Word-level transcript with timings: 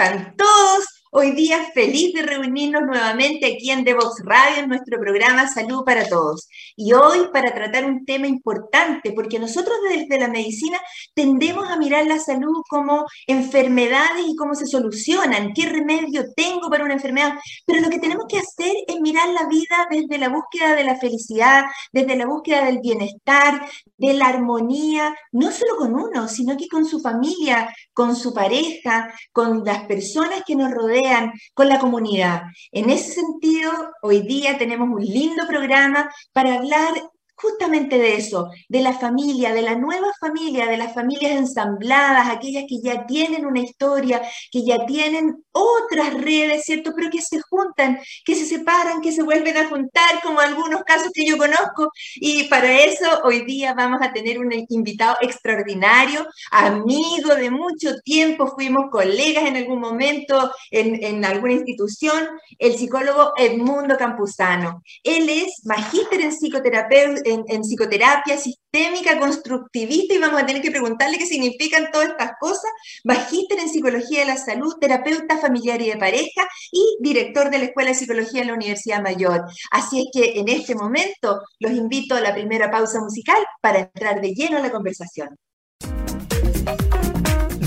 están 0.00 0.34
todos? 0.34 0.86
Hoy 1.10 1.32
día 1.32 1.69
feliz 1.80 2.12
de 2.12 2.20
reunirnos 2.20 2.82
nuevamente 2.82 3.46
aquí 3.46 3.70
en 3.70 3.84
Devox 3.84 4.22
Radio, 4.26 4.64
en 4.64 4.68
nuestro 4.68 5.00
programa 5.00 5.48
Salud 5.48 5.82
para 5.82 6.06
Todos. 6.06 6.46
Y 6.76 6.92
hoy 6.92 7.28
para 7.32 7.54
tratar 7.54 7.86
un 7.86 8.04
tema 8.04 8.26
importante, 8.26 9.12
porque 9.12 9.38
nosotros 9.38 9.78
desde 9.88 10.20
la 10.20 10.28
medicina 10.28 10.78
tendemos 11.14 11.70
a 11.70 11.78
mirar 11.78 12.04
la 12.06 12.18
salud 12.18 12.60
como 12.68 13.06
enfermedades 13.26 14.26
y 14.28 14.36
cómo 14.36 14.54
se 14.54 14.66
solucionan, 14.66 15.54
qué 15.54 15.70
remedio 15.70 16.24
tengo 16.36 16.68
para 16.68 16.84
una 16.84 16.92
enfermedad. 16.92 17.32
Pero 17.64 17.80
lo 17.80 17.88
que 17.88 17.98
tenemos 17.98 18.26
que 18.28 18.40
hacer 18.40 18.74
es 18.86 19.00
mirar 19.00 19.30
la 19.30 19.46
vida 19.48 19.86
desde 19.90 20.18
la 20.18 20.28
búsqueda 20.28 20.74
de 20.74 20.84
la 20.84 20.96
felicidad, 20.96 21.64
desde 21.92 22.14
la 22.14 22.26
búsqueda 22.26 22.66
del 22.66 22.80
bienestar, 22.80 23.66
de 23.96 24.12
la 24.12 24.28
armonía, 24.28 25.16
no 25.32 25.50
solo 25.50 25.76
con 25.78 25.94
uno, 25.94 26.28
sino 26.28 26.58
que 26.58 26.68
con 26.68 26.84
su 26.84 27.00
familia, 27.00 27.74
con 27.94 28.14
su 28.14 28.34
pareja, 28.34 29.14
con 29.32 29.64
las 29.64 29.84
personas 29.84 30.42
que 30.46 30.56
nos 30.56 30.70
rodean 30.70 31.32
con 31.54 31.69
la 31.70 31.78
comunidad. 31.78 32.42
En 32.72 32.90
ese 32.90 33.12
sentido, 33.14 33.70
hoy 34.02 34.20
día 34.22 34.58
tenemos 34.58 34.88
un 34.88 35.00
lindo 35.02 35.46
programa 35.46 36.10
para 36.32 36.56
hablar 36.56 36.92
justamente 37.40 37.98
de 37.98 38.16
eso, 38.16 38.50
de 38.68 38.80
la 38.80 38.92
familia, 38.92 39.52
de 39.52 39.62
la 39.62 39.74
nueva 39.74 40.08
familia, 40.20 40.66
de 40.66 40.76
las 40.76 40.94
familias 40.94 41.32
ensambladas, 41.32 42.28
aquellas 42.28 42.64
que 42.68 42.80
ya 42.82 43.06
tienen 43.06 43.46
una 43.46 43.60
historia, 43.60 44.22
que 44.50 44.64
ya 44.64 44.84
tienen 44.86 45.44
otras 45.52 46.14
redes, 46.14 46.64
¿cierto? 46.64 46.92
Pero 46.94 47.10
que 47.10 47.22
se 47.22 47.40
juntan, 47.40 47.98
que 48.24 48.34
se 48.34 48.46
separan, 48.46 49.00
que 49.00 49.12
se 49.12 49.22
vuelven 49.22 49.56
a 49.56 49.68
juntar, 49.68 50.22
como 50.22 50.40
algunos 50.40 50.82
casos 50.84 51.10
que 51.12 51.26
yo 51.26 51.38
conozco. 51.38 51.90
Y 52.16 52.44
para 52.44 52.80
eso 52.84 53.06
hoy 53.24 53.44
día 53.44 53.74
vamos 53.74 54.00
a 54.02 54.12
tener 54.12 54.38
un 54.38 54.50
invitado 54.68 55.16
extraordinario, 55.20 56.26
amigo 56.50 57.34
de 57.34 57.50
mucho 57.50 58.00
tiempo, 58.04 58.48
fuimos 58.48 58.90
colegas 58.90 59.44
en 59.44 59.56
algún 59.56 59.80
momento 59.80 60.50
en, 60.70 61.24
alguna 61.24 61.52
institución, 61.54 62.28
el 62.58 62.74
psicólogo 62.76 63.32
Edmundo 63.36 63.96
Campuzano. 63.96 64.82
Él 65.02 65.28
es 65.28 65.64
magíster 65.64 66.20
en 66.20 66.32
psicoterapeuta 66.32 67.29
en, 67.30 67.62
psicoterapia 67.62 68.36
sistémica 68.38 69.18
constructivista 69.18 70.14
y 70.14 70.18
vamos 70.18 70.42
a 70.42 70.46
tener 70.46 70.62
que 70.62 70.70
preguntarle 70.70 71.18
qué 71.18 71.26
significan 71.26 71.90
todas 71.92 72.10
estas 72.10 72.32
cosas. 72.40 72.70
Magíster 73.04 73.58
en 73.58 73.68
psicología 73.68 74.20
de 74.20 74.26
la 74.26 74.36
salud, 74.36 74.74
terapeuta 74.80 75.38
familiar 75.38 75.80
y 75.80 75.90
de 75.90 75.96
pareja 75.96 76.48
y 76.72 76.96
director 77.00 77.50
de 77.50 77.58
la 77.58 77.64
Escuela 77.64 77.90
de 77.90 77.96
Psicología 77.96 78.40
de 78.40 78.46
la 78.46 78.54
Universidad 78.54 79.02
Mayor. 79.02 79.44
Así 79.70 80.00
es 80.00 80.06
que 80.12 80.38
en 80.38 80.48
este 80.48 80.74
momento 80.74 81.40
los 81.58 81.72
invito 81.72 82.14
a 82.14 82.20
la 82.20 82.34
primera 82.34 82.70
pausa 82.70 83.00
musical 83.00 83.42
para 83.60 83.80
entrar 83.80 84.20
de 84.20 84.32
lleno 84.32 84.58
a 84.58 84.60
la 84.60 84.70
conversación. 84.70 85.36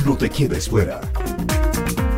No 0.06 0.18
te 0.18 0.30
quedes 0.30 0.70
fuera. 0.70 1.00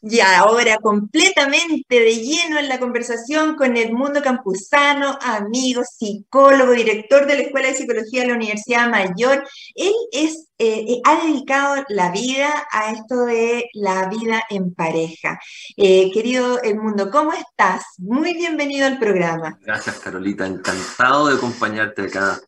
Y 0.00 0.20
ahora 0.20 0.78
completamente 0.78 2.00
de 2.00 2.16
lleno 2.16 2.58
en 2.58 2.68
la 2.68 2.78
conversación 2.78 3.56
con 3.56 3.76
Edmundo 3.76 4.22
Campuzano, 4.22 5.18
amigo, 5.20 5.82
psicólogo, 5.84 6.72
director 6.72 7.26
de 7.26 7.34
la 7.34 7.42
Escuela 7.42 7.68
de 7.68 7.74
Psicología 7.74 8.22
de 8.22 8.28
la 8.28 8.34
Universidad 8.34 8.88
Mayor. 8.88 9.44
Él 9.74 9.92
es, 10.12 10.48
eh, 10.58 11.00
ha 11.04 11.24
dedicado 11.24 11.84
la 11.88 12.12
vida 12.12 12.66
a 12.70 12.92
esto 12.92 13.24
de 13.24 13.68
la 13.74 14.08
vida 14.08 14.42
en 14.50 14.72
pareja. 14.72 15.40
Eh, 15.76 16.12
querido 16.12 16.62
Edmundo, 16.62 17.10
¿cómo 17.10 17.32
estás? 17.32 17.82
Muy 17.98 18.34
bienvenido 18.34 18.86
al 18.86 19.00
programa. 19.00 19.58
Gracias, 19.62 19.98
Carolita. 19.98 20.46
Encantado 20.46 21.26
de 21.26 21.36
acompañarte 21.36 22.02
acá 22.02 22.40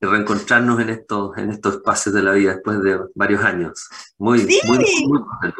reencontrarnos 0.00 0.80
en 0.80 0.90
estos, 0.90 1.36
en 1.38 1.50
estos 1.50 1.76
espacios 1.76 2.14
de 2.14 2.22
la 2.22 2.32
vida 2.32 2.54
después 2.54 2.82
de 2.82 2.98
varios 3.14 3.42
años. 3.42 3.88
Muy, 4.18 4.46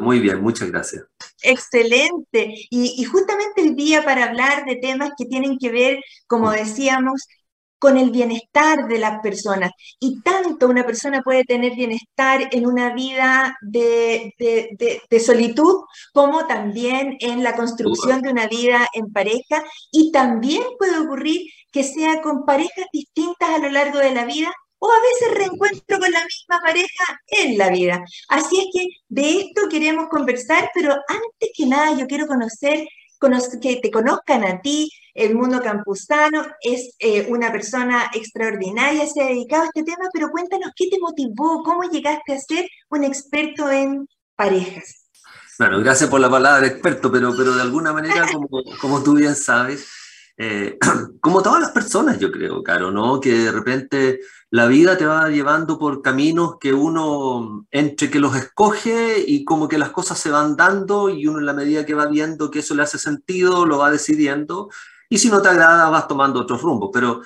muy, 0.00 0.20
bien, 0.20 0.40
muchas 0.40 0.70
gracias. 0.70 1.04
Excelente. 1.42 2.54
Y, 2.70 2.94
y, 2.98 3.04
justamente 3.04 3.62
el 3.62 3.76
día 3.76 4.04
para 4.04 4.24
hablar 4.24 4.64
de 4.66 4.76
temas 4.76 5.12
que 5.16 5.24
tienen 5.26 5.58
que 5.58 5.70
ver, 5.70 6.00
como 6.26 6.50
decíamos, 6.50 7.26
con 7.84 7.98
el 7.98 8.10
bienestar 8.10 8.88
de 8.88 8.98
las 8.98 9.20
personas. 9.20 9.70
Y 10.00 10.22
tanto 10.22 10.68
una 10.68 10.86
persona 10.86 11.20
puede 11.20 11.44
tener 11.44 11.74
bienestar 11.74 12.48
en 12.50 12.64
una 12.64 12.94
vida 12.94 13.58
de, 13.60 14.32
de, 14.38 15.02
de, 15.10 15.20
solitud 15.20 15.82
como 16.14 16.46
también 16.46 17.18
en 17.20 17.42
la 17.42 17.54
construcción 17.54 18.22
de 18.22 18.30
una 18.30 18.46
vida 18.46 18.88
en 18.94 19.12
pareja. 19.12 19.62
Y 19.92 20.10
también 20.12 20.62
puede 20.78 20.98
ocurrir 20.98 21.42
que 21.70 21.84
sea 21.84 22.22
con 22.22 22.46
parejas 22.46 22.86
distintas 22.90 23.50
a 23.50 23.58
lo 23.58 23.68
largo 23.68 23.98
de 23.98 24.14
la 24.14 24.24
vida 24.24 24.50
o 24.78 24.90
a 24.90 25.00
veces 25.00 25.36
reencuentro 25.36 25.98
con 25.98 26.10
la 26.10 26.24
misma 26.24 26.60
pareja 26.64 27.04
en 27.26 27.58
la 27.58 27.68
vida. 27.68 28.02
Así 28.30 28.60
es 28.60 28.66
que 28.72 28.86
de 29.08 29.40
esto 29.40 29.68
queremos 29.68 30.06
conversar, 30.08 30.70
pero 30.72 30.92
antes 30.92 31.50
que 31.54 31.66
nada 31.66 31.94
yo 31.98 32.06
quiero 32.06 32.26
conocer 32.26 32.86
que 33.60 33.76
te 33.76 33.90
conozcan 33.90 34.44
a 34.44 34.60
ti, 34.60 34.90
el 35.14 35.36
mundo 35.36 35.60
campusano, 35.62 36.44
es 36.60 36.96
eh, 36.98 37.26
una 37.28 37.52
persona 37.52 38.10
extraordinaria, 38.12 39.06
se 39.06 39.22
ha 39.22 39.26
dedicado 39.26 39.62
a 39.62 39.66
este 39.66 39.84
tema, 39.84 40.08
pero 40.12 40.30
cuéntanos 40.30 40.72
qué 40.76 40.88
te 40.90 40.98
motivó, 40.98 41.62
cómo 41.62 41.84
llegaste 41.84 42.34
a 42.34 42.38
ser 42.38 42.68
un 42.90 43.04
experto 43.04 43.70
en 43.70 44.08
parejas. 44.34 45.04
Bueno, 45.56 45.78
gracias 45.78 46.10
por 46.10 46.18
la 46.18 46.28
palabra 46.28 46.66
experto, 46.66 47.12
pero, 47.12 47.32
pero 47.36 47.54
de 47.54 47.62
alguna 47.62 47.92
manera, 47.92 48.26
como, 48.80 49.02
tú 49.04 49.14
bien 49.14 49.36
sabes, 49.36 49.88
eh, 50.36 50.76
como 51.20 51.42
todas 51.42 51.60
las 51.60 51.70
personas, 51.70 52.18
yo 52.18 52.32
creo, 52.32 52.60
Caro, 52.64 52.90
¿no? 52.90 53.20
Que 53.20 53.34
de 53.34 53.52
repente 53.52 54.20
la 54.50 54.66
vida 54.66 54.98
te 54.98 55.06
va 55.06 55.28
llevando 55.28 55.78
por 55.78 56.02
caminos 56.02 56.56
que 56.58 56.72
uno, 56.72 57.66
entre 57.70 58.10
que 58.10 58.18
los 58.18 58.34
escoge 58.34 59.22
y 59.24 59.44
como 59.44 59.68
que 59.68 59.78
las 59.78 59.90
cosas 59.90 60.18
se 60.18 60.30
van 60.30 60.56
dando 60.56 61.08
y 61.08 61.28
uno 61.28 61.38
en 61.38 61.46
la 61.46 61.52
medida 61.52 61.86
que 61.86 61.94
va 61.94 62.06
viendo 62.06 62.50
que 62.50 62.58
eso 62.58 62.74
le 62.74 62.82
hace 62.82 62.98
sentido, 62.98 63.64
lo 63.64 63.78
va 63.78 63.92
decidiendo 63.92 64.70
y 65.14 65.18
si 65.18 65.30
no 65.30 65.40
te 65.40 65.48
agrada 65.48 65.88
vas 65.90 66.08
tomando 66.08 66.40
otros 66.40 66.60
rumbos. 66.60 66.90
Pero, 66.92 67.22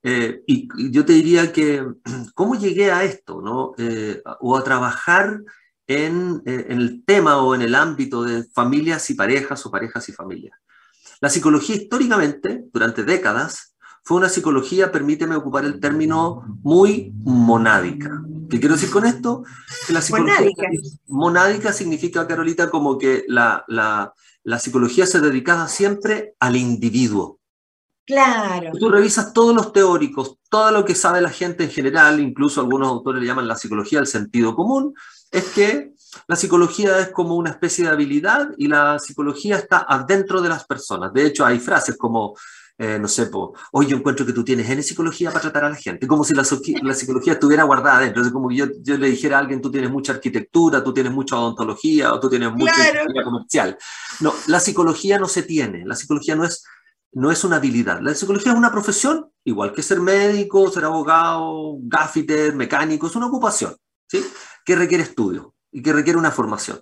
eh, 0.00 0.44
y, 0.46 0.68
yo 0.92 1.04
te 1.04 1.12
diría 1.12 1.52
que, 1.52 1.84
¿cómo 2.34 2.54
llegué 2.54 2.92
a 2.92 3.02
esto, 3.02 3.42
no? 3.42 3.72
Eh, 3.78 4.22
o 4.40 4.56
a 4.56 4.62
trabajar 4.62 5.42
en, 5.88 6.40
en 6.46 6.70
el 6.70 7.04
tema 7.04 7.42
o 7.42 7.56
en 7.56 7.62
el 7.62 7.74
ámbito 7.74 8.22
de 8.22 8.44
familias 8.44 9.10
y 9.10 9.14
parejas 9.14 9.66
o 9.66 9.72
parejas 9.72 10.08
y 10.08 10.12
familias. 10.12 10.56
La 11.20 11.28
psicología 11.28 11.74
históricamente, 11.74 12.64
durante 12.72 13.02
décadas, 13.02 13.74
fue 14.04 14.18
una 14.18 14.28
psicología, 14.28 14.92
permíteme 14.92 15.34
ocupar 15.34 15.64
el 15.64 15.80
término, 15.80 16.42
muy 16.62 17.12
monádica. 17.24 18.22
¿Qué 18.48 18.60
quiero 18.60 18.76
decir 18.76 18.90
con 18.90 19.04
esto? 19.04 19.42
Que 19.86 19.92
la 19.92 20.00
psicología 20.00 20.38
monádica, 21.08 21.72
significa, 21.72 22.26
Carolita, 22.28 22.70
como 22.70 22.98
que 22.98 23.24
la, 23.26 23.64
la, 23.66 24.12
la 24.44 24.58
psicología 24.58 25.06
se 25.06 25.20
dedicaba 25.20 25.68
siempre 25.68 26.34
al 26.40 26.56
individuo. 26.56 27.38
Claro. 28.04 28.72
Tú 28.78 28.90
revisas 28.90 29.32
todos 29.32 29.54
los 29.54 29.72
teóricos, 29.72 30.38
todo 30.50 30.72
lo 30.72 30.84
que 30.84 30.94
sabe 30.94 31.20
la 31.20 31.30
gente 31.30 31.64
en 31.64 31.70
general, 31.70 32.20
incluso 32.20 32.60
algunos 32.60 32.88
autores 32.88 33.20
le 33.20 33.28
llaman 33.28 33.46
la 33.46 33.56
psicología 33.56 34.00
del 34.00 34.08
sentido 34.08 34.56
común, 34.56 34.94
es 35.30 35.44
que 35.50 35.92
la 36.26 36.36
psicología 36.36 36.98
es 36.98 37.10
como 37.10 37.36
una 37.36 37.50
especie 37.50 37.84
de 37.84 37.90
habilidad 37.90 38.50
y 38.58 38.66
la 38.66 38.98
psicología 38.98 39.56
está 39.56 39.86
adentro 39.88 40.42
de 40.42 40.48
las 40.48 40.66
personas. 40.66 41.12
De 41.12 41.26
hecho, 41.26 41.46
hay 41.46 41.58
frases 41.58 41.96
como, 41.96 42.36
eh, 42.78 42.98
no 42.98 43.06
sé, 43.06 43.30
hoy 43.72 43.86
yo 43.86 43.96
encuentro 43.96 44.24
que 44.24 44.32
tú 44.32 44.42
tienes 44.42 44.68
N 44.68 44.82
psicología 44.82 45.30
para 45.30 45.42
tratar 45.42 45.64
a 45.64 45.70
la 45.70 45.76
gente, 45.76 46.06
como 46.06 46.24
si 46.24 46.34
la, 46.34 46.44
psicología 46.44 47.34
estuviera 47.34 47.64
guardada 47.64 47.98
adentro. 47.98 48.22
Es 48.22 48.30
como 48.30 48.48
que 48.48 48.56
yo, 48.56 48.66
yo, 48.80 48.96
le 48.96 49.10
dijera 49.10 49.36
a 49.36 49.40
alguien, 49.40 49.60
tú 49.60 49.70
tienes 49.70 49.90
mucha 49.90 50.12
arquitectura, 50.12 50.82
tú 50.82 50.92
tienes 50.92 51.12
mucha 51.12 51.38
odontología 51.38 52.12
o 52.12 52.20
tú 52.20 52.28
tienes 52.28 52.52
mucha 52.52 52.74
claro. 52.74 53.24
comercial. 53.24 53.76
No, 54.20 54.34
la 54.46 54.58
psicología 54.58 55.18
no 55.18 55.28
se 55.28 55.42
tiene, 55.42 55.84
la 55.84 55.94
psicología 55.94 56.34
no 56.34 56.44
es 56.44 56.64
no 57.12 57.30
es 57.30 57.44
una 57.44 57.56
habilidad. 57.56 58.00
La 58.00 58.14
psicología 58.14 58.52
es 58.52 58.58
una 58.58 58.72
profesión, 58.72 59.30
igual 59.44 59.72
que 59.72 59.82
ser 59.82 60.00
médico, 60.00 60.70
ser 60.70 60.84
abogado, 60.84 61.76
gaffiter, 61.82 62.54
mecánico, 62.54 63.06
es 63.06 63.16
una 63.16 63.26
ocupación, 63.26 63.76
¿sí? 64.08 64.24
Que 64.64 64.76
requiere 64.76 65.04
estudio 65.04 65.54
y 65.70 65.82
que 65.82 65.92
requiere 65.92 66.18
una 66.18 66.30
formación. 66.30 66.80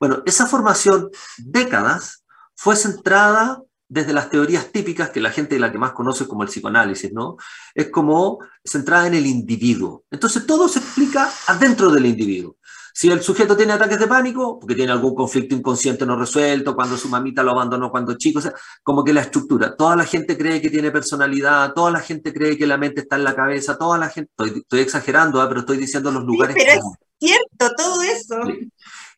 Bueno, 0.00 0.22
esa 0.24 0.46
formación, 0.46 1.10
décadas, 1.36 2.24
fue 2.54 2.74
centrada 2.74 3.62
desde 3.88 4.12
las 4.12 4.30
teorías 4.30 4.72
típicas 4.72 5.10
que 5.10 5.20
la 5.20 5.30
gente 5.30 5.58
la 5.58 5.70
que 5.70 5.78
más 5.78 5.92
conoce 5.92 6.26
como 6.26 6.42
el 6.42 6.48
psicoanálisis, 6.48 7.12
¿no? 7.12 7.36
Es 7.74 7.90
como 7.90 8.38
centrada 8.64 9.06
en 9.06 9.14
el 9.14 9.26
individuo. 9.26 10.04
Entonces 10.10 10.46
todo 10.46 10.68
se 10.68 10.80
explica 10.80 11.30
adentro 11.46 11.90
del 11.90 12.06
individuo. 12.06 12.56
Si 12.98 13.10
el 13.10 13.20
sujeto 13.22 13.54
tiene 13.58 13.74
ataques 13.74 13.98
de 13.98 14.06
pánico, 14.06 14.58
porque 14.58 14.74
tiene 14.74 14.90
algún 14.90 15.14
conflicto 15.14 15.54
inconsciente 15.54 16.06
no 16.06 16.16
resuelto, 16.16 16.74
cuando 16.74 16.96
su 16.96 17.10
mamita 17.10 17.42
lo 17.42 17.50
abandonó 17.50 17.90
cuando 17.90 18.16
chico, 18.16 18.38
o 18.38 18.42
sea, 18.42 18.54
como 18.82 19.04
que 19.04 19.12
la 19.12 19.20
estructura. 19.20 19.76
Toda 19.76 19.96
la 19.96 20.06
gente 20.06 20.38
cree 20.38 20.62
que 20.62 20.70
tiene 20.70 20.90
personalidad, 20.90 21.74
toda 21.74 21.90
la 21.90 22.00
gente 22.00 22.32
cree 22.32 22.56
que 22.56 22.66
la 22.66 22.78
mente 22.78 23.02
está 23.02 23.16
en 23.16 23.24
la 23.24 23.36
cabeza, 23.36 23.76
toda 23.76 23.98
la 23.98 24.08
gente, 24.08 24.32
estoy, 24.38 24.80
exagerando, 24.80 25.44
¿eh? 25.44 25.46
pero 25.46 25.60
estoy 25.60 25.76
diciendo 25.76 26.10
los 26.10 26.24
lugares. 26.24 26.56
Sí, 26.56 26.62
pero 26.66 26.80
es 26.80 26.86
cierto 27.20 27.76
todo 27.76 28.02
eso. 28.02 28.36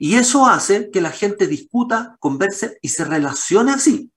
Y 0.00 0.16
eso 0.16 0.44
hace 0.44 0.90
que 0.90 1.00
la 1.00 1.12
gente 1.12 1.46
discuta, 1.46 2.16
converse 2.18 2.78
y 2.82 2.88
se 2.88 3.04
relacione 3.04 3.70
así. 3.70 4.10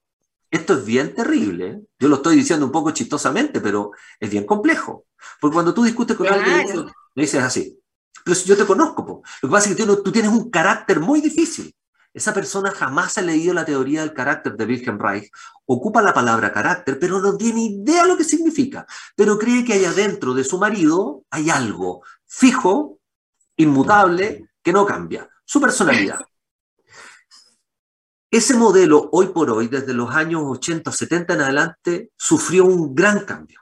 Esto 0.52 0.74
es 0.74 0.84
bien 0.84 1.14
terrible. 1.14 1.80
Yo 1.98 2.08
lo 2.08 2.16
estoy 2.16 2.36
diciendo 2.36 2.66
un 2.66 2.72
poco 2.72 2.90
chistosamente, 2.90 3.62
pero 3.62 3.92
es 4.20 4.30
bien 4.30 4.44
complejo. 4.44 5.06
Porque 5.40 5.54
cuando 5.54 5.72
tú 5.72 5.82
discutes 5.82 6.14
con 6.14 6.28
alguien, 6.28 6.86
le 7.14 7.22
dices 7.22 7.42
así, 7.42 7.80
pero 8.22 8.34
si 8.34 8.46
yo 8.46 8.56
te 8.56 8.66
conozco, 8.66 9.22
lo 9.40 9.48
que 9.48 9.52
pasa 9.52 9.70
es 9.70 9.76
que 9.76 9.86
tú, 9.86 10.12
tienes 10.12 10.30
un 10.30 10.50
carácter 10.50 11.00
muy 11.00 11.22
difícil. 11.22 11.74
Esa 12.12 12.34
persona 12.34 12.70
jamás 12.70 13.16
ha 13.16 13.22
leído 13.22 13.54
la 13.54 13.64
teoría 13.64 14.02
del 14.02 14.12
carácter 14.12 14.54
de 14.54 14.66
Wilhelm 14.66 14.98
Reich, 15.00 15.32
ocupa 15.64 16.02
la 16.02 16.12
palabra 16.12 16.52
carácter, 16.52 16.98
pero 16.98 17.18
no 17.20 17.38
tiene 17.38 17.62
idea 17.62 18.04
lo 18.04 18.18
que 18.18 18.24
significa, 18.24 18.86
pero 19.16 19.38
cree 19.38 19.64
que 19.64 19.72
allá 19.72 19.94
dentro 19.94 20.34
de 20.34 20.44
su 20.44 20.58
marido 20.58 21.24
hay 21.30 21.48
algo 21.48 22.02
fijo, 22.26 22.98
inmutable, 23.56 24.50
que 24.62 24.74
no 24.74 24.84
cambia, 24.84 25.26
su 25.46 25.58
personalidad. 25.58 26.20
Ese 28.32 28.56
modelo, 28.56 29.10
hoy 29.12 29.26
por 29.26 29.50
hoy, 29.50 29.68
desde 29.68 29.92
los 29.92 30.10
años 30.14 30.42
80, 30.46 30.90
70 30.90 31.34
en 31.34 31.40
adelante, 31.42 32.10
sufrió 32.16 32.64
un 32.64 32.94
gran 32.94 33.26
cambio, 33.26 33.60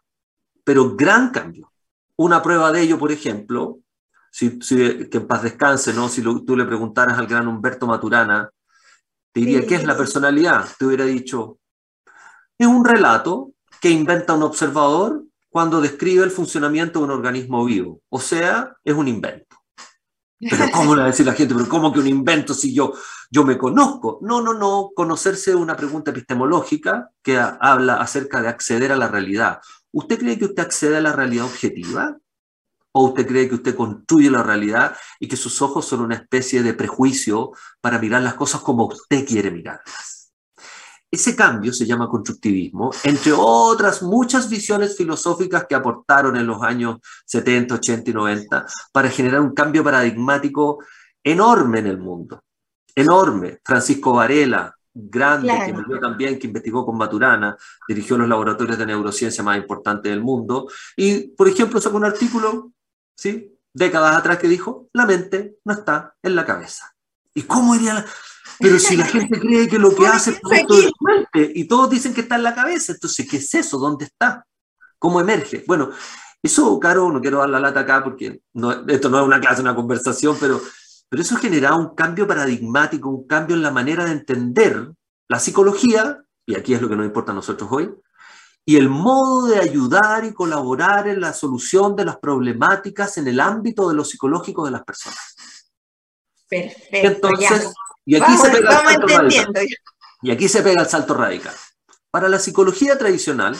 pero 0.63 0.95
gran 0.95 1.31
cambio. 1.31 1.73
Una 2.15 2.41
prueba 2.41 2.71
de 2.71 2.83
ello, 2.83 2.97
por 2.97 3.11
ejemplo, 3.11 3.81
si, 4.31 4.61
que 4.61 5.09
en 5.11 5.27
paz 5.27 5.43
descanse, 5.43 5.93
¿no? 5.93 6.09
Si 6.09 6.23
tú 6.23 6.57
le 6.57 6.65
preguntaras 6.65 7.19
al 7.19 7.27
gran 7.27 7.49
Humberto 7.49 7.89
Maturana, 7.89 8.49
te 9.33 9.41
diría, 9.41 9.67
¿qué 9.67 9.75
es 9.75 9.85
la 9.85 9.97
personalidad? 9.97 10.69
Te 10.79 10.87
hubiera 10.87 11.05
dicho, 11.05 11.59
es 12.57 12.69
un 12.69 12.85
relato 12.85 13.51
que 13.81 13.91
inventa 13.91 14.35
un 14.35 14.45
observador 14.45 15.25
cuando 15.49 15.81
describe 15.81 16.23
el 16.23 16.31
funcionamiento 16.31 17.01
de 17.01 17.07
un 17.07 17.11
organismo 17.11 17.65
vivo. 17.65 18.03
O 18.09 18.21
sea, 18.21 18.77
es 18.85 18.95
un 18.95 19.09
invento. 19.09 19.57
Pero 20.41 20.71
¿cómo 20.73 20.95
le 20.95 21.03
va 21.03 21.09
a 21.09 21.11
decir 21.11 21.27
la 21.27 21.35
gente? 21.35 21.55
¿Pero 21.55 21.69
cómo 21.69 21.93
que 21.93 22.01
un 22.01 22.07
invento 22.07 22.55
si 22.55 22.73
yo, 22.73 22.95
yo 23.31 23.45
me 23.45 23.59
conozco? 23.59 24.19
No, 24.23 24.41
no, 24.41 24.55
no. 24.55 24.91
Conocerse 24.95 25.51
es 25.51 25.57
una 25.57 25.77
pregunta 25.77 26.13
epistemológica 26.13 27.11
que 27.23 27.39
habla 27.39 27.97
acerca 27.97 28.41
de 28.41 28.49
acceder 28.49 28.91
a 28.91 28.97
la 28.97 29.09
realidad. 29.09 29.61
¿Usted 29.93 30.19
cree 30.19 30.39
que 30.39 30.47
usted 30.47 30.63
accede 30.63 30.97
a 30.97 31.03
la 31.03 31.13
realidad 31.13 31.45
objetiva? 31.45 32.17
¿O 32.93 33.09
usted 33.09 33.27
cree 33.27 33.49
que 33.49 33.57
usted 33.57 33.77
construye 33.77 34.31
la 34.31 34.43
realidad 34.43 34.97
y 35.21 35.29
que 35.29 35.37
sus 35.37 35.61
ojos 35.61 35.87
son 35.87 36.01
una 36.01 36.17
especie 36.17 36.63
de 36.63 36.75
prejuicio 36.75 37.53
para 37.81 37.99
mirar 37.99 38.23
las 38.23 38.35
cosas 38.35 38.63
como 38.63 38.87
usted 38.87 39.27
quiere 39.27 39.51
mirarlas? 39.51 40.20
Ese 41.11 41.35
cambio 41.35 41.73
se 41.73 41.87
llama 41.87 42.09
constructivismo, 42.09 42.93
entre 43.03 43.33
otras 43.33 44.01
muchas 44.01 44.49
visiones 44.49 44.97
filosóficas 44.97 45.67
que 45.69 45.75
aportaron 45.75 46.37
en 46.37 46.47
los 46.47 46.62
años 46.62 46.99
70, 47.27 47.75
80 47.75 48.11
y 48.11 48.15
90 48.15 48.67
para 48.93 49.11
generar 49.11 49.41
un 49.41 49.53
cambio 49.53 49.83
paradigmático 49.83 50.79
enorme 51.23 51.81
en 51.81 51.87
el 51.89 51.99
mundo. 51.99 52.45
Enorme. 52.95 53.59
Francisco 53.65 54.12
Varela, 54.12 54.73
grande, 54.95 55.53
que 55.67 55.73
murió 55.73 55.99
también, 55.99 56.39
que 56.39 56.47
investigó 56.47 56.85
con 56.85 56.97
Maturana, 56.97 57.57
dirigió 57.89 58.17
los 58.17 58.29
laboratorios 58.29 58.79
de 58.79 58.87
neurociencia 58.87 59.43
más 59.43 59.57
importantes 59.57 60.11
del 60.11 60.21
mundo, 60.21 60.69
y, 60.97 61.29
por 61.29 61.49
ejemplo, 61.49 61.81
sacó 61.81 61.97
un 61.97 62.05
artículo 62.05 62.73
¿sí? 63.17 63.57
décadas 63.73 64.17
atrás 64.17 64.39
que 64.39 64.49
dijo, 64.49 64.89
la 64.93 65.07
mente 65.07 65.57
no 65.65 65.75
está 65.75 66.15
en 66.23 66.37
la 66.37 66.45
cabeza. 66.45 66.95
¿Y 67.35 67.43
cómo 67.43 67.75
iría 67.75 67.95
la... 67.95 68.07
Pero 68.61 68.79
si 68.79 68.97
la 68.97 69.07
gente 69.07 69.41
cree 69.41 69.67
que 69.69 69.79
lo 69.79 69.95
que 69.95 70.07
hace 70.07 70.33
es 70.33 70.41
producto 70.41 70.77
de 70.77 70.93
mente 71.01 71.53
y 71.55 71.65
todos 71.67 71.89
dicen 71.89 72.12
que 72.12 72.21
está 72.21 72.37
en 72.37 72.43
la 72.43 72.55
cabeza, 72.55 72.93
entonces, 72.93 73.27
¿qué 73.29 73.39
es 73.39 73.55
eso? 73.55 73.79
¿Dónde 73.79 74.05
está? 74.05 74.47
¿Cómo 74.99 75.21
emerge? 75.21 75.65
Bueno, 75.67 75.91
eso, 76.43 76.79
Caro, 76.79 77.11
no 77.11 77.21
quiero 77.21 77.39
dar 77.39 77.49
la 77.49 77.61
lata 77.61 77.81
acá 77.81 78.05
porque 78.05 78.43
esto 78.89 79.09
no 79.09 79.21
es 79.21 79.27
una 79.27 79.41
clase, 79.41 79.62
una 79.62 79.75
conversación, 79.75 80.37
pero, 80.39 80.61
pero 81.09 81.23
eso 81.23 81.37
genera 81.37 81.75
un 81.75 81.95
cambio 81.95 82.27
paradigmático, 82.27 83.09
un 83.09 83.27
cambio 83.27 83.57
en 83.57 83.62
la 83.62 83.71
manera 83.71 84.05
de 84.05 84.12
entender 84.12 84.91
la 85.29 85.39
psicología, 85.39 86.23
y 86.47 86.55
aquí 86.55 86.75
es 86.75 86.83
lo 86.83 86.89
que 86.89 86.97
nos 86.97 87.07
importa 87.07 87.33
a 87.33 87.37
nosotros 87.37 87.69
hoy, 87.73 87.91
y 88.67 88.77
el 88.77 88.89
modo 88.89 89.47
de 89.47 89.59
ayudar 89.59 90.25
y 90.25 90.35
colaborar 90.35 91.09
en 91.09 91.21
la 91.21 91.33
solución 91.33 91.97
de 91.97 92.05
las 92.05 92.19
problemáticas 92.19 93.17
en 93.17 93.29
el 93.29 93.41
ámbito 93.41 93.89
de 93.89 93.95
lo 93.95 94.05
psicológico 94.05 94.65
de 94.65 94.71
las 94.71 94.85
personas. 94.85 95.35
Perfecto. 96.49 97.29
Entonces, 97.29 97.73
y 98.05 98.17
aquí 98.17 98.37
se 98.37 98.50
pega 98.50 98.70
el 98.70 98.85
salto 98.85 99.06
radical. 99.06 99.69
Y 100.23 100.31
aquí 100.31 100.49
se 100.49 100.62
pega 100.62 100.82
el 100.82 100.88
salto 100.88 101.14
radical. 101.14 101.55
Para 102.11 102.29
la 102.29 102.38
psicología 102.38 102.99
tradicional, 102.99 103.56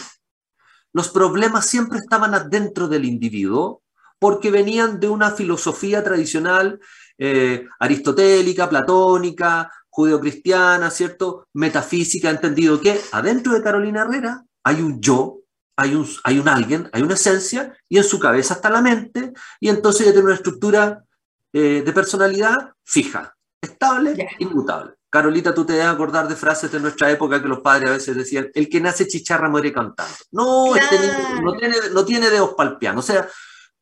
los 0.93 1.09
problemas 1.09 1.67
siempre 1.67 1.99
estaban 1.99 2.35
adentro 2.35 2.89
del 2.89 3.05
individuo 3.05 3.83
porque 4.19 4.51
venían 4.51 5.01
de 5.01 5.09
una 5.09 5.31
filosofía 5.31 6.05
tradicional 6.05 6.81
eh, 7.17 7.67
aristotélica, 7.79 8.69
platónica, 8.69 9.71
judeocristiana, 9.89 10.91
¿cierto? 10.91 11.49
Metafísica, 11.55 12.31
entendido 12.31 12.81
que 12.81 13.01
adentro 13.13 13.53
de 13.53 13.63
Carolina 13.63 14.03
Herrera 14.03 14.45
hay 14.63 14.83
un 14.83 15.01
yo, 15.01 15.41
hay 15.77 15.95
un, 15.95 16.07
hay 16.25 16.39
un 16.39 16.49
alguien, 16.49 16.89
hay 16.93 17.03
una 17.03 17.15
esencia, 17.15 17.75
y 17.89 17.99
en 17.99 18.05
su 18.05 18.19
cabeza 18.19 18.55
está 18.55 18.69
la 18.71 18.83
mente, 18.83 19.33
y 19.59 19.69
entonces 19.69 20.07
ya 20.07 20.13
tiene 20.13 20.27
una 20.27 20.35
estructura 20.35 21.05
eh, 21.53 21.83
de 21.85 21.93
personalidad 21.93 22.73
fija, 22.85 23.35
estable, 23.81 24.29
inmutable. 24.39 24.93
Carolita, 25.09 25.53
tú 25.55 25.65
te 25.65 25.73
debes 25.73 25.89
acordar 25.89 26.29
de 26.29 26.37
frases 26.37 26.71
de 26.71 26.79
nuestra 26.79 27.11
época 27.11 27.43
que 27.43 27.49
los 27.49 27.61
padres 27.61 27.89
a 27.89 27.93
veces 27.95 28.17
decían, 28.17 28.49
el 28.55 28.69
que 28.69 28.81
nace 28.81 29.09
chicharra 29.09 29.49
muere 29.49 29.73
cantando. 29.73 30.15
No, 30.31 30.77
este 30.77 30.97
no, 31.43 31.57
tiene, 31.57 31.77
no 31.93 32.05
tiene 32.05 32.31
dedos 32.31 32.55
para 32.55 32.71
el 32.71 32.79
piano, 32.79 33.01
o 33.01 33.03
sea, 33.03 33.29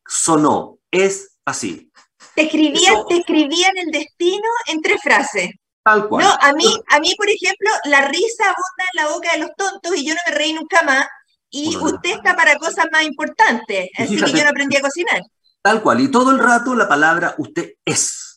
sonó, 0.07 0.79
es 0.89 1.37
así. 1.45 1.91
Te 2.33 2.43
escribían, 2.43 3.05
te 3.07 3.17
escribían 3.17 3.77
el 3.77 3.91
destino 3.91 4.47
en 4.67 4.81
tres 4.81 5.01
frases. 5.03 5.51
No, 5.85 6.37
a 6.39 6.53
mí, 6.53 6.65
a 6.89 6.99
mí, 6.99 7.15
por 7.15 7.29
ejemplo, 7.29 7.69
la 7.85 8.07
risa 8.07 8.43
abunda 8.43 8.85
en 8.93 9.03
la 9.03 9.09
boca 9.09 9.31
de 9.33 9.39
los 9.39 9.55
tontos 9.55 9.97
y 9.97 10.05
yo 10.05 10.13
no 10.13 10.19
me 10.27 10.35
reí 10.35 10.53
nunca 10.53 10.83
más. 10.83 11.05
Y 11.51 11.75
usted 11.75 12.11
está 12.11 12.35
para 12.35 12.57
cosas 12.57 12.85
más 12.91 13.03
importantes, 13.03 13.89
así 13.97 14.21
que 14.21 14.31
yo 14.31 14.43
no 14.43 14.49
aprendí 14.51 14.77
a 14.77 14.81
cocinar. 14.81 15.21
Tal 15.63 15.81
cual, 15.81 15.99
y 15.99 16.11
todo 16.11 16.31
el 16.31 16.39
rato 16.39 16.75
la 16.75 16.87
palabra 16.87 17.33
usted 17.39 17.73
es. 17.83 18.28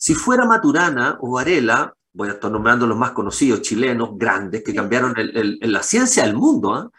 Si 0.00 0.14
fuera 0.14 0.46
Maturana 0.46 1.18
o 1.20 1.32
Varela, 1.32 1.92
voy 2.14 2.30
a 2.30 2.32
estar 2.32 2.50
nombrando 2.50 2.86
los 2.86 2.96
más 2.96 3.10
conocidos 3.10 3.60
chilenos, 3.60 4.12
grandes, 4.14 4.64
que 4.64 4.74
cambiaron 4.74 5.12
en 5.14 5.72
la 5.72 5.82
ciencia 5.82 6.24
del 6.24 6.34
mundo, 6.34 6.74
¿ah? 6.74 6.90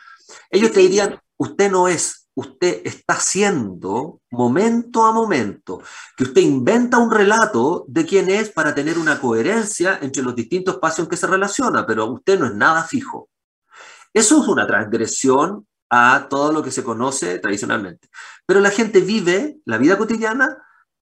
ellos 0.51 0.71
te 0.71 0.81
dirían, 0.81 1.19
usted 1.37 1.71
no 1.71 1.87
es, 1.87 2.29
usted 2.35 2.81
está 2.85 3.15
haciendo 3.15 4.21
momento 4.29 5.03
a 5.03 5.11
momento, 5.13 5.81
que 6.15 6.25
usted 6.25 6.41
inventa 6.41 6.99
un 6.99 7.09
relato 7.09 7.85
de 7.87 8.05
quién 8.05 8.29
es 8.29 8.51
para 8.51 8.75
tener 8.75 8.99
una 8.99 9.19
coherencia 9.19 9.97
entre 9.99 10.21
los 10.21 10.35
distintos 10.35 10.75
espacios 10.75 11.07
en 11.07 11.09
que 11.09 11.17
se 11.17 11.25
relaciona, 11.25 11.87
pero 11.87 12.05
usted 12.05 12.39
no 12.39 12.45
es 12.45 12.53
nada 12.53 12.83
fijo. 12.83 13.29
Eso 14.13 14.43
es 14.43 14.47
una 14.47 14.67
transgresión 14.67 15.65
a 15.89 16.27
todo 16.29 16.51
lo 16.51 16.61
que 16.61 16.69
se 16.69 16.83
conoce 16.83 17.39
tradicionalmente. 17.39 18.09
Pero 18.45 18.59
la 18.59 18.69
gente 18.69 19.01
vive 19.01 19.57
la 19.65 19.79
vida 19.79 19.97
cotidiana 19.97 20.55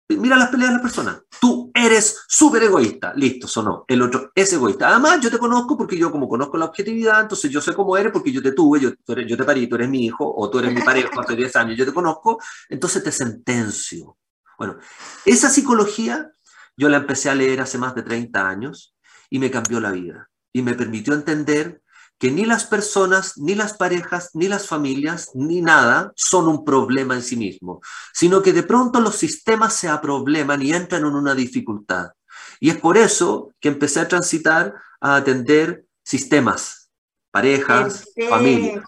Mira 0.10 0.36
las 0.38 0.50
peleas 0.50 0.72
de 0.72 0.74
las 0.74 0.82
personas. 0.82 1.22
Tú 1.40 1.72
eres 1.74 2.26
súper 2.28 2.64
egoísta. 2.64 3.14
Listo, 3.16 3.48
sonó. 3.48 3.86
El 3.88 4.02
otro 4.02 4.32
es 4.34 4.52
egoísta. 4.52 4.90
Además, 4.90 5.20
yo 5.22 5.30
te 5.30 5.38
conozco 5.38 5.78
porque 5.78 5.98
yo 5.98 6.12
como 6.12 6.28
conozco 6.28 6.58
la 6.58 6.66
objetividad, 6.66 7.22
entonces 7.22 7.52
yo 7.52 7.62
sé 7.62 7.74
cómo 7.74 7.96
eres 7.96 8.12
porque 8.12 8.32
yo 8.32 8.42
te 8.42 8.54
tuve, 8.54 8.80
yo, 8.80 8.90
yo 9.06 9.38
te 9.38 9.44
parí, 9.44 9.68
tú 9.68 9.76
eres 9.76 9.88
mi 9.88 10.06
hijo, 10.06 10.34
o 10.36 10.50
tú 10.50 10.60
eres 10.60 10.74
mi 10.74 10.82
pareja 10.82 11.10
hace 11.16 11.36
10 11.36 11.56
años, 11.58 11.78
yo 11.78 11.86
te 11.86 11.94
conozco, 11.94 12.40
entonces 12.70 13.04
te 13.04 13.12
sentencio. 13.12 14.18
Bueno, 14.58 14.78
esa 15.26 15.50
psicología 15.50 16.32
yo 16.76 16.90
la 16.90 16.98
empecé 16.98 17.30
a 17.30 17.36
leer 17.36 17.62
hace 17.62 17.78
más 17.78 17.94
de 17.94 18.02
30 18.02 18.50
años 18.50 18.96
y 19.30 19.38
me 19.38 19.52
cambió 19.52 19.80
la 19.80 19.92
vida. 19.92 20.30
Y 20.52 20.64
me 20.64 20.74
permitió 20.74 21.14
entender 21.14 21.84
que 22.20 22.30
ni 22.30 22.46
las 22.46 22.66
personas, 22.66 23.38
ni 23.38 23.56
las 23.56 23.74
parejas, 23.74 24.32
ni 24.34 24.50
las 24.50 24.68
familias, 24.68 25.32
ni 25.34 25.62
nada 25.62 26.12
son 26.16 26.50
un 26.50 26.66
problema 26.66 27.16
en 27.16 27.24
sí 27.24 27.38
mismo, 27.38 27.82
sino 28.14 28.42
que 28.42 28.52
de 28.52 28.64
pronto 28.64 29.00
los 29.00 29.16
sistemas 29.16 29.74
se 29.74 29.88
aprobleman 29.88 30.62
y 30.62 30.74
entran 30.74 31.06
en 31.06 31.16
una 31.16 31.34
dificultad. 31.34 32.10
Y 32.60 32.70
es 32.70 32.78
por 32.78 32.98
eso 32.98 33.54
que 33.62 33.70
empecé 33.70 34.02
a 34.02 34.08
transitar 34.08 34.76
a 35.00 35.16
atender 35.16 35.86
sistemas, 36.04 36.92
parejas, 37.32 38.06
familias. 38.30 38.84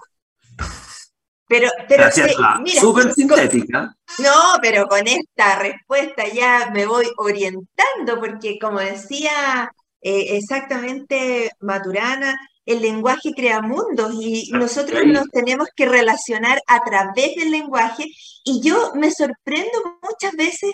Pero, 1.47 1.69
pero 1.87 2.03
Gracias, 2.03 2.31
súper 2.79 3.13
sintética. 3.13 3.95
No, 4.19 4.59
pero 4.61 4.87
con 4.87 5.07
esta 5.07 5.59
respuesta 5.59 6.27
ya 6.27 6.69
me 6.73 6.85
voy 6.85 7.05
orientando, 7.17 8.19
porque 8.19 8.57
como 8.59 8.79
decía 8.79 9.71
eh, 10.01 10.37
exactamente 10.37 11.51
Maturana, 11.59 12.37
el 12.65 12.81
lenguaje 12.81 13.33
crea 13.35 13.61
mundos 13.61 14.13
y 14.19 14.49
nosotros 14.51 15.01
nos 15.05 15.27
tenemos 15.29 15.67
que 15.75 15.85
relacionar 15.85 16.61
a 16.67 16.79
través 16.81 17.35
del 17.35 17.51
lenguaje 17.51 18.05
y 18.43 18.61
yo 18.61 18.91
me 18.95 19.11
sorprendo 19.11 19.71
muchas 20.01 20.33
veces 20.33 20.71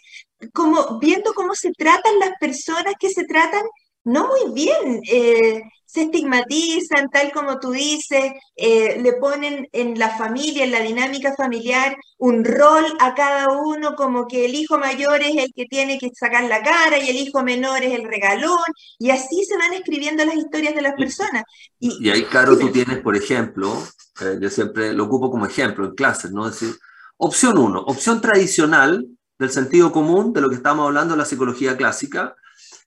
como 0.54 1.00
viendo 1.00 1.34
cómo 1.34 1.56
se 1.56 1.72
tratan 1.72 2.20
las 2.20 2.32
personas 2.40 2.94
que 3.00 3.10
se 3.10 3.26
tratan 3.26 3.64
no 4.04 4.28
muy 4.28 4.54
bien. 4.54 5.02
Eh, 5.10 5.62
se 5.88 6.04
estigmatizan, 6.04 7.10
tal 7.10 7.32
como 7.32 7.60
tú 7.60 7.72
dices, 7.72 8.34
eh, 8.58 9.00
le 9.02 9.14
ponen 9.14 9.70
en 9.72 9.98
la 9.98 10.10
familia, 10.18 10.66
en 10.66 10.72
la 10.72 10.82
dinámica 10.82 11.34
familiar, 11.36 11.96
un 12.18 12.44
rol 12.44 12.86
a 13.00 13.16
cada 13.16 13.48
uno, 13.58 13.96
como 13.96 14.28
que 14.28 14.46
el 14.46 14.54
hijo 14.54 14.78
mayor 14.78 15.22
es 15.22 15.38
el 15.38 15.54
que 15.56 15.66
tiene 15.66 15.98
que 15.98 16.10
sacar 16.14 16.44
la 16.44 16.62
cara 16.62 17.00
y 17.00 17.10
el 17.10 17.16
hijo 17.16 17.42
menor 17.42 17.84
es 17.84 17.94
el 17.94 18.04
regalón, 18.04 18.60
y 19.00 19.12
así 19.12 19.46
se 19.46 19.58
van 19.58 19.74
escribiendo 19.74 20.26
las 20.26 20.36
historias 20.36 20.76
de 20.76 20.82
las 20.82 20.94
personas. 20.96 21.44
Y, 21.80 22.10
ahí, 22.10 22.24
Caro, 22.26 22.58
tú 22.60 22.70
tienes, 22.70 22.98
por 23.00 23.16
ejemplo, 23.16 23.82
eh, 24.20 24.38
yo 24.42 24.50
siempre 24.50 24.94
lo 24.94 25.06
ocupo 25.06 25.32
como 25.32 25.46
ejemplo 25.46 25.86
en 25.86 25.96
clases, 25.96 26.32
¿no? 26.32 26.48
Es 26.50 26.60
decir, 26.60 26.76
opción 27.16 27.58
uno, 27.58 27.80
opción 27.84 28.20
tradicional 28.20 29.08
del 29.40 29.52
sentido 29.52 29.94
común, 29.94 30.34
de 30.34 30.42
lo 30.42 30.50
que 30.50 30.56
estamos 30.56 30.86
hablando 30.86 31.14
de 31.14 31.20
la 31.20 31.26
psicología 31.26 31.78
clásica, 31.78 32.36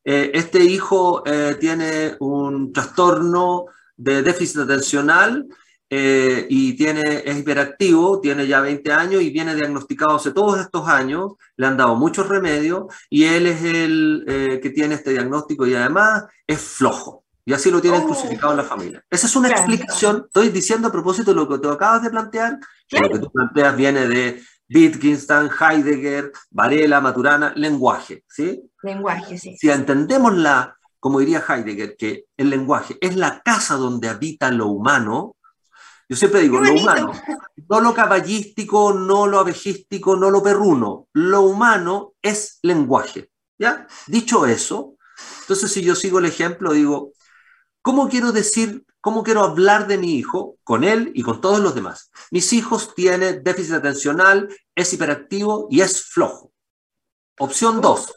eh, 0.04 0.30
este 0.34 0.64
hijo 0.64 1.22
eh, 1.26 1.56
tiene 1.60 2.16
un 2.20 2.72
trastorno 2.72 3.66
de 3.96 4.22
déficit 4.22 4.60
atencional 4.60 5.46
eh, 5.90 6.46
y 6.48 6.74
tiene, 6.74 7.22
es 7.24 7.36
hiperactivo, 7.36 8.20
tiene 8.20 8.46
ya 8.46 8.60
20 8.60 8.92
años 8.92 9.22
y 9.22 9.30
viene 9.30 9.54
diagnosticado 9.54 10.16
hace 10.16 10.32
todos 10.32 10.58
estos 10.60 10.88
años, 10.88 11.32
le 11.56 11.66
han 11.66 11.76
dado 11.76 11.96
muchos 11.96 12.28
remedios 12.28 12.84
y 13.10 13.24
él 13.24 13.46
es 13.46 13.62
el 13.62 14.60
que 14.62 14.70
tiene 14.70 14.94
este 14.94 15.10
diagnóstico 15.10 15.66
y 15.66 15.74
además 15.74 16.24
es 16.46 16.60
flojo. 16.60 17.24
Y 17.44 17.52
así 17.52 17.70
lo 17.70 17.80
tienen 17.80 18.02
oh. 18.02 18.06
crucificado 18.06 18.52
en 18.52 18.58
la 18.58 18.64
familia. 18.64 19.04
Esa 19.10 19.26
es 19.26 19.34
una 19.34 19.48
explicación, 19.48 20.24
estoy 20.26 20.50
diciendo 20.50 20.88
a 20.88 20.92
propósito 20.92 21.32
de 21.32 21.36
lo 21.36 21.48
que 21.48 21.58
tú 21.58 21.68
acabas 21.68 22.02
de 22.02 22.10
plantear, 22.10 22.58
lo 22.92 23.08
que 23.10 23.18
tú 23.18 23.30
planteas 23.32 23.76
viene 23.76 24.06
de 24.06 24.42
Wittgenstein, 24.72 25.50
Heidegger, 25.50 26.32
Varela, 26.50 27.00
Maturana, 27.00 27.52
lenguaje, 27.56 28.24
¿sí? 28.28 28.62
Lenguaje, 28.82 29.36
sí. 29.36 29.56
Si 29.56 29.68
entendemos 29.70 30.34
la, 30.36 30.76
como 30.98 31.18
diría 31.18 31.44
Heidegger, 31.46 31.96
que 31.96 32.26
el 32.36 32.50
lenguaje 32.50 32.96
es 33.00 33.16
la 33.16 33.42
casa 33.42 33.74
donde 33.74 34.08
habita 34.08 34.50
lo 34.50 34.68
humano, 34.68 35.36
yo 36.08 36.16
siempre 36.16 36.40
digo, 36.40 36.60
lo 36.60 36.72
humano, 36.72 37.12
no 37.68 37.80
lo 37.80 37.94
caballístico, 37.94 38.92
no 38.92 39.26
lo 39.26 39.38
abejístico, 39.38 40.16
no 40.16 40.30
lo 40.30 40.42
perruno, 40.42 41.08
lo 41.12 41.42
humano 41.42 42.14
es 42.20 42.58
lenguaje, 42.62 43.30
¿ya? 43.58 43.86
Dicho 44.06 44.46
eso, 44.46 44.96
entonces 45.42 45.70
si 45.72 45.82
yo 45.82 45.94
sigo 45.94 46.18
el 46.18 46.26
ejemplo, 46.26 46.72
digo, 46.72 47.12
¿cómo 47.82 48.08
quiero 48.08 48.32
decir 48.32 48.84
¿Cómo 49.00 49.22
quiero 49.22 49.42
hablar 49.42 49.86
de 49.86 49.96
mi 49.96 50.16
hijo 50.16 50.58
con 50.62 50.84
él 50.84 51.10
y 51.14 51.22
con 51.22 51.40
todos 51.40 51.60
los 51.60 51.74
demás? 51.74 52.10
Mis 52.30 52.52
hijos 52.52 52.94
tienen 52.94 53.42
déficit 53.42 53.74
atencional, 53.74 54.48
es 54.74 54.92
hiperactivo 54.92 55.68
y 55.70 55.80
es 55.80 56.02
flojo. 56.02 56.52
Opción 57.38 57.80
2. 57.80 58.14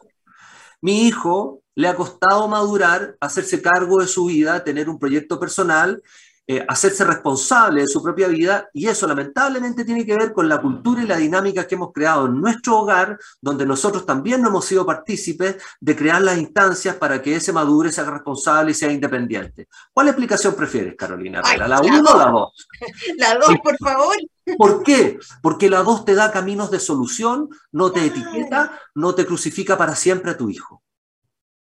Mi 0.82 1.08
hijo 1.08 1.62
le 1.76 1.88
ha 1.88 1.96
costado 1.96 2.50
madurar, 2.50 3.16
hacerse 3.22 3.62
cargo 3.62 4.02
de 4.02 4.08
su 4.08 4.26
vida, 4.26 4.64
tener 4.64 4.90
un 4.90 5.00
proyecto 5.00 5.40
personal 5.40 6.02
eh, 6.46 6.66
hacerse 6.68 7.06
responsable 7.06 7.82
de 7.82 7.88
su 7.88 8.04
propia 8.04 8.28
vida 8.28 8.68
y 8.74 8.88
eso 8.88 9.08
lamentablemente 9.08 9.86
tiene 9.86 10.06
que 10.06 10.18
ver 10.18 10.34
con 10.34 10.50
la 10.50 10.60
cultura 10.60 11.02
y 11.02 11.08
la 11.08 11.16
dinámica 11.16 11.66
que 11.66 11.76
hemos 11.76 11.94
creado 11.94 12.26
en 12.26 12.42
nuestro 12.42 12.80
hogar, 12.80 13.18
donde 13.40 13.66
nosotros 13.66 14.06
también 14.06 14.42
no 14.42 14.50
hemos 14.50 14.66
sido 14.66 14.86
partícipes 14.86 15.56
de 15.80 15.96
crear 15.96 16.22
las 16.22 16.38
instancias 16.38 16.96
para 16.98 17.22
que 17.22 17.36
ese 17.36 17.54
madure, 17.54 17.94
sea 17.94 18.04
responsable 18.10 18.72
y 18.72 18.74
sea 18.76 18.92
independiente. 18.92 19.70
¿Cuál 19.94 20.10
explicación 20.10 20.54
prefieres, 20.54 20.96
Carolina? 20.98 21.42
¿La 21.58 21.80
1 21.80 22.00
o 22.12 22.18
la 22.18 22.26
2? 22.26 22.68
La 23.18 23.36
2, 23.36 23.56
por 23.64 23.78
favor. 23.78 24.16
¿Por 24.58 24.84
qué? 24.84 25.20
Porque 25.42 25.70
la 25.70 25.84
2 25.84 26.04
te 26.04 26.16
da 26.16 26.32
caminos 26.32 26.70
de 26.70 26.82
solución, 26.82 27.48
no 27.72 27.92
te 27.94 28.06
etiqueta, 28.06 28.78
no 28.96 29.16
te 29.16 29.26
crucifica 29.26 29.78
para 29.78 29.96
siempre 29.96 30.32
a 30.32 30.38
tu 30.38 30.50
hijo. 30.50 30.83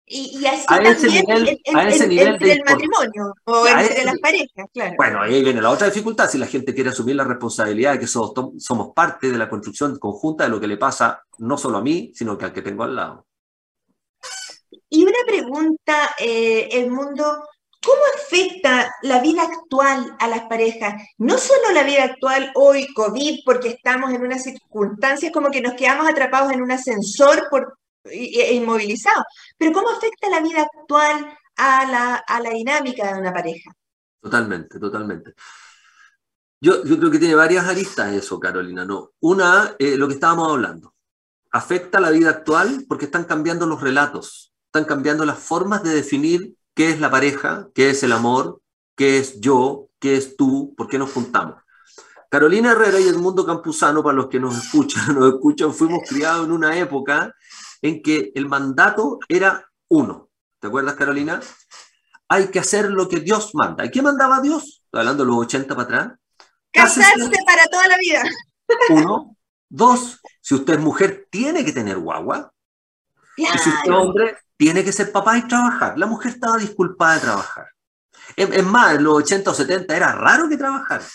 Y, 0.07 0.45
así 0.45 0.65
a 0.67 0.77
ese 0.77 1.07
nivel, 1.07 1.59
a 1.73 1.87
ese 1.89 2.07
nivel 2.07 2.37
del 2.37 2.61
matrimonio 2.63 3.33
o 3.45 3.67
entre 3.67 4.03
las 4.03 4.19
parejas, 4.19 4.67
claro. 4.71 4.93
Bueno, 4.97 5.21
ahí 5.21 5.43
viene 5.43 5.61
la 5.61 5.71
otra 5.71 5.87
dificultad, 5.87 6.29
si 6.29 6.37
la 6.37 6.45
gente 6.45 6.75
quiere 6.75 6.91
asumir 6.91 7.15
la 7.15 7.23
responsabilidad 7.23 7.93
de 7.93 7.99
que 7.99 8.07
somos, 8.07 8.33
somos 8.59 8.93
parte 8.93 9.31
de 9.31 9.37
la 9.37 9.49
construcción 9.49 9.97
conjunta 9.97 10.43
de 10.43 10.51
lo 10.51 10.59
que 10.59 10.67
le 10.67 10.77
pasa 10.77 11.23
no 11.39 11.57
solo 11.57 11.79
a 11.79 11.81
mí, 11.81 12.11
sino 12.13 12.37
que 12.37 12.45
al 12.45 12.53
que 12.53 12.61
tengo 12.61 12.83
al 12.83 12.95
lado. 12.95 13.25
Y 14.89 15.03
una 15.03 15.17
pregunta, 15.25 16.15
eh, 16.19 16.69
el 16.71 16.91
mundo, 16.91 17.43
¿cómo 17.83 18.01
afecta 18.15 18.93
la 19.01 19.21
vida 19.21 19.41
actual 19.41 20.15
a 20.19 20.27
las 20.27 20.41
parejas? 20.41 21.01
No 21.17 21.39
solo 21.39 21.71
la 21.73 21.83
vida 21.83 22.03
actual 22.03 22.51
hoy, 22.53 22.93
COVID, 22.93 23.39
porque 23.43 23.69
estamos 23.69 24.13
en 24.13 24.21
unas 24.21 24.43
circunstancias 24.43 25.31
como 25.31 25.49
que 25.49 25.61
nos 25.61 25.73
quedamos 25.73 26.07
atrapados 26.07 26.51
en 26.51 26.61
un 26.61 26.71
ascensor 26.71 27.47
por 27.49 27.79
e 28.05 28.53
inmovilizado. 28.53 29.23
Pero 29.57 29.71
¿cómo 29.73 29.89
afecta 29.89 30.29
la 30.29 30.41
vida 30.41 30.61
actual 30.61 31.37
a 31.57 31.85
la, 31.85 32.15
a 32.15 32.39
la 32.39 32.49
dinámica 32.51 33.13
de 33.13 33.19
una 33.19 33.33
pareja? 33.33 33.71
Totalmente, 34.21 34.79
totalmente. 34.79 35.35
Yo, 36.59 36.83
yo, 36.83 36.97
creo 36.97 37.11
que 37.11 37.19
tiene 37.19 37.35
varias 37.35 37.65
aristas 37.67 38.13
eso, 38.13 38.39
Carolina. 38.39 38.85
¿no? 38.85 39.11
Una, 39.19 39.75
eh, 39.77 39.97
lo 39.97 40.07
que 40.07 40.15
estábamos 40.15 40.51
hablando. 40.51 40.93
Afecta 41.51 41.99
la 41.99 42.09
vida 42.09 42.29
actual 42.31 42.85
porque 42.87 43.05
están 43.05 43.25
cambiando 43.25 43.65
los 43.65 43.81
relatos, 43.81 44.53
están 44.65 44.85
cambiando 44.85 45.25
las 45.25 45.39
formas 45.39 45.83
de 45.83 45.93
definir 45.93 46.55
qué 46.73 46.89
es 46.89 46.99
la 46.99 47.09
pareja, 47.09 47.69
qué 47.73 47.91
es 47.91 48.03
el 48.03 48.11
amor, 48.11 48.61
qué 48.95 49.19
es 49.19 49.39
yo, 49.39 49.89
qué 49.99 50.17
es 50.17 50.35
tú, 50.35 50.73
por 50.75 50.87
qué 50.87 50.97
nos 50.97 51.11
juntamos. 51.11 51.55
Carolina 52.29 52.71
Herrera 52.71 52.99
y 52.99 53.07
el 53.07 53.17
mundo 53.17 53.45
campusano, 53.45 54.03
para 54.03 54.15
los 54.15 54.27
que 54.27 54.39
nos 54.39 54.57
escuchan, 54.57 55.15
nos 55.15 55.35
escuchan, 55.35 55.73
fuimos 55.73 56.01
criados 56.07 56.45
en 56.45 56.51
una 56.51 56.77
época 56.77 57.33
en 57.85 58.01
que 58.01 58.31
el 58.33 58.47
mandato 58.47 59.19
era 59.29 59.69
uno. 59.89 60.29
¿Te 60.59 60.67
acuerdas, 60.67 60.95
Carolina? 60.95 61.39
Hay 62.27 62.47
que 62.47 62.59
hacer 62.59 62.89
lo 62.89 63.07
que 63.07 63.19
Dios 63.19 63.53
manda. 63.53 63.85
¿Y 63.85 63.91
qué 63.91 64.01
mandaba 64.01 64.41
Dios? 64.41 64.81
Estoy 64.85 65.01
hablando 65.01 65.23
de 65.23 65.29
los 65.29 65.37
80 65.41 65.75
para 65.75 65.83
atrás. 65.83 66.19
Casarse 66.71 67.29
para 67.45 67.65
toda 67.67 67.87
la 67.87 67.97
vida. 67.99 68.23
Uno. 68.89 69.37
Dos, 69.69 70.19
si 70.41 70.55
usted 70.55 70.75
es 70.75 70.79
mujer, 70.79 71.27
tiene 71.29 71.63
que 71.63 71.73
tener 71.73 71.97
guagua. 71.97 72.51
Y 73.37 73.45
si 73.45 73.69
usted 73.69 73.83
es 73.83 73.89
hombre, 73.89 74.37
tiene 74.57 74.83
que 74.83 74.91
ser 74.91 75.11
papá 75.11 75.37
y 75.37 75.47
trabajar. 75.47 75.97
La 75.97 76.07
mujer 76.07 76.31
estaba 76.31 76.57
disculpada 76.57 77.15
de 77.15 77.21
trabajar. 77.21 77.67
Es, 78.35 78.65
más, 78.65 78.95
en 78.95 79.03
los 79.03 79.17
80 79.17 79.51
o 79.51 79.53
70 79.53 79.95
era 79.95 80.11
raro 80.11 80.49
que 80.49 80.57
trabajara. 80.57 81.05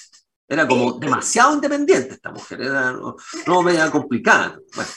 Era 0.47 0.69
como 0.69 0.93
demasiado 0.99 1.55
independiente 1.55 2.15
esta 2.15 2.31
mujer. 2.31 2.61
Era, 2.61 2.93
no, 2.93 3.17
no 3.47 3.63
veía 3.63 3.91
complicada. 3.91 4.59
Bueno, 4.75 4.91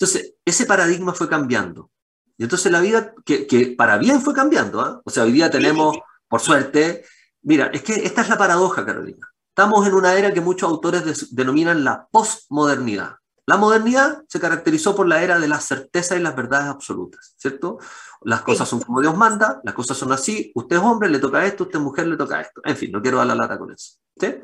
entonces, 0.00 0.36
ese 0.46 0.64
paradigma 0.64 1.12
fue 1.12 1.28
cambiando. 1.28 1.90
Y 2.38 2.44
entonces 2.44 2.72
la 2.72 2.80
vida, 2.80 3.12
que, 3.22 3.74
para 3.76 3.98
bien 3.98 4.22
fue 4.22 4.32
cambiando, 4.32 4.80
¿ah? 4.80 5.02
o 5.04 5.10
sea, 5.10 5.24
hoy 5.24 5.32
día 5.32 5.50
tenemos, 5.50 5.98
por 6.26 6.40
suerte, 6.40 7.04
mira, 7.42 7.66
es 7.66 7.82
que 7.82 7.92
esta 8.06 8.22
es 8.22 8.30
la 8.30 8.38
paradoja, 8.38 8.86
Carolina. 8.86 9.28
Estamos 9.50 9.86
en 9.86 9.92
una 9.92 10.14
era 10.14 10.32
que 10.32 10.40
muchos 10.40 10.70
autores 10.70 11.28
denominan 11.34 11.84
la 11.84 12.08
postmodernidad. 12.10 13.16
La 13.44 13.58
modernidad 13.58 14.22
se 14.26 14.40
caracterizó 14.40 14.96
por 14.96 15.06
la 15.06 15.22
era 15.22 15.38
de 15.38 15.48
la 15.48 15.60
certeza 15.60 16.16
y 16.16 16.20
las 16.20 16.34
verdades 16.34 16.68
absolutas, 16.68 17.34
¿cierto? 17.36 17.78
Las 18.22 18.40
cosas 18.40 18.66
son 18.66 18.80
como 18.80 19.02
Dios 19.02 19.14
manda, 19.14 19.60
las 19.64 19.74
cosas 19.74 19.98
son 19.98 20.12
así, 20.12 20.50
usted 20.54 20.76
es 20.76 20.82
hombre, 20.82 21.10
le 21.10 21.18
toca 21.18 21.44
esto, 21.44 21.64
usted 21.64 21.78
es 21.78 21.84
mujer, 21.84 22.06
le 22.06 22.16
toca 22.16 22.40
esto. 22.40 22.62
En 22.64 22.76
fin, 22.76 22.90
no 22.90 23.02
quiero 23.02 23.18
dar 23.18 23.26
la 23.26 23.34
lata 23.34 23.58
con 23.58 23.70
eso. 23.70 23.98
¿sí? 24.18 24.34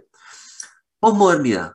Postmodernidad 1.01 1.73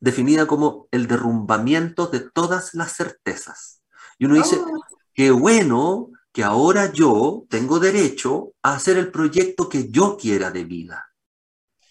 definida 0.00 0.46
como 0.46 0.88
el 0.90 1.06
derrumbamiento 1.06 2.06
de 2.06 2.20
todas 2.20 2.74
las 2.74 2.94
certezas. 2.96 3.82
Y 4.18 4.26
uno 4.26 4.34
dice, 4.36 4.58
Oh. 4.58 4.80
qué 5.14 5.30
bueno 5.30 6.10
que 6.32 6.44
ahora 6.44 6.92
yo 6.92 7.44
tengo 7.48 7.78
derecho 7.78 8.52
a 8.62 8.74
hacer 8.74 8.98
el 8.98 9.10
proyecto 9.10 9.68
que 9.68 9.90
yo 9.90 10.16
quiera 10.16 10.50
de 10.50 10.64
vida. 10.64 11.06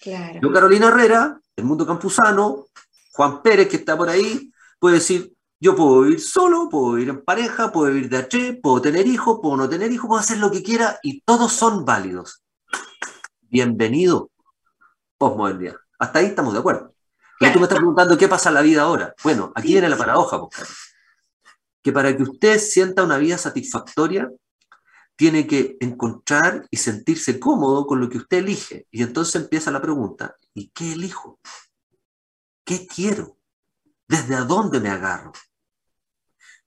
Claro. 0.01 0.39
Yo, 0.41 0.51
Carolina 0.53 0.87
Herrera, 0.89 1.39
el 1.55 1.65
mundo 1.65 1.85
campusano, 1.85 2.67
Juan 3.13 3.41
Pérez, 3.41 3.67
que 3.69 3.77
está 3.77 3.97
por 3.97 4.09
ahí, 4.09 4.51
puede 4.77 4.95
decir, 4.95 5.33
yo 5.59 5.75
puedo 5.75 6.01
vivir 6.01 6.21
solo, 6.21 6.69
puedo 6.69 6.93
vivir 6.93 7.09
en 7.09 7.23
pareja, 7.23 7.71
puedo 7.71 7.91
vivir 7.91 8.09
de 8.09 8.17
H, 8.17 8.59
puedo 8.61 8.81
tener 8.81 9.07
hijos, 9.07 9.39
puedo 9.41 9.57
no 9.57 9.67
tener 9.69 9.91
hijos, 9.91 10.07
puedo 10.07 10.19
hacer 10.19 10.37
lo 10.37 10.51
que 10.51 10.61
quiera 10.61 10.99
y 11.01 11.21
todos 11.21 11.51
son 11.53 11.85
válidos. 11.85 12.43
Bienvenido, 13.41 14.29
posmodernidad. 15.17 15.77
Hasta 15.97 16.19
ahí 16.19 16.25
estamos 16.27 16.53
de 16.53 16.59
acuerdo. 16.59 16.94
Pero 17.39 17.53
tú 17.53 17.59
me 17.59 17.65
estás 17.65 17.77
preguntando 17.77 18.17
qué 18.17 18.27
pasa 18.27 18.49
en 18.49 18.55
la 18.55 18.61
vida 18.61 18.83
ahora. 18.83 19.13
Bueno, 19.23 19.51
aquí 19.55 19.69
viene 19.73 19.89
la 19.89 19.97
paradoja, 19.97 20.39
pues, 20.39 20.51
Carlos. 20.55 20.77
que 21.81 21.91
para 21.91 22.15
que 22.17 22.23
usted 22.23 22.57
sienta 22.59 23.03
una 23.03 23.17
vida 23.17 23.37
satisfactoria, 23.37 24.31
tiene 25.15 25.45
que 25.47 25.77
encontrar 25.79 26.65
y 26.71 26.77
sentirse 26.77 27.39
cómodo 27.39 27.85
con 27.85 27.99
lo 28.01 28.09
que 28.09 28.17
usted 28.17 28.37
elige. 28.37 28.87
Y 28.91 29.03
entonces 29.03 29.35
empieza 29.41 29.71
la 29.71 29.81
pregunta, 29.81 30.35
¿y 30.53 30.69
qué 30.69 30.93
elijo? 30.93 31.39
¿Qué 32.65 32.87
quiero? 32.87 33.37
¿Desde 34.07 34.35
a 34.35 34.41
dónde 34.41 34.79
me 34.79 34.89
agarro? 34.89 35.31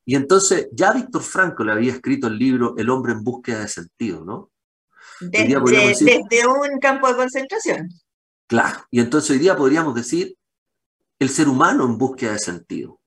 Y 0.04 0.14
entonces 0.14 0.68
ya 0.72 0.92
Víctor 0.92 1.22
Franco 1.22 1.64
le 1.64 1.72
había 1.72 1.92
escrito 1.92 2.28
el 2.28 2.38
libro 2.38 2.75
El 2.78 2.88
hombre 2.88 3.12
en 3.12 3.22
búsqueda 3.25 3.60
de 3.60 3.68
sentido, 3.68 4.25
¿no? 4.25 4.50
Decir- 5.90 6.06
desde 6.30 6.46
un 6.46 6.78
campo 6.78 7.08
de 7.08 7.16
concentración. 7.16 7.88
Claro. 8.46 8.87
Y 8.90 9.00
entonces 9.00 9.30
hoy 9.32 9.38
día 9.38 9.56
podríamos 9.56 9.94
decir 9.94 10.38
el 11.18 11.28
ser 11.28 11.48
humano 11.48 11.84
en 11.84 11.98
búsqueda 11.98 12.32
de 12.32 12.38
sentido. 12.38 13.00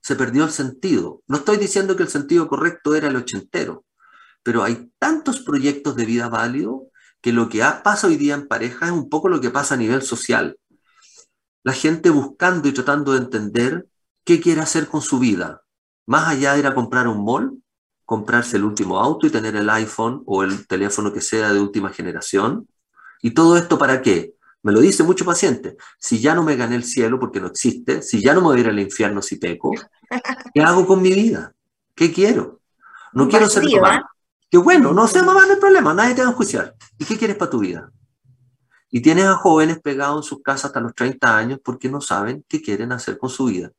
Se 0.00 0.16
perdió 0.16 0.44
el 0.44 0.50
sentido. 0.50 1.22
No 1.26 1.38
estoy 1.38 1.56
diciendo 1.56 1.96
que 1.96 2.02
el 2.02 2.08
sentido 2.08 2.48
correcto 2.48 2.94
era 2.94 3.08
el 3.08 3.16
ochentero, 3.16 3.84
pero 4.42 4.62
hay 4.62 4.90
tantos 4.98 5.40
proyectos 5.40 5.96
de 5.96 6.04
vida 6.04 6.28
válidos 6.28 6.82
que 7.20 7.32
lo 7.32 7.48
que 7.48 7.64
pasa 7.82 8.06
hoy 8.06 8.16
día 8.16 8.34
en 8.34 8.48
pareja 8.48 8.86
es 8.86 8.92
un 8.92 9.08
poco 9.08 9.28
lo 9.28 9.40
que 9.40 9.50
pasa 9.50 9.74
a 9.74 9.78
nivel 9.78 10.02
social. 10.02 10.58
La 11.62 11.72
gente 11.72 12.10
buscando 12.10 12.68
y 12.68 12.72
tratando 12.72 13.12
de 13.12 13.18
entender 13.18 13.86
qué 14.24 14.40
quiere 14.40 14.60
hacer 14.60 14.88
con 14.88 15.00
su 15.00 15.18
vida. 15.18 15.62
Más 16.06 16.28
allá 16.28 16.52
de 16.52 16.58
ir 16.58 16.66
a 16.66 16.74
comprar 16.74 17.08
un 17.08 17.24
mall, 17.24 17.62
comprarse 18.04 18.58
el 18.58 18.64
último 18.64 19.00
auto 19.00 19.26
y 19.26 19.30
tener 19.30 19.56
el 19.56 19.70
iPhone 19.70 20.22
o 20.26 20.42
el 20.42 20.66
teléfono 20.66 21.12
que 21.14 21.22
sea 21.22 21.52
de 21.52 21.60
última 21.60 21.90
generación. 21.90 22.68
¿Y 23.22 23.30
todo 23.30 23.56
esto 23.56 23.78
para 23.78 24.02
qué? 24.02 24.34
Me 24.64 24.72
lo 24.72 24.80
dice 24.80 25.02
mucho 25.02 25.26
paciente. 25.26 25.76
Si 25.98 26.20
ya 26.20 26.34
no 26.34 26.42
me 26.42 26.56
gané 26.56 26.76
el 26.76 26.84
cielo 26.84 27.20
porque 27.20 27.38
no 27.38 27.48
existe, 27.48 28.00
si 28.00 28.22
ya 28.22 28.32
no 28.32 28.40
me 28.40 28.46
voy 28.46 28.56
a 28.56 28.60
ir 28.60 28.68
al 28.68 28.80
infierno 28.80 29.20
si 29.20 29.36
peco, 29.36 29.72
¿qué 30.54 30.62
hago 30.62 30.86
con 30.86 31.02
mi 31.02 31.12
vida? 31.12 31.54
¿Qué 31.94 32.10
quiero? 32.10 32.60
No 33.12 33.28
quiero 33.28 33.46
ser 33.46 33.62
mamá. 33.64 33.96
¿eh? 33.96 34.00
Qué 34.50 34.56
bueno, 34.56 34.94
no 34.94 35.06
sea 35.06 35.22
mamá, 35.22 35.44
no 35.44 35.52
hay 35.52 35.60
problema, 35.60 35.92
nadie 35.92 36.14
te 36.14 36.22
va 36.22 36.28
a 36.28 36.30
enjuiciar. 36.30 36.74
¿Y 36.98 37.04
qué 37.04 37.18
quieres 37.18 37.36
para 37.36 37.50
tu 37.50 37.58
vida? 37.58 37.92
Y 38.88 39.02
tienes 39.02 39.26
a 39.26 39.34
jóvenes 39.34 39.80
pegados 39.80 40.24
en 40.24 40.28
sus 40.30 40.42
casas 40.42 40.66
hasta 40.66 40.80
los 40.80 40.94
30 40.94 41.36
años 41.36 41.60
porque 41.62 41.90
no 41.90 42.00
saben 42.00 42.42
qué 42.48 42.62
quieren 42.62 42.90
hacer 42.92 43.18
con 43.18 43.28
su 43.28 43.44
vida. 43.44 43.70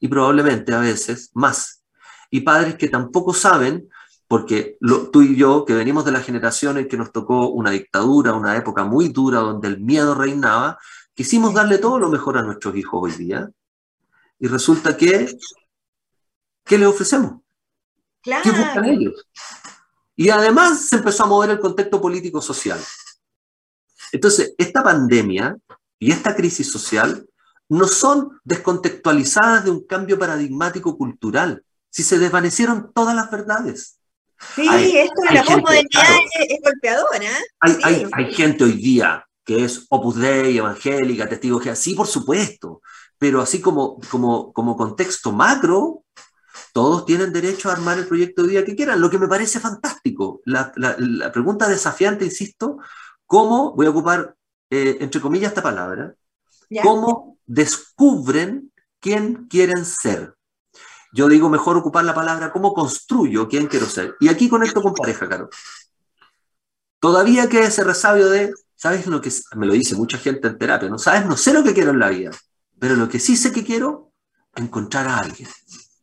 Y 0.00 0.08
probablemente 0.08 0.72
a 0.72 0.80
veces 0.80 1.30
más. 1.34 1.84
Y 2.30 2.40
padres 2.40 2.76
que 2.76 2.88
tampoco 2.88 3.34
saben, 3.34 3.90
porque 4.28 4.76
lo- 4.80 5.10
tú 5.10 5.22
y 5.22 5.36
yo, 5.36 5.64
que 5.64 5.74
venimos 5.74 6.04
de 6.04 6.12
la 6.12 6.20
generación 6.20 6.76
en 6.78 6.86
que 6.86 6.96
nos 6.98 7.10
tocó 7.12 7.48
una 7.48 7.70
dictadura, 7.70 8.34
una 8.34 8.56
época 8.56 8.84
muy 8.84 9.08
dura 9.08 9.40
donde 9.40 9.68
el 9.68 9.80
miedo 9.80 10.14
reinaba, 10.14 10.78
quisimos 11.14 11.54
darle 11.54 11.78
todo 11.78 11.98
lo 11.98 12.08
mejor 12.10 12.36
a 12.38 12.42
nuestros 12.42 12.76
hijos 12.76 13.00
hoy 13.02 13.12
día. 13.12 13.50
Y 14.38 14.46
resulta 14.46 14.96
que, 14.96 15.34
¿qué 16.64 16.78
les 16.78 16.86
ofrecemos? 16.86 17.40
¿Qué 18.42 18.50
buscan 18.50 18.84
ellos? 18.84 19.26
Y 20.14 20.28
además 20.30 20.88
se 20.88 20.96
empezó 20.96 21.24
a 21.24 21.26
mover 21.26 21.50
el 21.50 21.60
contexto 21.60 22.00
político-social. 22.00 22.78
Entonces, 24.12 24.54
esta 24.58 24.82
pandemia 24.82 25.56
y 25.98 26.12
esta 26.12 26.34
crisis 26.36 26.70
social 26.70 27.26
no 27.68 27.86
son 27.86 28.40
descontextualizadas 28.44 29.64
de 29.64 29.70
un 29.70 29.86
cambio 29.86 30.18
paradigmático 30.18 30.96
cultural, 30.96 31.64
si 31.90 32.02
se 32.02 32.18
desvanecieron 32.18 32.92
todas 32.94 33.14
las 33.14 33.30
verdades. 33.30 33.97
Sí, 34.54 34.66
Hay- 34.68 34.96
esto 34.98 35.20
de 35.28 35.34
la 35.34 35.42
posmodernidad 35.44 35.88
claro. 35.90 36.20
es, 36.38 36.46
es 36.50 36.58
golpeadora. 36.62 37.24
¿eh? 37.24 37.44
Hay, 37.60 37.72
Sí. 37.72 37.80
hay, 37.84 38.06
hay 38.12 38.34
gente 38.34 38.64
hoy 38.64 38.72
día 38.72 39.24
que 39.44 39.64
es 39.64 39.86
Opus 39.88 40.16
Dei, 40.16 40.58
evangélica, 40.58 41.28
testigo 41.28 41.58
que 41.58 41.74
sí, 41.74 41.94
por 41.94 42.06
supuesto, 42.06 42.82
pero 43.18 43.40
así 43.40 43.60
como, 43.60 43.98
como, 44.10 44.52
como 44.52 44.76
contexto 44.76 45.32
macro, 45.32 46.04
todos 46.74 47.06
tienen 47.06 47.32
derecho 47.32 47.68
a 47.68 47.72
armar 47.72 47.98
el 47.98 48.06
proyecto 48.06 48.42
de 48.42 48.48
vida 48.48 48.64
que 48.64 48.76
quieran, 48.76 49.00
lo 49.00 49.08
que 49.10 49.18
me 49.18 49.26
parece 49.26 49.58
fantástico. 49.58 50.40
La, 50.44 50.70
la- 50.76 50.96
la 50.98 51.32
pregunta 51.32 51.66
desafiante, 51.68 52.24
insisto, 52.26 52.76
¿cómo, 53.26 53.74
voy 53.74 53.86
a 53.86 53.90
ocupar 53.90 54.34
eh, 54.70 54.98
entre 55.00 55.20
comillas 55.20 55.48
esta 55.48 55.62
palabra, 55.62 56.14
¿ya? 56.68 56.82
cómo 56.82 57.38
descubren 57.46 58.70
quién 59.00 59.46
quieren 59.48 59.84
ser? 59.84 60.34
Yo 61.12 61.28
digo 61.28 61.48
mejor 61.48 61.76
ocupar 61.76 62.04
la 62.04 62.14
palabra 62.14 62.52
cómo 62.52 62.74
construyo 62.74 63.48
quién 63.48 63.66
quiero 63.66 63.86
ser. 63.86 64.14
Y 64.20 64.28
aquí 64.28 64.48
conecto 64.48 64.82
con 64.82 64.94
pareja, 64.94 65.28
Caro. 65.28 65.48
Todavía 67.00 67.48
queda 67.48 67.66
ese 67.68 67.84
resabio 67.84 68.28
de, 68.28 68.52
¿sabes 68.74 69.06
lo 69.06 69.20
que 69.20 69.28
es? 69.28 69.44
me 69.54 69.66
lo 69.66 69.72
dice 69.72 69.94
mucha 69.94 70.18
gente 70.18 70.48
en 70.48 70.58
terapia? 70.58 70.88
No 70.88 70.98
sabes, 70.98 71.26
no 71.26 71.36
sé 71.36 71.52
lo 71.52 71.62
que 71.62 71.72
quiero 71.74 71.90
en 71.92 72.00
la 72.00 72.08
vida, 72.08 72.30
pero 72.78 72.96
lo 72.96 73.08
que 73.08 73.20
sí 73.20 73.36
sé 73.36 73.52
que 73.52 73.64
quiero, 73.64 74.12
encontrar 74.56 75.06
a 75.06 75.18
alguien. 75.18 75.48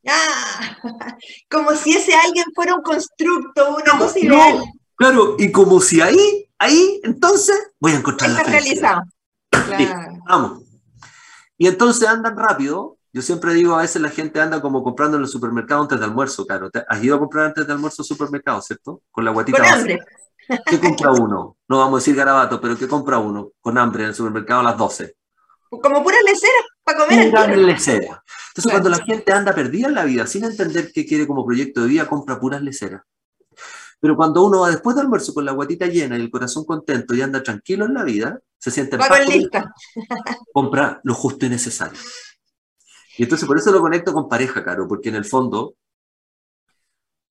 Ah, 0.08 0.78
como 1.52 1.72
si 1.76 1.94
ese 1.96 2.14
alguien 2.16 2.46
fuera 2.56 2.76
un 2.76 2.82
constructo, 2.82 3.76
una 3.76 3.98
cosa 3.98 4.16
No, 4.24 4.36
ideal. 4.36 4.64
claro, 4.96 5.36
y 5.38 5.52
como 5.52 5.82
si 5.82 6.00
ahí, 6.00 6.50
ahí, 6.60 7.02
entonces 7.04 7.72
voy 7.80 7.92
a 7.92 7.96
encontrar 7.98 8.30
la 8.32 8.40
Está 8.40 8.52
felicidad. 8.52 8.98
realizado. 9.52 9.88
Claro. 9.90 10.20
Vamos. 10.28 10.64
Y 11.58 11.68
entonces 11.68 12.08
andan 12.08 12.38
rápido. 12.38 12.95
Yo 13.16 13.22
siempre 13.22 13.54
digo, 13.54 13.74
a 13.78 13.82
veces 13.82 14.02
la 14.02 14.10
gente 14.10 14.42
anda 14.42 14.62
como 14.62 14.84
comprando 14.84 15.16
en 15.16 15.24
el 15.24 15.30
supermercado 15.30 15.84
antes 15.84 15.98
de 15.98 16.04
almuerzo, 16.04 16.46
Caro. 16.46 16.70
¿Te- 16.70 16.84
¿Has 16.86 17.02
ido 17.02 17.16
a 17.16 17.20
comprar 17.20 17.46
antes 17.46 17.66
de 17.66 17.72
almuerzo 17.72 18.02
al 18.02 18.06
supermercado, 18.06 18.62
cierto? 18.62 19.04
Con 19.10 19.24
la 19.24 19.32
guatita 19.32 19.58
Con 19.58 19.68
hambre. 19.68 20.00
¿Qué 20.66 20.78
compra 20.82 21.12
uno? 21.14 21.56
No 21.70 21.78
vamos 21.80 21.94
a 21.94 22.00
decir 22.02 22.14
garabato, 22.14 22.60
pero 22.60 22.78
¿qué 22.78 22.90
compra 22.90 23.18
uno 23.20 23.52
con 23.62 23.78
hambre 23.78 24.04
en 24.04 24.10
el 24.10 24.16
supermercado 24.16 24.60
a 24.60 24.64
las 24.64 24.78
12? 24.78 25.16
Como 25.70 26.04
puras 26.04 26.20
leceras 26.26 26.66
para 26.84 27.00
comer. 27.06 27.20
Entonces, 27.28 27.86
Claro. 27.96 28.22
cuando 28.70 28.90
la 28.90 28.98
gente 28.98 29.32
anda 29.32 29.56
perdida 29.56 29.88
en 29.88 29.96
la 29.96 30.04
vida, 30.04 30.28
sin 30.28 30.44
entender 30.44 30.92
qué 30.94 31.06
quiere 31.06 31.26
como 31.26 31.46
proyecto 31.46 31.84
de 31.84 31.88
vida, 31.88 32.08
compra 32.10 32.38
puras 32.38 32.62
leceras. 32.62 33.02
Pero 34.02 34.18
cuando 34.18 34.44
uno 34.44 34.60
va 34.60 34.72
después 34.72 34.94
del 34.98 35.06
almuerzo 35.06 35.34
con 35.34 35.46
la 35.46 35.54
guatita 35.54 35.88
llena 35.88 36.18
y 36.18 36.22
el 36.22 36.30
corazón 36.30 36.66
contento 36.66 37.16
y 37.16 37.22
anda 37.22 37.42
tranquilo 37.42 37.86
en 37.86 37.94
la 37.94 38.04
vida, 38.04 38.40
se 38.60 38.72
siente 38.72 38.98
en 38.98 39.00
paz 39.00 39.08
compra 40.54 41.00
lo 41.04 41.14
justo 41.14 41.46
y 41.46 41.50
necesario. 41.50 41.98
Y 43.18 43.24
entonces 43.24 43.48
por 43.48 43.58
eso 43.58 43.72
lo 43.72 43.82
conecto 43.82 44.14
con 44.14 44.28
pareja, 44.30 44.64
Caro, 44.64 44.88
porque 44.88 45.10
en 45.10 45.16
el 45.16 45.26
fondo, 45.26 45.76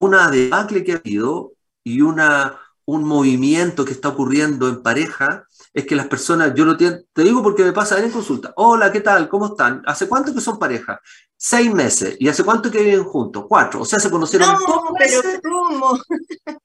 una 0.01 0.31
debacle 0.31 0.85
que 0.85 0.93
ha 0.93 0.97
habido 0.97 1.53
y 1.85 2.01
una, 2.01 2.59
un 2.85 3.05
movimiento 3.05 3.85
que 3.85 3.93
está 3.93 4.09
ocurriendo 4.09 4.69
en 4.69 4.83
pareja 4.83 5.47
es 5.73 5.87
que 5.87 5.97
las 5.97 6.07
personas, 6.07 6.53
yo 6.55 6.65
lo 6.65 6.77
te, 6.77 7.07
te 7.13 7.23
digo 7.23 7.43
porque 7.43 7.65
me 7.65 7.73
pasa 7.73 7.99
en 7.99 8.11
consulta, 8.11 8.53
hola, 8.57 8.93
¿qué 8.93 9.01
tal? 9.01 9.29
¿Cómo 9.29 9.47
están? 9.47 9.83
¿Hace 9.87 10.09
cuánto 10.09 10.35
que 10.35 10.41
son 10.41 10.59
pareja? 10.59 11.01
Seis 11.37 11.73
meses. 11.73 12.17
¿Y 12.21 12.29
hace 12.29 12.45
cuánto 12.45 12.71
que 12.71 12.83
viven 12.83 13.05
juntos? 13.05 13.47
Cuatro. 13.49 13.81
O 13.81 13.85
sea, 13.85 13.99
se 13.99 14.11
conocieron 14.11 14.49
No, 14.49 14.59
dos 14.59 14.81
pero 14.99 15.23
meses 15.23 15.41
¿cómo? 15.43 15.99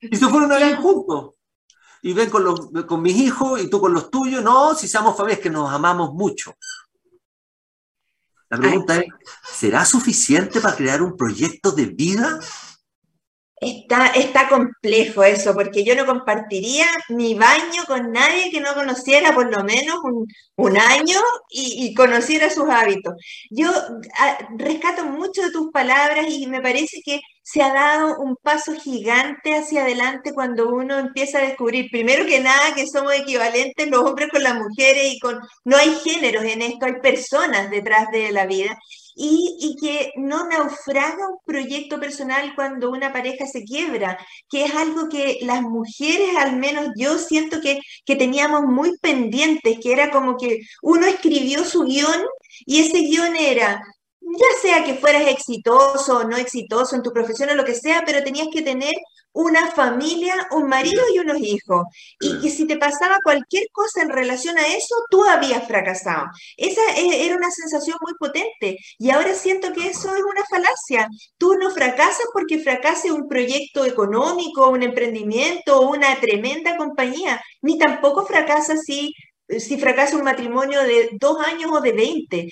y 0.02 0.16
se 0.16 0.28
fueron 0.28 0.52
a 0.52 0.58
vivir 0.58 0.76
juntos. 0.76 1.36
Y 2.02 2.14
ven 2.14 2.30
con, 2.30 2.44
los, 2.44 2.70
con 2.86 3.02
mis 3.02 3.16
hijos 3.16 3.62
y 3.62 3.70
tú 3.70 3.80
con 3.80 3.94
los 3.94 4.12
tuyos. 4.12 4.44
No, 4.44 4.76
si 4.76 4.88
seamos 4.88 5.18
familias 5.18 5.40
que 5.40 5.50
nos 5.50 5.72
amamos 5.72 6.14
mucho. 6.14 6.54
La 8.50 8.58
pregunta 8.58 8.98
es, 8.98 9.06
¿será 9.44 9.84
suficiente 9.84 10.62
para 10.62 10.76
crear 10.76 11.02
un 11.02 11.18
proyecto 11.18 11.72
de 11.72 11.86
vida? 11.86 12.40
Está, 13.60 14.08
está 14.10 14.50
complejo 14.50 15.24
eso, 15.24 15.56
porque 15.56 15.84
yo 15.84 15.96
no 15.96 16.06
compartiría 16.06 16.86
mi 17.10 17.34
baño 17.34 17.86
con 17.88 18.12
nadie 18.12 18.52
que 18.52 18.62
no 18.62 18.76
conociera 18.76 19.34
por 19.34 19.52
lo 19.52 19.64
menos 19.64 19.98
un, 20.56 20.78
año 20.78 21.20
y, 21.50 21.92
conociera 21.96 22.52
sus 22.52 22.70
hábitos. 22.70 23.16
Yo 23.50 23.72
ah, 24.20 24.38
rescato 24.58 25.06
mucho 25.06 25.42
de 25.42 25.52
tus 25.52 25.72
palabras 25.72 26.28
y 26.30 26.46
me 26.46 26.62
parece 26.62 27.02
que 27.04 27.20
se 27.42 27.64
ha 27.64 27.74
dado 27.74 28.20
un 28.20 28.36
paso 28.36 28.74
gigante 28.76 29.56
hacia 29.56 29.84
adelante 29.84 30.34
cuando 30.34 30.70
uno 30.70 31.00
empieza 31.00 31.40
a 31.40 31.42
descubrir, 31.42 31.90
primero 31.90 32.26
que 32.28 32.40
nada, 32.40 32.76
que 32.76 32.86
somos 32.86 33.14
equivalentes 33.14 33.90
los 33.90 34.02
hombres 34.04 34.30
con 34.30 34.44
las 34.44 34.56
mujeres 34.56 35.14
y 35.14 35.20
con, 35.20 35.40
no 35.64 35.78
hay 35.78 35.96
géneros 36.04 36.44
en 36.44 36.62
esto, 36.62 36.86
hay 36.86 37.00
personas 37.02 37.72
detrás 37.72 38.12
de 38.12 38.32
la 38.32 38.46
vida 38.46 38.78
y, 39.18 39.76
que 39.82 40.12
no 40.16 40.48
naufraga 40.48 41.28
un 41.28 41.38
proyecto 41.46 42.00
personal 42.00 42.54
cuando 42.56 42.92
una 42.92 43.12
pareja 43.12 43.46
se 43.48 43.64
quiebra, 43.64 44.18
que 44.50 44.66
es 44.66 44.76
algo 44.76 45.10
que 45.10 45.40
las 45.42 45.62
mujeres, 45.62 46.36
al 46.38 46.58
menos 46.58 46.90
yo 46.96 47.18
siento 47.18 47.60
que, 47.62 47.80
que 48.06 48.16
teníamos 48.16 48.64
muy 48.64 48.98
pendientes, 49.00 49.80
que 49.82 49.92
era 49.92 50.12
como 50.12 50.38
que 50.38 50.60
uno 50.82 51.06
escribió 51.08 51.66
su 51.66 51.84
guion 51.84 52.26
y 52.66 52.80
ese 52.82 53.00
guion 53.00 53.36
era 53.36 53.82
ya 54.28 54.62
sea 54.62 54.84
que 54.84 54.96
fueras 54.96 55.28
exitoso 55.28 56.18
o 56.18 56.24
no 56.26 56.36
exitoso 56.38 56.96
en 56.96 57.04
tu 57.04 57.14
profesión 57.14 57.50
o 57.50 57.56
lo 57.56 57.64
que 57.64 57.76
sea, 57.76 58.04
pero 58.06 58.24
tenías 58.24 58.48
que 58.52 58.62
tener 58.62 58.94
una 59.38 59.68
familia, 59.72 60.48
un 60.52 60.68
marido 60.68 61.04
y 61.14 61.20
unos 61.20 61.40
hijos. 61.40 61.86
Y 62.20 62.40
que 62.42 62.50
si 62.50 62.66
te 62.66 62.78
pasaba 62.78 63.20
cualquier 63.24 63.68
cosa 63.72 64.02
en 64.02 64.10
relación 64.10 64.58
a 64.58 64.66
eso, 64.66 64.96
tú 65.12 65.24
habías 65.24 65.68
fracasado. 65.68 66.26
Esa 66.58 66.82
e, 66.98 67.26
era 67.26 67.36
una 67.36 67.52
sensación 67.52 67.98
muy 68.02 68.14
potente. 68.16 68.78
Y 68.98 69.12
ahora 69.12 69.36
siento 69.36 69.72
que 69.74 69.90
eso 69.90 70.16
es 70.16 70.24
una 70.24 70.44
falacia. 70.50 71.08
Tú 71.38 71.54
no 71.54 71.70
fracasas 71.70 72.26
porque 72.34 72.60
fracase 72.60 73.12
un 73.12 73.28
proyecto 73.28 73.86
económico, 73.86 74.70
un 74.70 74.82
emprendimiento 74.82 75.82
una 75.82 76.20
tremenda 76.20 76.76
compañía, 76.76 77.42
ni 77.62 77.78
tampoco 77.78 78.26
fracasas 78.26 78.82
si 78.86 79.14
si 79.50 79.78
fracasa 79.80 80.18
un 80.18 80.24
matrimonio 80.24 80.84
de 80.84 81.10
dos 81.20 81.38
años 81.46 81.72
o 81.72 81.80
de 81.80 81.94
veinte 81.94 82.50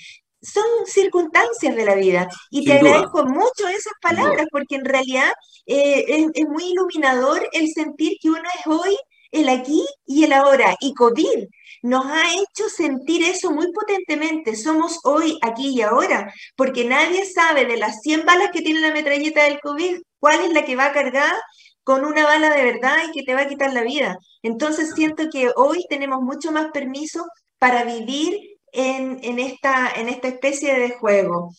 son 0.52 0.86
circunstancias 0.86 1.74
de 1.74 1.84
la 1.84 1.94
vida. 1.94 2.28
Y 2.50 2.64
te 2.64 2.74
agradezco 2.74 3.24
mucho 3.24 3.68
esas 3.68 3.92
palabras, 4.00 4.46
porque 4.50 4.76
en 4.76 4.84
realidad 4.84 5.32
eh, 5.66 6.30
es, 6.34 6.48
muy 6.48 6.70
iluminador 6.70 7.48
el 7.52 7.68
sentir 7.72 8.16
que 8.20 8.30
uno 8.30 8.48
es 8.58 8.66
hoy, 8.66 8.96
el 9.32 9.48
aquí 9.48 9.84
y 10.06 10.24
el 10.24 10.32
ahora. 10.32 10.76
Y 10.80 10.94
COVID 10.94 11.46
nos 11.82 12.06
ha 12.06 12.34
hecho 12.34 12.68
sentir 12.68 13.22
eso 13.22 13.50
muy 13.50 13.70
potentemente. 13.72 14.56
Somos 14.56 15.00
hoy, 15.04 15.38
aquí 15.42 15.68
y 15.68 15.82
ahora, 15.82 16.32
porque 16.56 16.84
nadie 16.84 17.24
sabe 17.24 17.64
de 17.64 17.76
las 17.76 18.00
100 18.02 18.24
balas 18.24 18.50
que 18.52 18.62
tiene 18.62 18.80
la 18.80 18.92
metralleta 18.92 19.44
del 19.44 19.60
COVID, 19.60 19.98
cuál 20.18 20.40
es 20.42 20.52
la 20.52 20.64
que 20.64 20.76
va 20.76 20.92
cargada 20.92 21.36
con 21.84 22.04
una 22.04 22.24
bala 22.24 22.50
de 22.50 22.64
verdad 22.64 22.96
y 23.08 23.12
que 23.12 23.22
te 23.22 23.34
va 23.34 23.42
a 23.42 23.48
quitar 23.48 23.72
la 23.72 23.82
vida. 23.82 24.18
Entonces 24.42 24.92
siento 24.94 25.28
que 25.30 25.52
hoy 25.54 25.84
tenemos 25.88 26.20
mucho 26.20 26.50
más 26.50 26.72
permiso 26.72 27.24
para 27.58 27.84
vivir 27.84 28.55
en, 28.72 29.38
esta, 29.38 29.90
en 29.92 30.08
esta 30.08 30.28
especie 30.28 30.78
de 30.78 30.90
juego. 30.90 31.52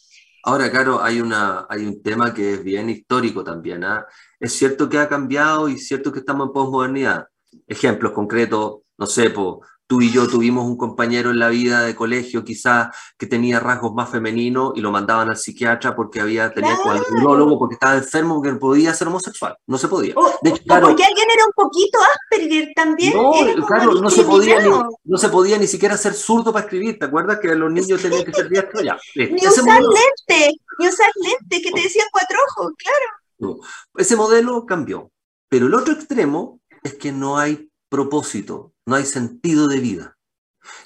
Ahora, 0.43 0.71
claro, 0.71 1.01
hay, 1.01 1.19
una, 1.19 1.65
hay 1.69 1.85
un 1.85 2.01
tema 2.01 2.33
que 2.33 2.53
es 2.53 2.63
bien 2.63 2.89
histórico 2.89 3.43
también. 3.43 3.83
¿ah? 3.83 4.05
Es 4.39 4.53
cierto 4.53 4.87
que 4.87 4.97
ha 4.97 5.09
cambiado 5.09 5.67
y 5.67 5.77
cierto 5.77 6.11
que 6.11 6.19
estamos 6.19 6.47
en 6.47 6.53
posmodernidad. 6.53 7.27
Ejemplos 7.67 8.13
concretos, 8.13 8.81
no 8.97 9.05
sé, 9.05 9.29
po, 9.29 9.61
tú 9.87 10.01
y 10.01 10.11
yo 10.11 10.27
tuvimos 10.27 10.65
un 10.65 10.77
compañero 10.77 11.31
en 11.31 11.39
la 11.39 11.47
vida 11.47 11.81
de 11.81 11.95
colegio 11.95 12.43
quizás 12.43 12.89
que 13.17 13.25
tenía 13.25 13.59
rasgos 13.59 13.93
más 13.93 14.09
femeninos 14.09 14.73
y 14.75 14.81
lo 14.81 14.91
mandaban 14.91 15.29
al 15.29 15.37
psiquiatra 15.37 15.95
porque 15.95 16.19
había 16.19 16.53
tenía 16.53 16.75
claro. 16.75 17.57
porque 17.57 17.75
estaba 17.75 17.95
enfermo 17.95 18.35
porque 18.35 18.51
no 18.51 18.59
podía 18.59 18.93
ser 18.93 19.07
homosexual, 19.07 19.57
no 19.65 19.77
se 19.77 19.87
podía. 19.87 20.13
O, 20.17 20.29
de 20.41 20.51
porque 20.51 21.03
alguien 21.03 21.27
era 21.33 21.45
un 21.45 21.53
poquito 21.55 21.99
Asperger 22.01 22.73
también. 22.75 23.13
No, 23.15 23.65
claro, 23.65 23.93
no 23.93 24.09
se, 24.09 24.23
podía 24.23 24.59
ni, 24.59 24.69
no 25.05 25.17
se 25.17 25.29
podía 25.29 25.57
ni 25.57 25.67
siquiera 25.67 25.97
ser 25.97 26.13
zurdo 26.13 26.51
para 26.51 26.65
escribir, 26.65 26.99
¿te 26.99 27.05
acuerdas 27.05 27.39
que 27.39 27.55
los 27.55 27.71
niños 27.71 28.01
tenían 28.01 28.25
que 28.25 28.33
ser 28.33 28.49
diestros? 28.49 28.83
Ya, 28.83 28.97
ni 29.15 29.47
usar 29.47 29.81
lente, 29.81 30.59
ni 30.79 30.87
usar 30.87 31.09
lente, 31.15 31.61
que 31.61 31.71
te 31.71 31.81
decían 31.81 32.07
cuatro 32.11 32.37
ojos, 32.49 32.73
claro. 32.77 33.59
ese 33.95 34.17
modelo 34.17 34.65
cambió, 34.65 35.11
pero 35.47 35.67
el 35.67 35.73
otro 35.73 35.93
extremo 35.93 36.59
es 36.83 36.95
que 36.95 37.13
no 37.13 37.37
hay 37.37 37.69
propósito, 37.89 38.73
no 38.85 38.95
hay 38.95 39.05
sentido 39.05 39.67
de 39.67 39.79
vida. 39.79 40.17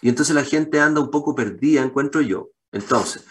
Y 0.02 0.10
entonces 0.10 0.36
la 0.36 0.44
gente 0.44 0.80
anda 0.80 1.02
un 1.02 1.12
poco 1.12 1.36
perdida, 1.36 1.82
encuentro 1.82 2.22
yo. 2.22 2.50
Entonces, 2.72 3.26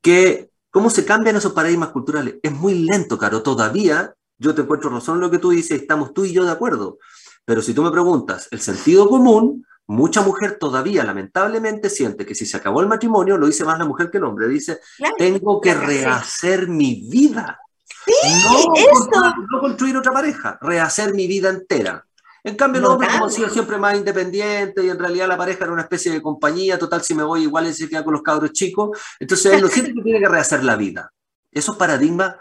¿qué, 0.00 0.50
¿cómo 0.70 0.90
se 0.90 1.04
cambian 1.04 1.36
esos 1.36 1.52
paradigmas 1.52 1.90
culturales? 1.90 2.36
Es 2.42 2.52
muy 2.52 2.74
lento, 2.74 3.18
Caro. 3.18 3.42
Todavía 3.42 4.14
yo 4.38 4.54
te 4.54 4.62
encuentro 4.62 4.90
razón 4.90 5.16
en 5.16 5.22
lo 5.22 5.30
que 5.30 5.38
tú 5.38 5.50
dices, 5.50 5.80
estamos 5.80 6.14
tú 6.14 6.24
y 6.24 6.32
yo 6.32 6.44
de 6.44 6.52
acuerdo. 6.52 6.98
Pero 7.44 7.62
si 7.62 7.74
tú 7.74 7.82
me 7.82 7.90
preguntas, 7.90 8.48
el 8.50 8.60
sentido 8.60 9.08
común, 9.08 9.66
mucha 9.86 10.20
mujer 10.20 10.58
todavía 10.58 11.02
lamentablemente 11.02 11.90
siente 11.90 12.24
que 12.24 12.34
si 12.34 12.46
se 12.46 12.56
acabó 12.56 12.80
el 12.80 12.88
matrimonio, 12.88 13.36
lo 13.36 13.46
dice 13.46 13.64
más 13.64 13.78
la 13.78 13.86
mujer 13.86 14.10
que 14.10 14.18
el 14.18 14.24
hombre. 14.24 14.48
Dice, 14.48 14.80
tengo 15.16 15.60
que 15.60 15.74
rehacer 15.74 16.68
mi 16.68 17.08
vida. 17.10 17.58
Sí, 18.04 18.12
eso. 18.76 19.34
no 19.50 19.60
construir 19.60 19.96
otra 19.96 20.12
pareja, 20.12 20.58
rehacer 20.62 21.14
mi 21.14 21.26
vida 21.26 21.50
entera. 21.50 22.06
En 22.48 22.56
cambio, 22.56 22.80
los 22.80 22.92
hombres, 22.92 23.12
como 23.12 23.26
han 23.26 23.30
sido 23.30 23.50
siempre 23.50 23.76
más 23.76 23.94
independientes 23.94 24.82
y 24.82 24.88
en 24.88 24.98
realidad 24.98 25.28
la 25.28 25.36
pareja 25.36 25.64
era 25.64 25.72
una 25.72 25.82
especie 25.82 26.10
de 26.10 26.22
compañía, 26.22 26.78
total, 26.78 27.02
si 27.02 27.14
me 27.14 27.22
voy 27.22 27.42
igual 27.42 27.72
se 27.74 27.88
queda 27.88 28.02
con 28.02 28.14
los 28.14 28.22
cabros 28.22 28.52
chicos. 28.52 28.98
Entonces, 29.20 29.52
él 29.52 29.60
no 29.60 29.68
siente 29.68 29.92
que 29.92 30.00
tiene 30.00 30.18
que 30.18 30.28
rehacer 30.28 30.64
la 30.64 30.74
vida. 30.74 31.12
Esos 31.52 31.76
paradigmas, 31.76 32.36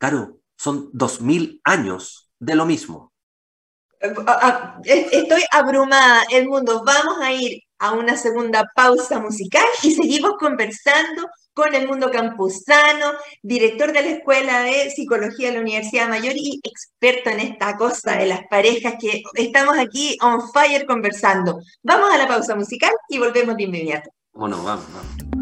claro, 0.00 0.38
son 0.56 0.90
dos 0.92 1.20
mil 1.20 1.60
años 1.62 2.28
de 2.40 2.56
lo 2.56 2.66
mismo. 2.66 3.12
Estoy 4.82 5.44
abrumada, 5.52 6.24
el 6.32 6.48
mundo. 6.48 6.82
Vamos 6.84 7.18
a 7.22 7.32
ir 7.32 7.62
a 7.82 7.92
una 7.92 8.16
segunda 8.16 8.70
pausa 8.76 9.18
musical 9.18 9.66
y 9.82 9.90
seguimos 9.90 10.34
conversando 10.38 11.28
con 11.52 11.74
el 11.74 11.88
mundo 11.88 12.10
campusano, 12.10 13.12
director 13.42 13.92
de 13.92 14.02
la 14.02 14.08
Escuela 14.08 14.60
de 14.62 14.88
Psicología 14.90 15.48
de 15.48 15.54
la 15.56 15.60
Universidad 15.60 16.08
Mayor 16.08 16.34
y 16.36 16.60
experto 16.62 17.30
en 17.30 17.40
esta 17.40 17.76
cosa 17.76 18.16
de 18.16 18.26
las 18.26 18.42
parejas 18.48 18.94
que 19.00 19.22
estamos 19.34 19.76
aquí 19.76 20.16
on 20.22 20.40
fire 20.52 20.86
conversando. 20.86 21.60
Vamos 21.82 22.08
a 22.12 22.18
la 22.18 22.28
pausa 22.28 22.54
musical 22.54 22.92
y 23.08 23.18
volvemos 23.18 23.56
de 23.56 23.64
inmediato. 23.64 24.10
Bueno, 24.32 24.62
vamos. 24.62 25.41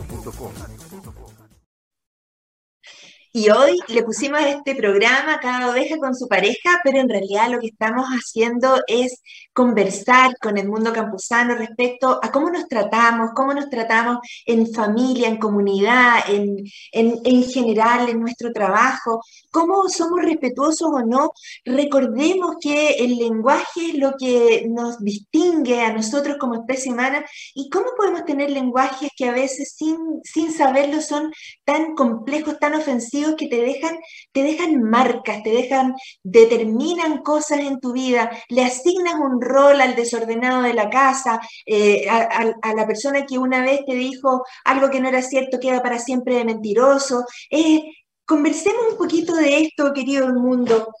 Y 3.33 3.49
hoy 3.49 3.79
le 3.87 4.03
pusimos 4.03 4.41
este 4.41 4.75
programa 4.75 5.39
Cada 5.39 5.71
oveja 5.71 5.97
con 5.97 6.13
su 6.15 6.27
pareja, 6.27 6.81
pero 6.83 6.99
en 6.99 7.07
realidad 7.07 7.49
lo 7.49 7.59
que 7.59 7.67
estamos 7.67 8.05
haciendo 8.07 8.81
es 8.87 9.21
conversar 9.53 10.37
con 10.41 10.57
el 10.57 10.67
mundo 10.67 10.91
campusano 10.91 11.55
respecto 11.55 12.19
a 12.21 12.29
cómo 12.29 12.49
nos 12.49 12.67
tratamos, 12.67 13.29
cómo 13.33 13.53
nos 13.53 13.69
tratamos 13.69 14.17
en 14.45 14.67
familia, 14.73 15.29
en 15.29 15.37
comunidad, 15.37 16.29
en, 16.29 16.57
en 16.91 17.43
general, 17.45 18.09
en 18.09 18.19
nuestro 18.19 18.51
trabajo, 18.51 19.21
cómo 19.49 19.87
somos 19.87 20.21
respetuosos 20.21 20.89
o 20.91 20.99
no. 21.05 21.31
Recordemos 21.63 22.57
que 22.59 22.95
el 22.95 23.17
lenguaje 23.17 23.91
es 23.91 23.95
lo 23.95 24.13
que 24.17 24.65
nos 24.67 24.99
distingue 24.99 25.81
a 25.81 25.93
nosotros 25.93 26.35
como 26.37 26.55
especie 26.55 26.91
humana 26.91 27.23
y 27.55 27.69
cómo 27.69 27.87
podemos 27.95 28.25
tener 28.25 28.49
lenguajes 28.49 29.09
que 29.15 29.29
a 29.29 29.31
veces 29.31 29.73
sin, 29.77 29.97
sin 30.23 30.51
saberlo 30.51 31.01
son 31.01 31.31
tan 31.63 31.95
complejos, 31.95 32.59
tan 32.59 32.75
ofensivos 32.75 33.20
que 33.37 33.47
te 33.47 33.61
dejan, 33.61 33.97
te 34.31 34.43
dejan 34.43 34.81
marcas, 34.81 35.43
te 35.43 35.51
dejan, 35.51 35.95
determinan 36.23 37.21
cosas 37.23 37.59
en 37.59 37.79
tu 37.79 37.93
vida, 37.93 38.31
le 38.49 38.63
asignas 38.63 39.15
un 39.15 39.41
rol 39.41 39.79
al 39.81 39.95
desordenado 39.95 40.61
de 40.63 40.73
la 40.73 40.89
casa, 40.89 41.39
eh, 41.65 42.07
a, 42.09 42.73
la 42.73 42.87
persona 42.87 43.25
que 43.25 43.37
una 43.37 43.63
vez 43.63 43.81
te 43.85 43.95
dijo 43.95 44.43
algo 44.65 44.89
que 44.89 44.99
no 44.99 45.09
era 45.09 45.21
cierto 45.21 45.59
queda 45.59 45.81
para 45.81 45.99
siempre 45.99 46.35
de 46.35 46.45
mentiroso. 46.45 47.25
Eh, 47.49 47.83
conversemos 48.25 48.91
un 48.91 48.97
poquito 48.97 49.35
de 49.35 49.61
esto, 49.61 49.93
querido 49.93 50.27
mundo. 50.33 50.93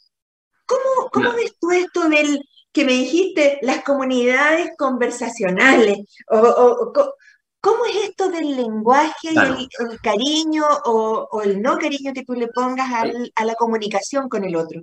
¿Cómo, 0.65 1.09
cómo 1.11 1.33
ves 1.33 1.53
tú 1.59 1.71
esto 1.71 2.07
del 2.07 2.41
que 2.71 2.85
me 2.85 2.93
dijiste, 2.93 3.59
las 3.61 3.83
comunidades 3.83 4.71
conversacionales? 4.77 5.99
O, 6.29 6.93
¿Cómo 7.61 7.85
es 7.85 8.09
esto 8.09 8.29
del 8.29 8.55
lenguaje 8.55 9.29
y 9.31 9.37
el, 9.37 10.01
cariño 10.01 10.63
o, 10.85 11.41
el 11.43 11.61
no 11.61 11.77
cariño 11.77 12.11
que 12.13 12.25
tú 12.25 12.33
le 12.33 12.47
pongas 12.47 12.89
a 13.35 13.45
la 13.45 13.55
comunicación 13.55 14.27
con 14.27 14.43
el 14.43 14.55
otro? 14.55 14.81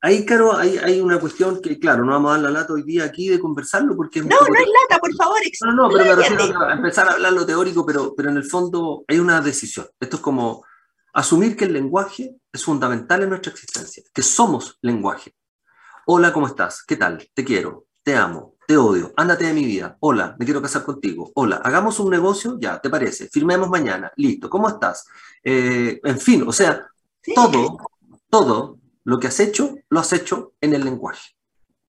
Ahí, 0.00 0.24
claro, 0.24 0.54
hay, 0.54 0.76
hay, 0.76 1.00
una 1.00 1.18
cuestión 1.18 1.62
que, 1.62 1.78
claro, 1.78 2.04
no 2.04 2.12
vamos 2.12 2.30
a 2.30 2.34
dar 2.34 2.42
la 2.42 2.60
lata 2.60 2.74
hoy 2.74 2.82
día 2.82 3.04
aquí 3.04 3.28
de 3.30 3.40
conversarlo 3.40 3.96
porque... 3.96 4.20
no, 4.20 4.28
no 4.28 4.36
es 4.36 4.68
lata, 4.82 5.00
por 5.00 5.14
favor. 5.16 5.38
No, 5.64 5.72
no, 5.72 5.88
pero 5.88 6.04
me 6.04 6.14
refiero 6.14 6.60
a 6.60 6.74
empezar 6.74 7.08
a 7.08 7.12
hablar 7.12 7.32
lo 7.32 7.46
teórico, 7.46 7.86
pero, 7.86 8.14
pero 8.14 8.28
en 8.28 8.36
el 8.36 8.44
fondo 8.44 9.04
hay 9.08 9.18
una 9.18 9.40
decisión. 9.40 9.86
Esto 9.98 10.16
es 10.16 10.22
como 10.22 10.62
asumir 11.14 11.56
que 11.56 11.64
el 11.64 11.72
lenguaje 11.72 12.36
es 12.52 12.62
fundamental 12.62 13.22
en 13.22 13.30
nuestra 13.30 13.52
existencia, 13.52 14.02
que 14.12 14.22
somos 14.22 14.78
lenguaje. 14.82 15.34
Hola, 16.06 16.34
¿cómo 16.34 16.48
estás? 16.48 16.84
¿Qué 16.86 16.96
tal? 16.96 17.26
Te 17.32 17.42
quiero, 17.42 17.86
te 18.04 18.14
amo, 18.14 18.54
te 18.68 18.76
odio, 18.76 19.12
ándate 19.16 19.46
de 19.46 19.54
mi 19.54 19.64
vida, 19.64 19.96
hola, 20.00 20.36
me 20.38 20.44
quiero 20.44 20.60
casar 20.60 20.84
contigo, 20.84 21.32
hola, 21.34 21.56
hagamos 21.64 21.98
un 21.98 22.10
negocio, 22.10 22.58
ya, 22.60 22.78
¿te 22.78 22.90
parece? 22.90 23.28
Firmemos 23.28 23.68
mañana, 23.70 24.12
listo, 24.16 24.48
¿cómo 24.48 24.68
estás? 24.68 25.06
Eh, 25.42 26.00
en 26.04 26.20
fin, 26.20 26.44
o 26.46 26.52
sea, 26.52 26.86
todo, 27.34 27.78
todo 28.28 28.78
lo 29.04 29.18
que 29.18 29.26
has 29.26 29.40
hecho, 29.40 29.74
lo 29.88 30.00
has 30.00 30.12
hecho 30.12 30.52
en 30.60 30.74
el 30.74 30.84
lenguaje. 30.84 31.30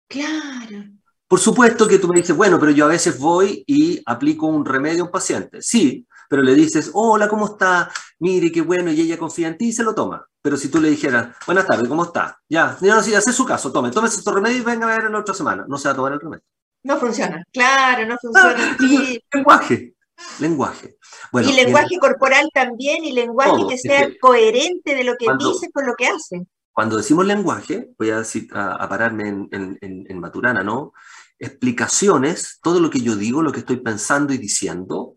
Claro. 0.08 0.86
Por 1.28 1.39
supuesto 1.39 1.88
que 1.88 2.00
tú 2.00 2.08
me 2.08 2.22
dices, 2.22 2.36
bueno, 2.36 2.58
pero 2.58 2.72
yo 2.72 2.86
a 2.86 2.89
veces 2.89 3.20
voy 3.20 3.63
y 3.67 4.02
aplico 4.06 4.48
un 4.48 4.63
remedio 4.63 5.04
a 5.04 5.06
un 5.08 5.12
paciente. 5.12 5.62
Sí, 5.62 6.08
pero 6.30 6.42
le 6.42 6.56
dices, 6.56 6.92
hola, 6.94 7.28
¿cómo 7.28 7.46
está? 7.46 7.90
Mire, 8.20 8.52
qué 8.52 8.62
bueno, 8.62 8.92
y 8.92 9.02
ella 9.02 9.18
confía 9.18 9.48
en 9.48 9.58
ti 9.58 9.68
y 9.68 9.74
se 9.74 9.84
lo 9.84 9.94
toma. 9.94 10.26
Pero 10.42 10.58
si 10.58 10.70
tú 10.70 10.80
le 10.80 10.90
dijeras, 10.90 11.36
buenas 11.46 11.66
tardes, 11.66 11.88
¿cómo 11.88 12.06
está? 12.06 12.40
Ya, 12.50 12.78
no, 12.82 13.04
si 13.04 13.13
hace 13.13 13.34
su 13.34 13.46
caso, 13.46 13.72
tome, 13.72 13.92
tome 13.92 14.08
estos 14.08 14.34
remedio 14.34 14.58
y 14.58 14.62
venga 14.62 14.88
a 14.88 14.98
ver 14.98 15.12
la 15.12 15.20
otra 15.20 15.34
semana. 15.34 15.66
No 15.68 15.78
se 15.78 15.88
va 15.88 15.94
a 15.94 15.96
tomar 15.96 16.13
el 16.13 16.20
remedio. 16.20 16.44
No 16.84 16.98
funciona, 16.98 17.44
claro, 17.52 18.06
no 18.06 18.18
funciona. 18.18 18.78
Lenguaje, 19.34 19.94
lenguaje. 20.40 20.98
y 21.34 21.54
lenguaje 21.54 21.98
corporal 22.00 22.50
también, 22.54 23.04
y 23.04 23.12
lenguaje 23.12 23.68
que 23.68 23.78
sea 23.78 24.10
coherente 24.22 24.96
de 24.96 25.04
lo 25.04 25.16
que 25.18 25.28
dice 25.38 25.70
con 25.72 25.86
lo 25.86 25.96
que 25.96 26.08
hace. 26.08 26.46
Cuando 26.72 26.96
decimos 26.96 27.26
lenguaje, 27.26 27.90
voy 27.98 28.12
a, 28.12 28.20
decir, 28.20 28.48
a, 28.54 28.88
pararme 28.88 29.28
en, 29.28 29.50
en, 29.52 29.78
en 29.82 30.20
Maturana, 30.20 30.63
¿no? 30.63 30.94
Explicaciones, 31.40 32.60
todo 32.63 32.80
lo 32.80 32.90
que 32.90 33.02
yo 33.02 33.16
digo, 33.16 33.42
lo 33.42 33.52
que 33.52 33.60
estoy 33.60 33.78
pensando 33.78 34.32
y 34.34 34.38
diciendo, 34.38 35.16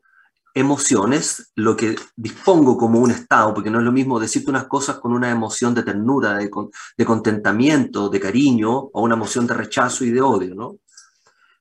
emociones, 0.55 1.53
lo 1.55 1.77
que 1.77 1.97
dispongo 2.17 2.77
como 2.77 2.99
un 2.99 3.11
estado, 3.11 3.55
porque 3.55 3.71
no 3.71 3.79
es 3.79 3.85
lo 3.85 3.93
mismo 3.93 4.19
decirte 4.19 4.51
unas 4.51 4.67
cosas 4.67 4.99
con 4.99 5.13
una 5.13 5.31
emoción 5.31 5.75
de 5.75 5.83
ternura, 5.83 6.35
de, 6.35 6.51
de 6.97 7.05
contentamiento, 7.05 8.09
de 8.09 8.21
cariño, 8.21 8.73
o 8.73 9.03
una 9.03 9.15
emoción 9.15 9.47
de 9.47 9.55
rechazo 9.55 10.05
y 10.05 10.11
de 10.11 10.21
odio, 10.21 10.55
¿no? 10.55 10.79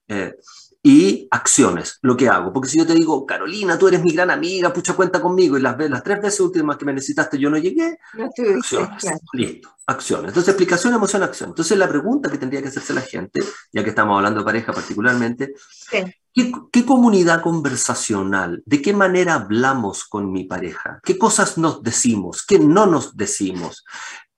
Eh, 0.07 0.35
y 0.81 1.27
acciones, 1.29 1.99
lo 2.01 2.15
que 2.15 2.29
hago. 2.29 2.53
Porque 2.53 2.69
si 2.69 2.77
yo 2.77 2.87
te 2.87 2.93
digo, 2.93 3.25
Carolina, 3.25 3.77
tú 3.77 3.87
eres 3.87 4.01
mi 4.01 4.13
gran 4.13 4.31
amiga, 4.31 4.71
pucha 4.71 4.93
cuenta 4.93 5.21
conmigo, 5.21 5.57
y 5.57 5.61
las, 5.61 5.77
las 5.89 6.03
tres 6.03 6.21
veces 6.21 6.39
últimas 6.39 6.77
que 6.77 6.85
me 6.85 6.93
necesitaste 6.93 7.37
yo 7.37 7.49
no 7.49 7.57
llegué, 7.57 7.97
acciones, 8.13 9.21
listo, 9.33 9.75
acciones. 9.85 10.29
Entonces, 10.29 10.49
explicación, 10.49 10.93
emoción, 10.93 11.23
acción. 11.23 11.49
Entonces, 11.49 11.77
la 11.77 11.89
pregunta 11.89 12.31
que 12.31 12.37
tendría 12.37 12.61
que 12.61 12.69
hacerse 12.69 12.93
la 12.93 13.01
gente, 13.01 13.41
ya 13.73 13.83
que 13.83 13.89
estamos 13.89 14.15
hablando 14.15 14.39
de 14.39 14.45
pareja 14.45 14.71
particularmente, 14.71 15.53
¿qué, 16.43 16.51
¿qué 16.71 16.85
comunidad 16.85 17.41
conversacional, 17.41 18.63
de 18.65 18.81
qué 18.81 18.93
manera 18.93 19.35
hablamos 19.35 20.05
con 20.05 20.31
mi 20.31 20.45
pareja? 20.45 20.99
¿Qué 21.03 21.17
cosas 21.17 21.57
nos 21.57 21.83
decimos? 21.83 22.45
¿Qué 22.45 22.59
no 22.59 22.85
nos 22.85 23.17
decimos? 23.17 23.83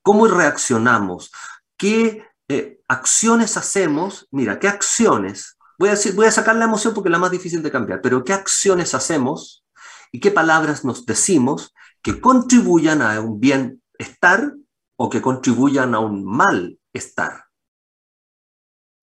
¿Cómo 0.01 0.27
reaccionamos? 0.27 1.31
¿Qué 1.77 2.25
eh, 2.47 2.79
acciones 2.87 3.57
hacemos? 3.57 4.27
Mira, 4.31 4.59
¿qué 4.59 4.67
acciones 4.67 5.57
voy 5.81 5.89
a, 5.89 5.93
decir, 5.93 6.13
voy 6.13 6.27
a 6.27 6.31
sacar 6.31 6.55
la 6.55 6.65
emoción 6.65 6.93
porque 6.93 7.09
es 7.09 7.11
la 7.11 7.17
más 7.17 7.31
difícil 7.31 7.63
de 7.63 7.71
cambiar, 7.71 8.01
pero 8.01 8.23
¿qué 8.23 8.33
acciones 8.33 8.93
hacemos 8.93 9.65
y 10.11 10.19
qué 10.19 10.29
palabras 10.29 10.85
nos 10.85 11.07
decimos 11.07 11.73
que 12.03 12.21
contribuyan 12.21 13.01
a 13.01 13.19
un 13.19 13.39
bienestar 13.39 14.53
o 14.95 15.09
que 15.09 15.23
contribuyan 15.23 15.95
a 15.95 15.99
un 15.99 16.23
malestar? 16.23 17.45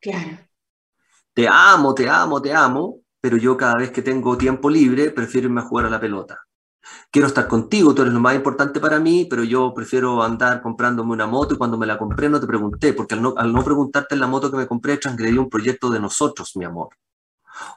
Claro. 0.01 0.48
Te 1.39 1.47
amo, 1.47 1.95
te 1.95 2.09
amo, 2.09 2.43
te 2.43 2.53
amo, 2.53 2.97
pero 3.21 3.37
yo 3.37 3.57
cada 3.57 3.77
vez 3.77 3.93
que 3.93 4.03
tengo 4.03 4.37
tiempo 4.37 4.69
libre 4.69 5.13
prefiero 5.13 5.47
irme 5.47 5.61
a 5.61 5.65
jugar 5.65 5.87
a 5.87 5.91
la 5.91 6.01
pelota 6.01 6.49
quiero 7.11 7.29
estar 7.29 7.47
contigo, 7.49 7.95
tú 7.95 8.03
eres 8.03 8.15
lo 8.15 8.19
más 8.19 8.35
importante 8.35 8.81
para 8.81 8.99
mí, 8.99 9.27
pero 9.29 9.45
yo 9.45 9.73
prefiero 9.73 10.23
andar 10.23 10.61
comprándome 10.61 11.13
una 11.13 11.27
moto 11.27 11.55
y 11.55 11.59
cuando 11.59 11.79
me 11.79 11.87
la 11.87 11.97
compré 11.99 12.29
no 12.29 12.41
te 12.41 12.47
pregunté, 12.47 12.93
porque 12.93 13.15
al 13.15 13.23
no, 13.23 13.35
al 13.37 13.53
no 13.53 13.65
preguntarte 13.65 14.15
en 14.15 14.21
la 14.21 14.27
moto 14.27 14.51
que 14.51 14.57
me 14.57 14.67
compré, 14.67 14.97
transgredí 14.97 15.39
un 15.39 15.49
proyecto 15.49 15.91
de 15.91 16.01
nosotros, 16.01 16.57
mi 16.57 16.65
amor. 16.65 16.89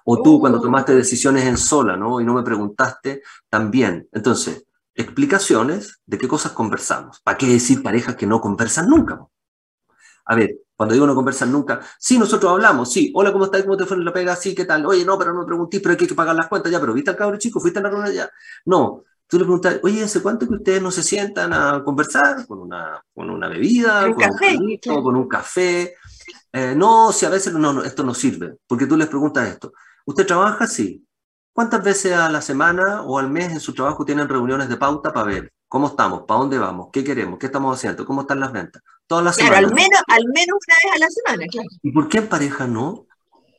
O 0.06 0.22
tú 0.22 0.40
cuando 0.40 0.60
oh. 0.60 0.62
tomaste 0.62 0.96
decisiones 0.96 1.46
en 1.46 1.58
sola, 1.58 1.98
¿no? 1.98 2.22
Y 2.22 2.26
no 2.26 2.34
me 2.34 2.44
preguntaste, 2.44 3.22
también. 3.50 4.08
Entonces, 4.12 4.66
explicaciones 4.94 6.02
de 6.06 6.18
qué 6.18 6.28
cosas 6.28 6.52
conversamos. 6.52 7.20
¿Para 7.22 7.38
qué 7.38 7.48
decir 7.48 7.82
parejas 7.82 8.16
que 8.16 8.28
no 8.28 8.42
conversan 8.42 8.90
nunca? 8.90 9.26
A 10.26 10.36
ver, 10.36 10.52
cuando 10.82 10.96
digo 10.96 11.06
no 11.06 11.14
conversan 11.14 11.52
nunca, 11.52 11.80
sí, 12.00 12.18
nosotros 12.18 12.52
hablamos, 12.52 12.92
sí, 12.92 13.12
hola, 13.14 13.32
¿cómo 13.32 13.46
estás? 13.46 13.62
¿Cómo 13.62 13.78
te 13.78 13.86
fue 13.86 13.98
en 13.98 14.04
la 14.04 14.12
pega? 14.12 14.36
Sí, 14.36 14.56
¿qué 14.56 14.66
tal? 14.66 14.84
Oye, 14.88 15.06
no, 15.06 15.16
pero 15.16 15.32
no 15.32 15.42
me 15.42 15.46
pregunté, 15.46 15.80
pero 15.80 15.92
hay 15.92 16.08
que 16.08 16.16
pagar 16.16 16.36
las 16.36 16.48
cuentas 16.48 16.72
ya, 16.72 16.80
pero 16.80 16.92
¿viste 16.92 17.12
al 17.12 17.18
cabrón 17.18 17.38
chico? 17.38 17.60
¿Fuiste 17.60 17.78
a 17.78 17.84
la 17.84 17.92
reunión 17.92 18.12
ya? 18.12 18.32
No, 18.66 19.04
tú 19.28 19.38
le 19.38 19.44
preguntas, 19.44 19.80
oye, 19.84 20.04
¿hace 20.04 20.24
cuánto 20.24 20.48
que 20.48 20.56
ustedes 20.56 20.82
no 20.82 20.90
se 20.90 21.04
sientan 21.04 21.54
a 21.54 21.84
conversar 21.84 22.48
con 22.48 22.62
una, 22.62 23.00
con 23.14 23.30
una 23.30 23.48
bebida, 23.48 24.08
con, 24.08 24.16
café, 24.16 24.58
un 24.58 25.04
con 25.04 25.16
un 25.16 25.28
café? 25.28 25.94
Eh, 26.52 26.74
no, 26.76 27.12
si 27.12 27.28
a 27.28 27.30
veces 27.30 27.54
no, 27.54 27.72
no, 27.72 27.84
esto 27.84 28.04
no 28.04 28.16
sirve, 28.16 28.56
porque 28.66 28.88
tú 28.88 28.98
les 28.98 29.08
preguntas 29.08 29.48
esto, 29.48 29.74
¿usted 30.08 30.26
trabaja? 30.26 30.66
Sí. 30.66 31.06
¿Cuántas 31.54 31.84
veces 31.84 32.14
a 32.14 32.28
la 32.28 32.42
semana 32.42 33.04
o 33.04 33.20
al 33.20 33.30
mes 33.30 33.52
en 33.52 33.60
su 33.60 33.76
trabajo 33.76 34.04
tienen 34.04 34.28
reuniones 34.28 34.68
de 34.68 34.78
pauta 34.78 35.14
para 35.14 35.28
ver 35.28 35.54
cómo 35.68 35.90
estamos, 35.90 36.24
para 36.28 36.40
dónde 36.40 36.58
vamos, 36.58 36.90
qué 36.92 37.04
queremos, 37.04 37.38
qué 37.38 37.46
estamos 37.46 37.78
haciendo, 37.78 38.04
cómo 38.04 38.22
están 38.22 38.40
las 38.40 38.52
ventas? 38.52 38.82
Todas 39.12 39.26
las 39.26 39.36
claro, 39.36 39.58
al 39.58 39.74
menos, 39.74 40.02
al 40.08 40.24
menos 40.34 40.58
una 40.66 40.76
vez 40.86 40.96
a 40.96 41.00
la 41.00 41.10
semana, 41.10 41.46
claro. 41.52 41.68
¿Y 41.84 41.92
por 41.92 42.08
qué 42.08 42.20
en 42.20 42.30
pareja 42.30 42.66
no? 42.66 43.08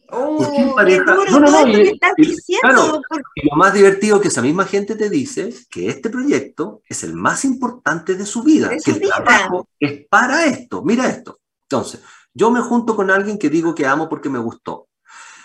Oh, 0.09 0.39
¿Por 0.39 0.51
qué 0.51 0.63
en 0.63 0.75
pareja? 0.75 1.05
no, 1.05 1.25
no, 1.27 1.41
no, 1.41 1.67
estás 1.67 2.13
diciendo, 2.17 3.03
lo 3.51 3.57
más 3.59 3.75
divertido 3.75 4.17
es 4.17 4.23
que 4.23 4.29
esa 4.29 4.41
misma 4.41 4.65
gente 4.65 4.97
te 4.97 5.11
dice 5.11 5.55
que 5.69 5.91
este 5.91 6.09
proyecto 6.09 6.81
es 6.89 7.05
el 7.05 7.13
más 7.13 7.45
importante 7.45 8.15
de 8.15 8.25
su 8.25 8.43
vida, 8.43 8.71
que 8.83 8.93
el 8.93 9.03
trabajo 9.03 9.69
es 9.79 10.07
para 10.09 10.47
esto. 10.47 10.83
Mira 10.85 11.07
esto. 11.07 11.39
Entonces, 11.65 12.01
yo 12.33 12.51
me 12.51 12.63
junto 12.63 12.97
con 12.97 13.11
alguien 13.11 13.39
que 13.39 13.51
digo 13.51 13.75
que 13.75 13.87
amo 13.87 14.09
porque 14.09 14.31
me 14.31 14.39
gustó. 14.39 14.89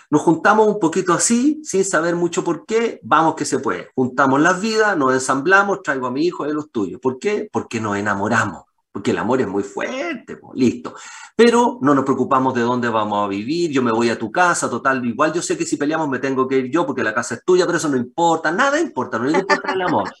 Nos 0.08 0.22
juntamos 0.22 0.68
un 0.68 0.80
poquito 0.80 1.12
así, 1.12 1.60
sin 1.64 1.84
saber 1.84 2.16
mucho 2.16 2.42
por 2.42 2.64
qué, 2.64 2.98
vamos 3.02 3.34
que 3.34 3.44
se 3.44 3.58
puede. 3.58 3.90
Juntamos 3.94 4.40
las 4.40 4.58
vidas, 4.58 4.96
nos 4.96 5.12
ensamblamos, 5.12 5.82
traigo 5.82 6.06
a 6.06 6.10
mi 6.10 6.24
hijo 6.24 6.46
y 6.46 6.50
a 6.50 6.54
los 6.54 6.70
tuyos. 6.70 6.98
¿Por 6.98 7.18
qué? 7.18 7.46
Porque 7.52 7.78
nos 7.78 7.98
enamoramos 7.98 8.67
porque 8.98 9.12
el 9.12 9.18
amor 9.18 9.40
es 9.40 9.46
muy 9.46 9.62
fuerte, 9.62 10.40
listo. 10.54 10.96
Pero 11.36 11.78
no 11.82 11.94
nos 11.94 12.04
preocupamos 12.04 12.52
de 12.52 12.62
dónde 12.62 12.88
vamos 12.88 13.24
a 13.24 13.28
vivir, 13.28 13.70
yo 13.70 13.80
me 13.80 13.92
voy 13.92 14.10
a 14.10 14.18
tu 14.18 14.32
casa, 14.32 14.68
total, 14.68 15.06
igual 15.06 15.32
yo 15.32 15.40
sé 15.40 15.56
que 15.56 15.64
si 15.64 15.76
peleamos 15.76 16.08
me 16.08 16.18
tengo 16.18 16.48
que 16.48 16.58
ir 16.58 16.68
yo 16.68 16.84
porque 16.84 17.04
la 17.04 17.14
casa 17.14 17.36
es 17.36 17.44
tuya, 17.44 17.64
pero 17.64 17.78
eso 17.78 17.88
no 17.88 17.96
importa, 17.96 18.50
nada 18.50 18.80
importa, 18.80 19.20
no 19.20 19.30
importa 19.30 19.72
el 19.72 19.82
amor. 19.82 20.12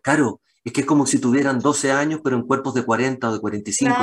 Claro, 0.00 0.42
es 0.62 0.72
que 0.72 0.82
es 0.82 0.86
como 0.86 1.06
si 1.06 1.18
tuvieran 1.18 1.58
12 1.58 1.90
años, 1.90 2.20
pero 2.22 2.36
en 2.36 2.46
cuerpos 2.46 2.72
de 2.72 2.84
40 2.84 3.28
o 3.28 3.32
de 3.32 3.40
45. 3.40 3.96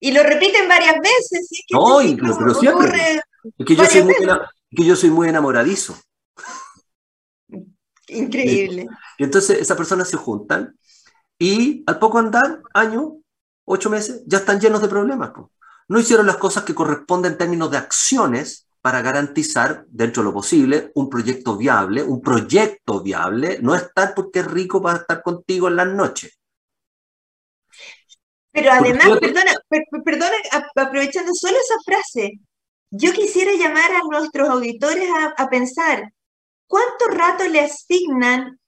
Y 0.00 0.10
lo 0.10 0.24
repiten 0.24 0.68
varias 0.68 0.96
veces. 1.00 1.46
¿sí? 1.48 1.62
no, 1.70 1.98
pero 2.36 2.54
siempre. 2.54 3.20
Es 3.56 3.64
que, 3.64 3.76
yo 3.76 3.84
soy 3.84 4.02
muy, 4.02 4.14
que 4.74 4.84
yo 4.84 4.96
soy 4.96 5.10
muy 5.10 5.28
enamoradizo. 5.28 5.96
Increíble. 8.08 8.88
Y 9.18 9.22
entonces 9.22 9.60
esas 9.60 9.76
personas 9.76 10.10
se 10.10 10.16
juntan 10.16 10.74
y 11.38 11.84
al 11.86 11.98
poco 11.98 12.18
andar, 12.18 12.62
año, 12.74 13.18
ocho 13.64 13.90
meses, 13.90 14.22
ya 14.26 14.38
están 14.38 14.60
llenos 14.60 14.82
de 14.82 14.88
problemas. 14.88 15.32
No 15.88 16.00
hicieron 16.00 16.26
las 16.26 16.36
cosas 16.36 16.64
que 16.64 16.74
corresponden 16.74 17.32
en 17.32 17.38
términos 17.38 17.70
de 17.70 17.78
acciones 17.78 18.68
para 18.80 19.02
garantizar, 19.02 19.84
dentro 19.88 20.22
de 20.22 20.28
lo 20.28 20.34
posible, 20.34 20.90
un 20.94 21.08
proyecto 21.08 21.56
viable, 21.56 22.02
un 22.02 22.20
proyecto 22.20 23.02
viable, 23.02 23.58
no 23.60 23.74
estar 23.74 24.14
porque 24.14 24.40
es 24.40 24.46
rico 24.46 24.80
para 24.82 24.98
estar 24.98 25.22
contigo 25.22 25.68
en 25.68 25.76
las 25.76 25.88
noches. 25.88 26.38
Pero 28.50 28.72
además, 28.72 29.18
perdona, 29.20 29.52
perdona, 30.04 30.36
aprovechando 30.76 31.32
solo 31.34 31.56
esa 31.56 31.76
frase, 31.84 32.40
yo 32.90 33.12
quisiera 33.12 33.52
llamar 33.52 33.92
a 33.92 34.00
nuestros 34.10 34.48
auditores 34.48 35.08
a, 35.10 35.42
a 35.42 35.48
pensar, 35.48 36.12
¿cuánto 36.66 37.06
rato 37.08 37.46
le 37.46 37.60
asignan 37.60 38.58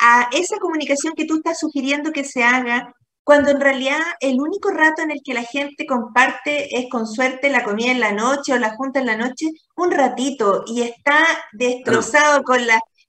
a 0.00 0.28
esa 0.32 0.58
comunicación 0.58 1.14
que 1.14 1.24
tú 1.24 1.36
estás 1.36 1.58
sugiriendo 1.58 2.12
que 2.12 2.24
se 2.24 2.44
haga, 2.44 2.94
cuando 3.26 3.50
en 3.50 3.60
realidad 3.60 3.98
el 4.20 4.40
único 4.40 4.70
rato 4.70 5.02
en 5.02 5.10
el 5.10 5.20
que 5.24 5.34
la 5.34 5.42
gente 5.42 5.84
comparte 5.84 6.78
es 6.78 6.86
con 6.88 7.08
suerte 7.08 7.50
la 7.50 7.64
comida 7.64 7.90
en 7.90 7.98
la 7.98 8.12
noche 8.12 8.52
o 8.52 8.56
la 8.56 8.76
junta 8.76 9.00
en 9.00 9.06
la 9.06 9.16
noche, 9.16 9.46
un 9.74 9.90
ratito, 9.90 10.62
y 10.64 10.82
está 10.82 11.26
destrozado 11.52 12.44
con, 12.44 12.60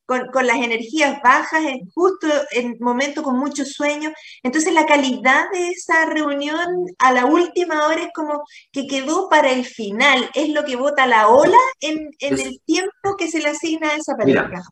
con, 0.07 0.47
las 0.47 0.55
energías 0.55 1.21
bajas, 1.21 1.61
justo 1.93 2.25
en 2.49 2.77
momento 2.79 3.21
con 3.21 3.37
mucho 3.37 3.63
sueño. 3.63 4.11
Entonces 4.41 4.73
la 4.73 4.87
calidad 4.87 5.51
de 5.51 5.69
esa 5.69 6.07
reunión 6.07 6.65
a 6.97 7.11
la 7.11 7.27
última 7.27 7.85
hora 7.85 8.01
es 8.01 8.09
como 8.15 8.43
que 8.71 8.87
quedó 8.87 9.29
para 9.29 9.51
el 9.51 9.65
final, 9.65 10.31
es 10.33 10.49
lo 10.49 10.65
que 10.65 10.77
vota 10.77 11.05
la 11.05 11.27
ola 11.27 11.59
en, 11.79 12.09
el 12.21 12.59
tiempo 12.65 13.17
que 13.19 13.29
se 13.29 13.37
le 13.37 13.49
asigna 13.49 13.89
a 13.89 13.95
esa 13.97 14.15
pareja. 14.15 14.63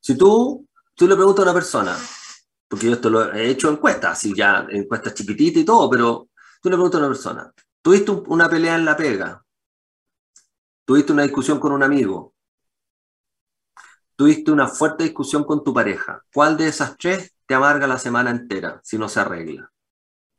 si 0.00 0.16
tú 0.16 0.66
tú 1.00 1.08
le 1.08 1.16
preguntas 1.16 1.46
a 1.46 1.48
una 1.48 1.54
persona, 1.54 1.96
porque 2.68 2.88
yo 2.88 2.92
esto 2.92 3.08
lo 3.08 3.32
he 3.32 3.48
hecho 3.48 3.70
encuestas, 3.70 4.12
así 4.12 4.34
ya 4.36 4.66
encuestas 4.68 5.14
chiquititas 5.14 5.62
y 5.62 5.64
todo, 5.64 5.88
pero 5.88 6.28
tú 6.60 6.68
le 6.68 6.76
preguntas 6.76 6.98
a 6.98 7.04
una 7.04 7.14
persona, 7.14 7.54
¿tuviste 7.80 8.10
una 8.10 8.50
pelea 8.50 8.74
en 8.74 8.84
la 8.84 8.98
pega? 8.98 9.42
¿Tuviste 10.84 11.10
una 11.14 11.22
discusión 11.22 11.58
con 11.58 11.72
un 11.72 11.82
amigo? 11.82 12.34
¿Tuviste 14.14 14.50
una 14.50 14.68
fuerte 14.68 15.04
discusión 15.04 15.44
con 15.44 15.64
tu 15.64 15.72
pareja? 15.72 16.22
¿Cuál 16.34 16.58
de 16.58 16.68
esas 16.68 16.98
tres 16.98 17.34
te 17.46 17.54
amarga 17.54 17.86
la 17.86 17.98
semana 17.98 18.28
entera 18.28 18.78
si 18.84 18.98
no 18.98 19.08
se 19.08 19.20
arregla? 19.20 19.72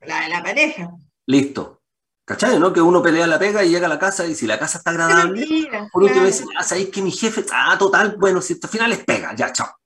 La 0.02 0.22
de 0.22 0.30
la 0.30 0.44
pareja. 0.44 0.92
Listo. 1.26 1.82
¿Cachai? 2.24 2.60
¿no? 2.60 2.72
Que 2.72 2.82
uno 2.82 3.02
pelea 3.02 3.26
la 3.26 3.40
pega 3.40 3.64
y 3.64 3.70
llega 3.70 3.88
a 3.88 3.90
la 3.90 3.98
casa 3.98 4.28
y 4.28 4.36
si 4.36 4.46
la 4.46 4.60
casa 4.60 4.78
está 4.78 4.92
agradable, 4.92 5.44
por 5.92 6.04
último 6.04 6.24
dice, 6.24 6.46
ah, 6.56 6.62
¿sabéis 6.62 6.90
que 6.90 7.02
mi 7.02 7.10
jefe, 7.10 7.44
ah, 7.52 7.76
total, 7.80 8.16
bueno, 8.20 8.44
si 8.44 8.60
al 8.62 8.70
final 8.70 8.92
es 8.92 9.04
pega, 9.04 9.36
ya, 9.36 9.52
chao. 9.52 9.81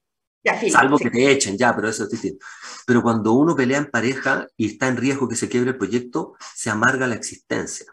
Salvo 0.72 0.98
que 0.98 1.10
te 1.10 1.32
echen, 1.32 1.58
ya, 1.58 1.76
pero 1.76 1.90
eso 1.90 2.04
es 2.04 2.10
distinto. 2.10 2.46
Pero 2.86 3.02
cuando 3.02 3.34
uno 3.34 3.56
pelea 3.56 3.80
en 3.80 3.90
pareja 3.90 4.48
y 4.56 4.68
está 4.68 4.88
en 4.88 4.98
riesgo 4.98 5.28
que 5.28 5.36
se 5.36 5.50
quiebre 5.50 5.72
el 5.72 5.78
proyecto, 5.78 6.36
se 6.54 6.70
amarga 6.70 7.08
la 7.08 7.16
existencia. 7.16 7.88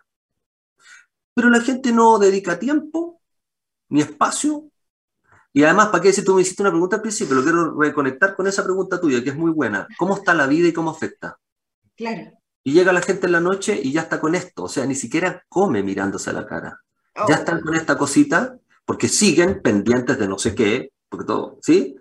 Pero 1.34 1.48
la 1.48 1.60
gente 1.60 1.92
no 1.92 2.18
dedica 2.18 2.58
tiempo 2.58 3.20
ni 3.88 4.02
espacio. 4.02 4.70
Y 5.54 5.64
además, 5.64 5.88
¿para 5.88 6.02
qué 6.02 6.12
si 6.12 6.24
tú 6.24 6.34
me 6.34 6.42
hiciste 6.42 6.62
una 6.62 6.70
pregunta 6.70 6.96
al 6.96 7.02
principio? 7.02 7.36
Lo 7.36 7.42
quiero 7.42 7.78
reconectar 7.78 8.36
con 8.36 8.46
esa 8.46 8.64
pregunta 8.64 9.00
tuya, 9.00 9.22
que 9.22 9.30
es 9.30 9.36
muy 9.36 9.50
buena. 9.50 9.86
¿Cómo 9.98 10.16
está 10.16 10.34
la 10.34 10.46
vida 10.46 10.68
y 10.68 10.72
cómo 10.72 10.90
afecta? 10.90 11.38
Claro. 11.96 12.32
Y 12.64 12.72
llega 12.72 12.92
la 12.92 13.02
gente 13.02 13.26
en 13.26 13.32
la 13.32 13.40
noche 13.40 13.78
y 13.82 13.92
ya 13.92 14.02
está 14.02 14.20
con 14.20 14.34
esto. 14.34 14.64
O 14.64 14.68
sea, 14.68 14.86
ni 14.86 14.94
siquiera 14.94 15.44
come 15.48 15.82
mirándose 15.82 16.30
a 16.30 16.34
la 16.34 16.46
cara. 16.46 16.80
Ya 17.14 17.24
oh. 17.24 17.32
están 17.32 17.60
con 17.60 17.74
esta 17.74 17.98
cosita 17.98 18.58
porque 18.84 19.08
siguen 19.08 19.60
pendientes 19.62 20.18
de 20.18 20.28
no 20.28 20.38
sé 20.38 20.54
qué, 20.54 20.92
porque 21.08 21.26
todo, 21.26 21.58
¿sí? 21.60 21.96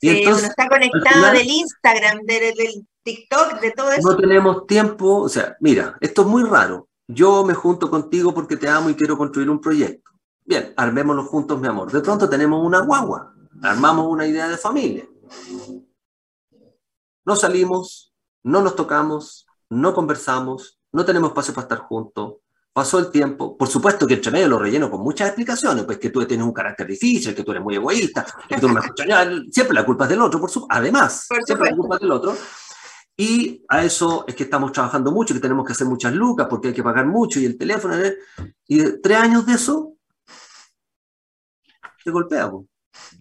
Y 0.00 0.10
entonces, 0.10 0.50
está 0.50 0.68
conectado 0.68 1.32
del 1.32 1.48
Instagram, 1.48 2.18
del, 2.24 2.54
del, 2.54 2.86
TikTok, 3.02 3.60
de 3.60 3.70
todo 3.70 3.92
eso. 3.92 4.10
No 4.10 4.16
tenemos 4.16 4.66
tiempo, 4.66 5.18
o 5.18 5.28
sea, 5.28 5.56
mira, 5.60 5.96
esto 6.00 6.22
es 6.22 6.28
muy 6.28 6.42
raro. 6.42 6.88
Yo 7.06 7.44
me 7.44 7.54
junto 7.54 7.88
contigo 7.88 8.34
porque 8.34 8.56
te 8.56 8.68
amo 8.68 8.90
y 8.90 8.94
quiero 8.94 9.16
construir 9.16 9.48
un 9.48 9.60
proyecto. 9.60 10.10
Bien, 10.44 10.74
armémonos 10.76 11.28
juntos, 11.28 11.60
mi 11.60 11.68
amor. 11.68 11.92
De 11.92 12.00
pronto 12.00 12.28
tenemos 12.28 12.64
una 12.64 12.80
guagua, 12.80 13.32
armamos 13.62 14.06
una 14.06 14.26
idea 14.26 14.48
de 14.48 14.56
familia. 14.56 15.08
No 17.24 17.36
salimos, 17.36 18.12
no 18.42 18.60
nos 18.60 18.74
tocamos, 18.74 19.46
no 19.70 19.94
conversamos, 19.94 20.80
no 20.92 21.04
tenemos 21.04 21.30
espacio 21.30 21.54
para 21.54 21.64
estar 21.64 21.78
juntos, 21.78 22.36
pasó 22.76 22.98
el 22.98 23.10
tiempo, 23.10 23.56
por 23.56 23.68
supuesto 23.68 24.06
que 24.06 24.12
entre 24.12 24.30
medio 24.30 24.48
lo 24.48 24.58
relleno 24.58 24.90
con 24.90 25.00
muchas 25.00 25.28
explicaciones, 25.28 25.86
pues 25.86 25.96
que 25.96 26.10
tú 26.10 26.26
tienes 26.26 26.46
un 26.46 26.52
carácter 26.52 26.86
difícil, 26.86 27.34
que 27.34 27.42
tú 27.42 27.52
eres 27.52 27.62
muy 27.62 27.76
egoísta, 27.76 28.26
que 28.46 28.60
tú 28.60 28.68
no 28.68 28.74
me 28.74 28.80
escuchas 28.84 29.28
siempre 29.50 29.74
la 29.74 29.86
culpa 29.86 30.04
es 30.04 30.10
del 30.10 30.20
otro, 30.20 30.38
por 30.38 30.50
su, 30.50 30.66
además, 30.68 31.26
siempre 31.46 31.70
la 31.70 31.74
culpa 31.74 31.94
es 31.94 32.02
del 32.02 32.12
otro. 32.12 32.36
Y 33.16 33.64
a 33.66 33.82
eso 33.82 34.26
es 34.28 34.34
que 34.34 34.42
estamos 34.42 34.72
trabajando 34.72 35.10
mucho, 35.10 35.32
que 35.32 35.40
tenemos 35.40 35.64
que 35.64 35.72
hacer 35.72 35.86
muchas 35.86 36.12
lucas 36.12 36.48
porque 36.50 36.68
hay 36.68 36.74
que 36.74 36.82
pagar 36.82 37.06
mucho 37.06 37.40
y 37.40 37.46
el 37.46 37.56
teléfono, 37.56 37.96
y 38.68 39.00
tres 39.00 39.16
años 39.16 39.46
de 39.46 39.54
eso, 39.54 39.94
te 42.04 42.10
golpea. 42.10 42.50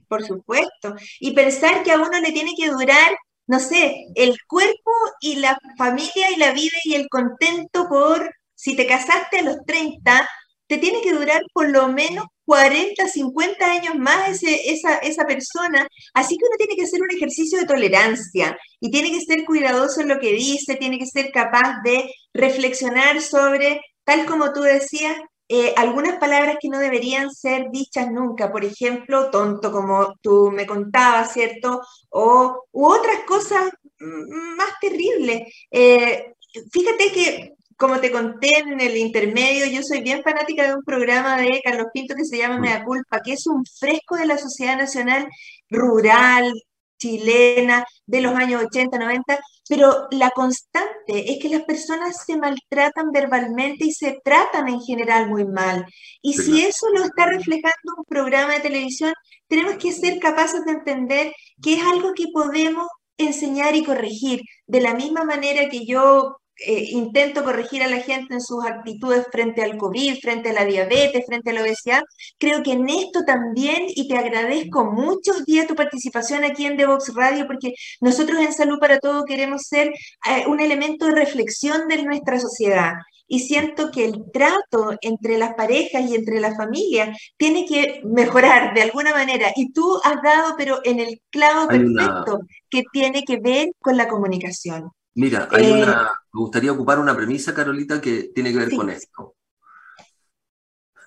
Por 0.10 0.22
supuesto. 0.26 0.96
Y 1.22 1.32
pensar 1.32 1.82
que 1.82 1.94
a 1.94 1.96
uno 1.96 2.20
le 2.20 2.34
tiene 2.34 2.56
que 2.58 2.70
durar 2.70 3.16
no 3.48 3.60
sé, 3.60 4.08
el 4.16 4.36
cuerpo 4.48 4.92
y 5.22 5.36
la 5.36 5.58
familia 5.78 6.32
y 6.32 6.38
la 6.38 6.52
vida 6.52 6.78
y 6.84 6.96
el 6.96 7.08
contento 7.10 7.88
por 7.88 8.34
si 8.56 8.76
te 8.76 8.88
casaste 8.88 9.40
a 9.40 9.44
los 9.44 9.58
30, 9.66 10.28
te 10.68 10.78
tiene 10.78 11.02
que 11.02 11.14
durar 11.14 11.42
por 11.54 11.70
lo 11.70 11.88
menos 11.90 12.26
40, 12.46 13.08
50 13.08 13.66
años 13.66 13.96
más 13.96 14.42
esa, 14.44 14.98
esa 14.98 15.26
persona. 15.26 15.88
Así 16.14 16.38
que 16.38 16.46
uno 16.46 16.58
tiene 16.58 16.76
que 16.76 16.84
hacer 16.84 17.02
un 17.02 17.12
ejercicio 17.12 17.60
de 17.60 17.66
tolerancia 17.66 18.58
y 18.80 18.92
tiene 18.92 19.12
que 19.12 19.22
ser 19.22 19.46
cuidadoso 19.46 20.02
en 20.02 20.10
lo 20.10 20.20
que 20.20 20.34
dice, 20.34 20.76
tiene 20.76 20.98
que 21.00 21.06
ser 21.08 21.32
capaz 21.32 21.82
de 21.84 22.12
reflexionar 22.34 23.22
sobre, 23.22 23.82
tal 24.04 24.26
como 24.26 24.54
tú 24.54 24.62
decías, 24.62 25.16
eh, 25.48 25.74
algunas 25.78 26.18
palabras 26.18 26.58
que 26.60 26.70
no 26.70 26.80
deberían 26.80 27.32
ser 27.32 27.70
dichas 27.72 28.12
nunca, 28.12 28.52
por 28.52 28.66
ejemplo, 28.66 29.30
tonto, 29.30 29.72
como 29.72 30.16
tú 30.22 30.52
me 30.52 30.66
contabas, 30.66 31.34
¿cierto? 31.34 31.82
O 32.10 32.64
u 32.72 32.86
otras 32.88 33.20
cosas 33.28 33.72
mm, 34.00 34.56
más 34.56 34.72
terribles. 34.82 35.44
Eh, 35.70 36.34
fíjate 36.72 37.12
que 37.12 37.56
como 37.78 38.00
te 38.00 38.12
conté 38.12 38.60
en 38.60 38.80
el 38.80 38.98
intermedio, 38.98 39.66
yo 39.66 39.84
soy 39.84 40.02
bien 40.02 40.24
fanática 40.24 40.68
de 40.68 40.76
un 40.76 40.84
programa 40.84 41.38
de 41.38 41.62
Carlos 41.64 41.88
Pinto 41.94 42.16
que 42.16 42.26
se 42.26 42.38
llama 42.38 42.60
Mea 42.60 42.84
Culpa, 42.84 43.22
que 43.22 43.34
es 43.34 43.48
un 43.48 43.66
fresco 43.66 44.16
de 44.16 44.26
la 44.28 44.38
sociedad 44.38 44.78
nacional 44.78 45.28
rural, 45.70 46.54
chilena, 46.98 47.86
de 48.06 48.22
los 48.22 48.34
años 48.36 48.64
80, 48.64 48.98
90, 48.98 49.40
pero 49.68 50.08
la 50.12 50.30
constante 50.32 51.32
es 51.32 51.40
que 51.42 51.50
las 51.50 51.64
personas 51.64 52.24
se 52.26 52.38
maltratan 52.38 53.12
verbalmente 53.12 53.86
y 53.86 53.92
se 53.92 54.20
tratan 54.24 54.70
en 54.70 54.82
general 54.82 55.30
muy 55.30 55.46
mal. 55.46 55.86
Y 56.22 56.34
si 56.34 56.64
eso 56.64 56.88
lo 56.94 57.04
está 57.04 57.26
reflejando 57.26 57.96
un 57.98 58.06
programa 58.06 58.54
de 58.54 58.60
televisión, 58.62 59.14
tenemos 59.48 59.76
que 59.78 59.92
ser 59.92 60.20
capaces 60.20 60.64
de 60.66 60.72
entender 60.72 61.34
que 61.62 61.76
es 61.76 61.84
algo 61.84 62.14
que 62.14 62.28
podemos 62.34 62.88
enseñar 63.18 63.76
y 63.76 63.84
corregir. 63.84 64.42
De 64.68 64.82
la 64.82 64.94
misma 64.94 65.24
manera 65.24 65.70
que 65.70 65.86
yo 65.86 66.38
eh, 66.58 66.88
intento 66.92 67.44
corregir 67.44 67.84
a 67.84 67.88
la 67.88 68.00
gente 68.00 68.34
en 68.34 68.42
sus 68.42 68.66
actitudes 68.66 69.28
frente 69.32 69.62
al 69.62 69.78
COVID, 69.78 70.20
frente 70.22 70.50
a 70.50 70.54
la 70.54 70.66
diabetes, 70.66 71.26
frente 71.26 71.50
a 71.50 71.54
la 71.54 71.62
obesidad. 71.62 72.04
Creo 72.38 72.64
que 72.64 72.74
en 72.74 72.90
esto 72.90 73.24
también, 73.26 73.86
y 73.90 74.08
te 74.08 74.18
agradezco 74.18 74.86
muchos 74.86 75.46
días 75.46 75.68
tu 75.68 75.76
participación 75.76 76.44
aquí 76.44 76.66
en 76.66 76.78
Devox 76.78 77.14
Radio, 77.14 77.46
porque 77.48 77.74
nosotros 78.00 78.40
en 78.40 78.54
Salud 78.54 78.80
para 78.80 79.00
Todo 79.00 79.26
queremos 79.26 79.64
ser 79.64 79.88
eh, 79.90 80.46
un 80.48 80.60
elemento 80.60 81.08
de 81.08 81.16
reflexión 81.16 81.88
de 81.88 82.04
nuestra 82.04 82.40
sociedad. 82.40 82.94
Y 83.28 83.40
siento 83.40 83.92
que 83.92 84.06
el 84.06 84.32
trato 84.32 84.96
entre 85.02 85.38
las 85.38 85.56
parejas 85.56 86.10
y 86.10 86.16
entre 86.16 86.40
las 86.40 86.56
familias 86.56 87.18
tiene 87.38 87.66
que 87.66 88.02
mejorar 88.06 88.74
de 88.76 88.84
alguna 88.84 89.12
manera. 89.14 89.52
Y 89.56 89.74
tú 89.74 90.00
has 90.04 90.22
dado, 90.22 90.56
pero 90.58 90.80
en 90.84 91.00
el 91.00 91.22
clavo 91.32 91.68
perfecto, 91.68 92.42
que 92.70 92.84
tiene 92.94 93.24
que 93.24 93.40
ver 93.40 93.72
con 93.80 93.98
la 93.98 94.08
comunicación. 94.08 94.92
Mira, 95.16 95.48
hay 95.52 95.72
una, 95.72 95.92
eh, 95.92 96.08
me 96.34 96.42
gustaría 96.42 96.72
ocupar 96.74 97.00
una 97.00 97.16
premisa, 97.16 97.54
Carolita, 97.54 98.02
que 98.02 98.32
tiene 98.36 98.52
que 98.52 98.60
ver 98.60 98.76
con 98.76 98.90
esto. 98.90 99.36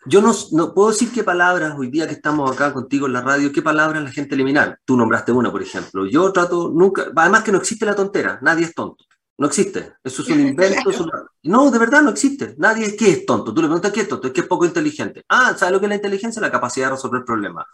Yo 0.06 0.22
no, 0.22 0.32
no, 0.52 0.72
puedo 0.72 0.88
decir 0.88 1.12
qué 1.12 1.22
palabras, 1.22 1.74
hoy 1.76 1.90
día 1.90 2.06
que 2.06 2.14
estamos 2.14 2.50
acá 2.50 2.72
contigo 2.72 3.06
en 3.06 3.12
la 3.12 3.20
radio, 3.20 3.52
qué 3.52 3.60
palabras 3.60 4.02
la 4.02 4.10
gente 4.10 4.34
eliminar. 4.34 4.80
Tú 4.86 4.96
nombraste 4.96 5.32
una, 5.32 5.52
por 5.52 5.60
ejemplo. 5.60 6.06
Yo 6.06 6.32
trato 6.32 6.70
nunca, 6.70 7.08
además 7.14 7.42
que 7.42 7.52
no 7.52 7.58
existe 7.58 7.84
la 7.84 7.94
tontera, 7.94 8.38
nadie 8.40 8.64
es 8.64 8.74
tonto. 8.74 9.04
No 9.36 9.46
existe. 9.46 9.96
Eso 10.02 10.22
es 10.22 10.28
un 10.28 10.40
invento. 10.48 10.90
No, 11.42 11.70
de 11.70 11.78
verdad 11.78 12.00
no 12.00 12.10
existe. 12.10 12.54
Nadie 12.56 12.86
es 12.86 12.96
que 12.96 13.10
es 13.10 13.26
tonto. 13.26 13.52
Tú 13.52 13.60
le 13.60 13.68
preguntas 13.68 13.92
qué 13.92 14.00
es 14.00 14.08
tonto, 14.08 14.28
es 14.28 14.32
que 14.32 14.40
es 14.40 14.46
poco 14.46 14.64
inteligente. 14.64 15.24
Ah, 15.28 15.54
¿sabes 15.54 15.72
lo 15.72 15.80
que 15.80 15.86
es 15.86 15.90
la 15.90 15.96
inteligencia? 15.96 16.40
La 16.40 16.50
capacidad 16.50 16.86
de 16.86 16.92
resolver 16.92 17.24
problemas. 17.26 17.66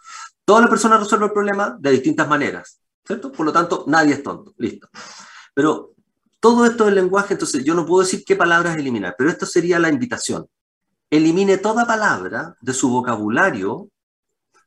Todas 0.43 0.61
las 0.61 0.69
personas 0.69 0.99
resuelven 0.99 1.31
problemas 1.31 1.81
de 1.81 1.91
distintas 1.91 2.27
maneras, 2.27 2.81
¿cierto? 3.05 3.31
Por 3.31 3.45
lo 3.45 3.53
tanto, 3.53 3.85
nadie 3.87 4.15
es 4.15 4.23
tonto. 4.23 4.53
Listo. 4.57 4.89
Pero 5.53 5.94
todo 6.39 6.65
esto 6.65 6.85
del 6.85 6.95
lenguaje, 6.95 7.33
entonces 7.33 7.63
yo 7.63 7.73
no 7.73 7.85
puedo 7.85 8.03
decir 8.03 8.23
qué 8.25 8.35
palabras 8.35 8.77
eliminar, 8.77 9.15
pero 9.17 9.29
esto 9.29 9.45
sería 9.45 9.79
la 9.79 9.89
invitación. 9.89 10.47
Elimine 11.09 11.57
toda 11.57 11.85
palabra 11.85 12.55
de 12.61 12.73
su 12.73 12.89
vocabulario, 12.89 13.89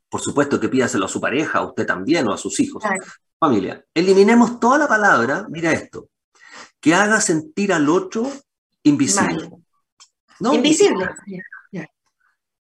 por 0.08 0.20
supuesto 0.20 0.58
que 0.58 0.68
pídaselo 0.68 1.06
a 1.06 1.08
su 1.08 1.20
pareja, 1.20 1.58
a 1.58 1.66
usted 1.66 1.86
también 1.86 2.26
o 2.28 2.32
a 2.32 2.38
sus 2.38 2.58
hijos, 2.60 2.82
familia. 3.38 3.84
Eliminemos 3.94 4.58
toda 4.58 4.78
la 4.78 4.88
palabra, 4.88 5.46
mira 5.50 5.72
esto, 5.72 6.08
que 6.80 6.94
haga 6.94 7.20
sentir 7.20 7.72
al 7.72 7.88
otro 7.88 8.30
invisible. 8.82 9.50
Invisible. 10.40 11.08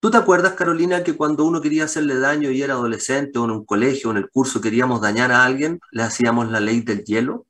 ¿Tú 0.01 0.11
te 0.11 0.17
acuerdas, 0.17 0.55
Carolina, 0.55 1.05
que 1.05 1.15
cuando 1.15 1.45
uno 1.45 1.61
quería 1.61 1.85
hacerle 1.85 2.19
daño 2.19 2.51
y 2.51 2.63
era 2.63 2.73
adolescente 2.73 3.39
o 3.39 3.45
en 3.45 3.51
un 3.51 3.67
colegio 3.67 4.09
o 4.09 4.13
en 4.13 4.17
el 4.17 4.31
curso 4.31 4.59
queríamos 4.59 5.03
dañar 5.03 5.31
a 5.31 5.45
alguien, 5.45 5.79
le 5.91 6.03
hacíamos 6.03 6.51
la 6.51 6.59
ley 6.59 6.81
del 6.81 7.05
hielo? 7.05 7.47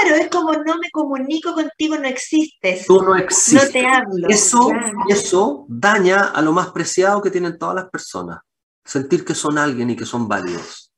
Claro 0.00 0.16
es 0.16 0.30
como 0.30 0.52
no 0.52 0.78
me 0.78 0.90
comunico 0.90 1.54
contigo, 1.54 1.96
no 1.96 2.06
existes. 2.06 2.86
Tú 2.86 3.02
no 3.02 3.16
existes. 3.16 3.64
No 3.64 3.70
te 3.72 3.86
hablo. 3.86 4.28
Eso, 4.28 4.70
eso 5.08 5.66
daña 5.68 6.26
a 6.28 6.42
lo 6.42 6.52
más 6.52 6.70
preciado 6.70 7.22
que 7.22 7.30
tienen 7.30 7.58
todas 7.58 7.74
las 7.74 7.90
personas. 7.90 8.40
Sentir 8.84 9.24
que 9.24 9.34
son 9.34 9.58
alguien 9.58 9.90
y 9.90 9.96
que 9.96 10.06
son 10.06 10.28
válidos. 10.28 10.92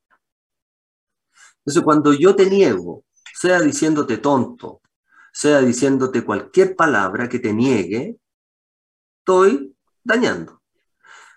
Entonces, 1.59 1.83
cuando 1.83 2.13
yo 2.13 2.35
te 2.35 2.49
niego, 2.49 3.03
sea 3.33 3.59
diciéndote 3.59 4.17
tonto, 4.17 4.81
sea 5.31 5.61
diciéndote 5.61 6.23
cualquier 6.23 6.75
palabra 6.75 7.29
que 7.29 7.39
te 7.39 7.53
niegue, 7.53 8.17
estoy 9.19 9.75
dañando. 10.03 10.60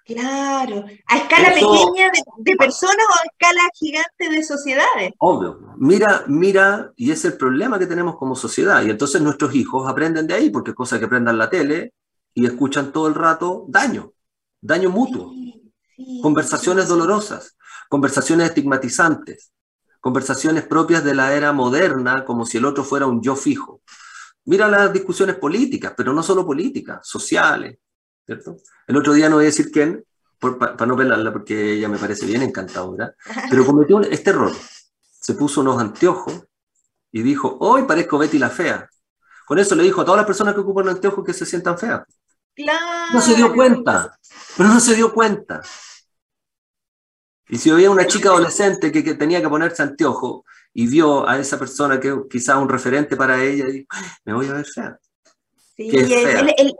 Claro, 0.04 0.84
a 1.06 1.16
escala 1.16 1.54
pequeña 1.54 2.10
de, 2.38 2.56
personas 2.56 3.06
o 3.08 3.14
a 3.14 3.26
escala 3.32 3.62
gigante 3.74 4.28
de 4.28 4.42
sociedades. 4.42 5.12
Obvio. 5.18 5.58
Mira, 5.78 6.24
mira, 6.26 6.92
y 6.94 7.10
es 7.10 7.24
el 7.24 7.38
problema 7.38 7.78
que 7.78 7.86
tenemos 7.86 8.16
como 8.16 8.36
sociedad. 8.36 8.82
Y 8.84 8.90
entonces 8.90 9.22
nuestros 9.22 9.54
hijos 9.54 9.88
aprenden 9.88 10.26
de 10.26 10.34
ahí, 10.34 10.50
porque 10.50 10.72
es 10.72 10.76
cosa 10.76 10.98
que 10.98 11.06
aprendan 11.06 11.38
la 11.38 11.48
tele 11.48 11.94
y 12.34 12.44
escuchan 12.44 12.92
todo 12.92 13.08
el 13.08 13.14
rato 13.14 13.64
daño, 13.68 14.12
daño 14.60 14.90
mutuo, 14.90 15.32
conversaciones 16.20 16.86
dolorosas, 16.86 17.56
conversaciones 17.88 18.48
estigmatizantes, 18.48 19.52
conversaciones 20.00 20.64
propias 20.64 21.02
de 21.02 21.14
la 21.14 21.32
era 21.32 21.52
moderna, 21.54 22.26
como 22.26 22.44
si 22.44 22.58
el 22.58 22.66
otro 22.66 22.84
fuera 22.84 23.06
un 23.06 23.22
yo 23.22 23.36
fijo. 23.36 23.80
Mira 24.44 24.68
las 24.68 24.92
discusiones 24.92 25.36
políticas, 25.36 25.94
pero 25.96 26.12
no 26.12 26.22
solo 26.22 26.44
políticas, 26.44 27.08
sociales, 27.08 27.78
¿cierto? 28.26 28.56
El 28.86 28.96
otro 28.96 29.12
día 29.12 29.28
no 29.28 29.36
voy 29.36 29.44
a 29.44 29.46
decir 29.46 29.70
quién, 29.70 30.04
para 30.38 30.86
no 30.86 30.96
pelarla 30.96 31.32
porque 31.32 31.72
ella 31.74 31.88
me 31.88 31.98
parece 31.98 32.26
bien 32.26 32.42
encantadora, 32.42 33.14
pero 33.50 33.64
cometió 33.64 34.00
este 34.02 34.30
error. 34.30 34.52
Se 35.20 35.34
puso 35.34 35.60
unos 35.62 35.80
anteojos 35.80 36.42
y 37.12 37.22
dijo, 37.22 37.56
hoy 37.60 37.84
parezco 37.84 38.18
Betty 38.18 38.38
la 38.38 38.50
Fea. 38.50 38.88
Con 39.46 39.58
eso 39.58 39.74
le 39.74 39.82
dijo 39.84 40.00
a 40.00 40.04
todas 40.04 40.18
las 40.18 40.26
personas 40.26 40.54
que 40.54 40.60
ocupan 40.60 40.88
anteojos 40.88 41.24
que 41.24 41.32
se 41.32 41.46
sientan 41.46 41.78
feas. 41.78 42.02
Claro. 42.54 43.12
No 43.12 43.20
se 43.20 43.34
dio 43.34 43.52
cuenta, 43.54 44.18
pero 44.56 44.68
no 44.68 44.80
se 44.80 44.94
dio 44.94 45.12
cuenta. 45.12 45.60
Y 47.48 47.58
si 47.58 47.70
había 47.70 47.90
una 47.90 48.06
chica 48.06 48.30
adolescente 48.30 48.90
que, 48.90 49.04
que 49.04 49.14
tenía 49.14 49.40
que 49.42 49.48
ponerse 49.48 49.82
anteojo 49.82 50.44
y 50.72 50.86
vio 50.86 51.28
a 51.28 51.38
esa 51.38 51.58
persona 51.58 52.00
que 52.00 52.22
quizá 52.28 52.58
un 52.58 52.68
referente 52.68 53.16
para 53.16 53.42
ella, 53.42 53.68
y 53.68 53.72
dijo, 53.72 53.86
me 54.24 54.32
voy 54.34 54.46
a 54.48 54.54
ver 54.54 54.66
fea. 54.66 54.98
Sí, 55.76 55.90
el- 56.56 56.74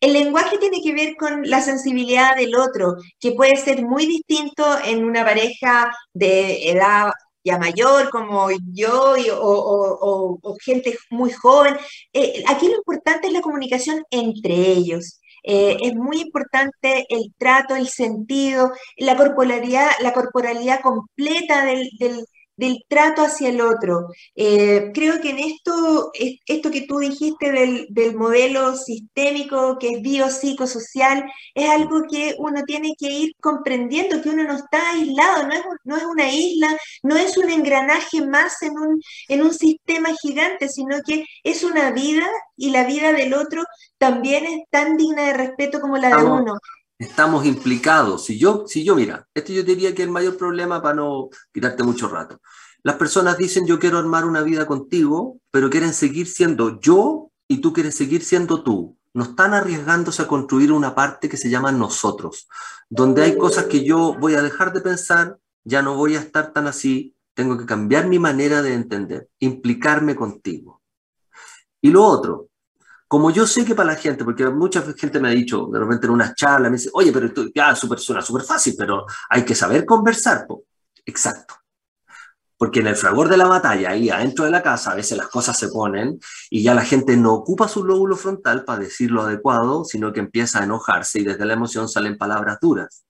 el 0.00 0.12
lenguaje 0.14 0.58
tiene 0.58 0.80
que 0.82 0.94
ver 0.94 1.16
con 1.16 1.42
la 1.48 1.60
sensibilidad 1.60 2.36
del 2.36 2.54
otro, 2.56 2.96
que 3.18 3.32
puede 3.32 3.56
ser 3.56 3.82
muy 3.84 4.06
distinto 4.06 4.64
en 4.84 5.04
una 5.04 5.24
pareja 5.24 5.90
de 6.14 6.70
edad 6.70 7.10
ya 7.44 7.58
mayor 7.58 8.10
como 8.10 8.48
yo 8.72 9.16
y- 9.16 9.30
o, 9.30 9.38
o- 9.40 9.98
o- 10.00 10.38
o 10.42 10.56
gente 10.62 10.96
muy 11.10 11.30
joven. 11.32 11.76
Eh, 12.12 12.44
aquí 12.48 12.68
lo 12.68 12.76
importante 12.76 13.28
es 13.28 13.32
la 13.32 13.40
comunicación 13.40 14.02
entre 14.10 14.54
ellos. 14.54 15.20
Eh, 15.42 15.76
es 15.82 15.94
muy 15.94 16.20
importante 16.20 17.06
el 17.08 17.32
trato, 17.38 17.74
el 17.74 17.88
sentido, 17.88 18.72
la 18.98 19.16
corporalidad, 19.16 19.90
la 20.02 20.12
corporalidad 20.12 20.80
completa 20.82 21.64
del, 21.64 21.88
del- 21.98 22.26
del 22.56 22.84
trato 22.88 23.22
hacia 23.22 23.48
el 23.48 23.60
otro. 23.60 24.08
Eh, 24.34 24.90
creo 24.94 25.20
que 25.20 25.30
en 25.30 25.38
esto, 25.40 26.10
es- 26.14 26.38
esto 26.46 26.70
que 26.70 26.82
tú 26.86 26.98
dijiste 26.98 27.50
del, 27.52 27.86
del 27.90 28.14
modelo 28.16 28.76
sistémico 28.76 29.78
que 29.78 29.90
es 29.92 30.02
biopsicosocial, 30.02 31.24
es 31.54 31.68
algo 31.70 32.02
que 32.10 32.34
uno 32.38 32.62
tiene 32.64 32.94
que 32.98 33.10
ir 33.10 33.32
comprendiendo, 33.40 34.20
que 34.22 34.30
uno 34.30 34.44
no 34.44 34.54
está 34.56 34.90
aislado, 34.90 35.46
no 35.46 35.54
es, 35.54 35.62
no 35.84 35.96
es 35.96 36.04
una 36.04 36.30
isla, 36.32 36.76
no 37.02 37.16
es 37.16 37.36
un 37.36 37.50
engranaje 37.50 38.22
más 38.26 38.62
en 38.62 38.72
un, 38.78 39.00
en 39.28 39.42
un 39.42 39.54
sistema 39.54 40.10
gigante, 40.22 40.68
sino 40.68 40.96
que 41.06 41.24
es 41.42 41.64
una 41.64 41.90
vida 41.92 42.26
y 42.56 42.70
la 42.70 42.84
vida 42.84 43.12
del 43.12 43.34
otro 43.34 43.62
también 43.98 44.44
es 44.46 44.60
tan 44.70 44.96
digna 44.96 45.26
de 45.26 45.34
respeto 45.34 45.80
como 45.80 45.96
la 45.98 46.12
de 46.14 46.24
uno. 46.24 46.54
Estamos 47.00 47.46
implicados. 47.46 48.26
Si 48.26 48.38
yo, 48.38 48.64
si 48.66 48.84
yo, 48.84 48.94
mira, 48.94 49.26
este 49.32 49.54
yo 49.54 49.62
diría 49.62 49.94
que 49.94 50.02
el 50.02 50.10
mayor 50.10 50.36
problema 50.36 50.82
para 50.82 50.96
no 50.96 51.30
quitarte 51.50 51.82
mucho 51.82 52.08
rato. 52.08 52.42
Las 52.82 52.96
personas 52.96 53.38
dicen 53.38 53.66
yo 53.66 53.78
quiero 53.78 53.96
armar 53.96 54.26
una 54.26 54.42
vida 54.42 54.66
contigo, 54.66 55.38
pero 55.50 55.70
quieren 55.70 55.94
seguir 55.94 56.26
siendo 56.26 56.78
yo 56.78 57.30
y 57.48 57.62
tú 57.62 57.72
quieres 57.72 57.94
seguir 57.94 58.22
siendo 58.22 58.62
tú. 58.62 58.98
No 59.14 59.24
están 59.24 59.54
arriesgándose 59.54 60.20
a 60.20 60.28
construir 60.28 60.72
una 60.72 60.94
parte 60.94 61.30
que 61.30 61.38
se 61.38 61.48
llama 61.48 61.72
nosotros, 61.72 62.46
donde 62.90 63.22
hay 63.22 63.38
cosas 63.38 63.64
que 63.64 63.82
yo 63.82 64.14
voy 64.20 64.34
a 64.34 64.42
dejar 64.42 64.74
de 64.74 64.82
pensar, 64.82 65.38
ya 65.64 65.80
no 65.80 65.96
voy 65.96 66.16
a 66.16 66.20
estar 66.20 66.52
tan 66.52 66.66
así, 66.66 67.16
tengo 67.32 67.56
que 67.56 67.64
cambiar 67.64 68.08
mi 68.08 68.18
manera 68.18 68.60
de 68.60 68.74
entender, 68.74 69.30
implicarme 69.38 70.14
contigo. 70.14 70.82
Y 71.80 71.90
lo 71.90 72.04
otro, 72.04 72.49
como 73.10 73.32
yo 73.32 73.44
sé 73.44 73.64
que 73.64 73.74
para 73.74 73.92
la 73.94 73.98
gente, 73.98 74.22
porque 74.24 74.46
mucha 74.50 74.82
gente 74.96 75.18
me 75.18 75.26
ha 75.26 75.32
dicho 75.32 75.68
de 75.72 75.80
repente 75.80 76.06
en 76.06 76.12
unas 76.12 76.32
charlas, 76.36 76.70
me 76.70 76.76
dice, 76.76 76.90
oye, 76.92 77.10
pero 77.10 77.26
esto 77.26 77.46
ya 77.52 77.74
super, 77.74 77.98
suena 77.98 78.22
súper 78.22 78.44
fácil, 78.44 78.76
pero 78.78 79.04
hay 79.28 79.44
que 79.44 79.56
saber 79.56 79.84
conversar. 79.84 80.46
po". 80.46 80.62
Exacto. 81.04 81.56
Porque 82.56 82.78
en 82.78 82.86
el 82.86 82.94
fragor 82.94 83.28
de 83.28 83.36
la 83.36 83.46
batalla, 83.48 83.90
ahí 83.90 84.10
adentro 84.10 84.44
de 84.44 84.52
la 84.52 84.62
casa, 84.62 84.92
a 84.92 84.94
veces 84.94 85.18
las 85.18 85.26
cosas 85.26 85.58
se 85.58 85.70
ponen 85.70 86.20
y 86.50 86.62
ya 86.62 86.72
la 86.72 86.84
gente 86.84 87.16
no 87.16 87.34
ocupa 87.34 87.66
su 87.66 87.82
lóbulo 87.84 88.14
frontal 88.14 88.64
para 88.64 88.78
decir 88.78 89.10
lo 89.10 89.22
adecuado, 89.22 89.82
sino 89.84 90.12
que 90.12 90.20
empieza 90.20 90.60
a 90.60 90.64
enojarse 90.64 91.18
y 91.18 91.24
desde 91.24 91.44
la 91.46 91.54
emoción 91.54 91.88
salen 91.88 92.16
palabras 92.16 92.58
duras. 92.60 93.02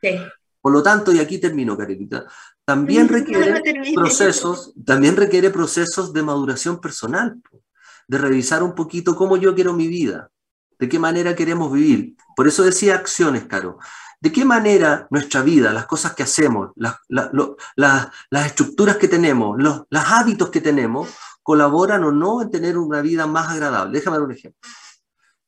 Sí. 0.00 0.20
Por 0.60 0.72
lo 0.72 0.84
tanto, 0.84 1.12
y 1.12 1.18
aquí 1.18 1.38
termino, 1.38 1.76
Carolita, 1.76 2.26
también 2.64 3.06
No, 3.10 3.12
no 3.12 3.18
requiere 3.18 3.60
termine. 3.60 3.94
procesos, 3.94 4.72
también 4.86 5.16
requiere 5.16 5.50
procesos 5.50 6.12
de 6.12 6.22
maduración 6.22 6.80
personal, 6.80 7.40
po, 7.50 7.60
de 8.08 8.18
revisar 8.18 8.62
un 8.62 8.74
poquito 8.74 9.14
cómo 9.14 9.36
yo 9.36 9.54
quiero 9.54 9.72
mi 9.74 9.86
vida, 9.86 10.30
de 10.78 10.88
qué 10.88 10.98
manera 10.98 11.36
queremos 11.36 11.72
vivir. 11.72 12.16
Por 12.34 12.48
eso 12.48 12.64
decía 12.64 12.94
acciones, 12.96 13.44
Caro. 13.46 13.78
¿De 14.20 14.32
qué 14.32 14.44
manera 14.44 15.06
nuestra 15.10 15.42
vida, 15.42 15.72
las 15.72 15.86
cosas 15.86 16.12
que 16.14 16.24
hacemos, 16.24 16.70
las, 16.74 16.96
la- 17.08 17.30
lo- 17.32 17.56
la- 17.76 18.10
las 18.30 18.46
estructuras 18.46 18.96
que 18.96 19.06
tenemos, 19.06 19.56
los, 19.62 19.82
hábitos 19.92 20.50
que 20.50 20.60
tenemos, 20.60 21.08
colaboran 21.42 22.02
o 22.02 22.10
no 22.10 22.42
en 22.42 22.50
tener 22.50 22.76
una 22.78 23.00
vida 23.00 23.28
más 23.28 23.48
agradable? 23.50 23.96
Déjame 23.96 24.16
dar 24.16 24.26
un 24.26 24.32
ejemplo. 24.32 24.58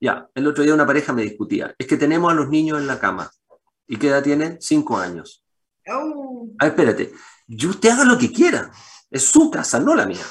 Ya, 0.00 0.28
el 0.34 0.46
otro 0.46 0.62
día 0.62 0.72
una 0.72 0.86
pareja 0.86 1.12
me 1.12 1.22
discutía, 1.22 1.74
es 1.76 1.86
que 1.86 1.96
tenemos 1.96 2.30
a 2.30 2.34
los 2.34 2.48
niños 2.48 2.78
en 2.78 2.86
la 2.86 3.00
cama. 3.00 3.28
¿Y 3.88 3.96
qué 3.96 4.06
edad 4.08 4.22
tienen? 4.22 4.58
Cinco 4.60 4.96
años. 4.96 5.44
Oh, 5.88 6.48
Ah, 6.60 6.68
espérate, 6.68 7.12
yo 7.48 7.70
usted 7.70 7.90
haga 7.90 8.04
lo 8.04 8.16
que 8.16 8.30
quiera, 8.32 8.70
es 9.10 9.24
su 9.24 9.50
casa, 9.50 9.80
no 9.80 9.94
la 9.96 10.06
mía. 10.06 10.24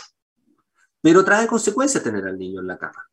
Pero 1.02 1.24
trae 1.24 1.48
consecuencias 1.48 2.04
tener 2.04 2.26
al 2.26 2.38
niño 2.38 2.62
en 2.62 2.68
la 2.68 2.78
cama. 2.78 3.10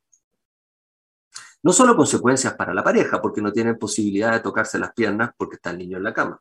No 1.63 1.73
solo 1.73 1.97
consecuencias 1.97 2.55
para 2.55 2.75
la 2.75 2.85
pareja, 2.85 3.21
porque 3.21 3.41
no 3.41 3.53
tienen 3.53 3.79
posibilidad 3.79 4.33
de 4.33 4.41
tocarse 4.41 4.79
las 4.79 4.93
piernas 4.93 5.31
porque 5.37 5.57
está 5.57 5.71
el 5.71 5.79
niño 5.79 5.97
en 5.97 6.05
la 6.05 6.15
cama. 6.15 6.41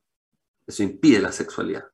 Eso 0.68 0.84
impide 0.84 1.20
la 1.20 1.32
sexualidad. 1.32 1.86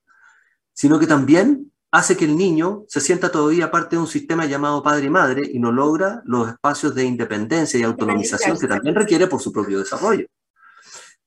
Sino 0.74 1.00
que 1.00 1.08
también 1.08 1.72
hace 1.92 2.16
que 2.16 2.26
el 2.26 2.36
niño 2.36 2.86
se 2.88 3.02
sienta 3.02 3.32
todavía 3.32 3.70
parte 3.70 3.96
de 3.96 4.02
un 4.02 4.08
sistema 4.08 4.46
llamado 4.46 4.82
padre 4.82 5.06
y 5.06 5.10
madre 5.10 5.42
y 5.52 5.60
no 5.60 5.72
logra 5.72 6.22
los 6.26 6.50
espacios 6.50 6.96
de 6.96 7.04
independencia 7.04 7.80
y 7.80 7.84
autonomización 7.84 8.58
que 8.58 8.68
también 8.68 8.96
requiere 8.96 9.28
por 9.28 9.42
su 9.42 9.52
propio 9.52 9.80
desarrollo. 9.80 10.26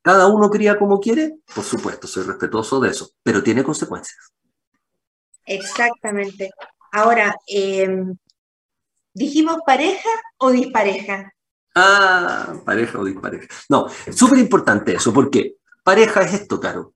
¿Cada 0.02 0.26
uno 0.26 0.50
cría 0.50 0.78
como 0.78 1.00
quiere? 1.00 1.36
Por 1.54 1.64
supuesto, 1.64 2.06
soy 2.06 2.24
respetuoso 2.24 2.80
de 2.80 2.90
eso, 2.90 3.10
pero 3.22 3.42
tiene 3.42 3.62
consecuencias. 3.62 4.32
exactamente. 5.46 6.50
Ahora, 6.94 7.34
eh, 7.48 8.04
¿dijimos 9.12 9.58
pareja 9.66 10.08
o 10.38 10.52
dispareja? 10.52 11.34
Ah, 11.74 12.54
pareja 12.64 13.00
o 13.00 13.04
dispareja. 13.04 13.48
No, 13.68 13.88
súper 14.12 14.38
importante 14.38 14.94
eso, 14.94 15.12
porque 15.12 15.56
pareja 15.82 16.22
es 16.22 16.34
esto, 16.34 16.60
Caro. 16.60 16.94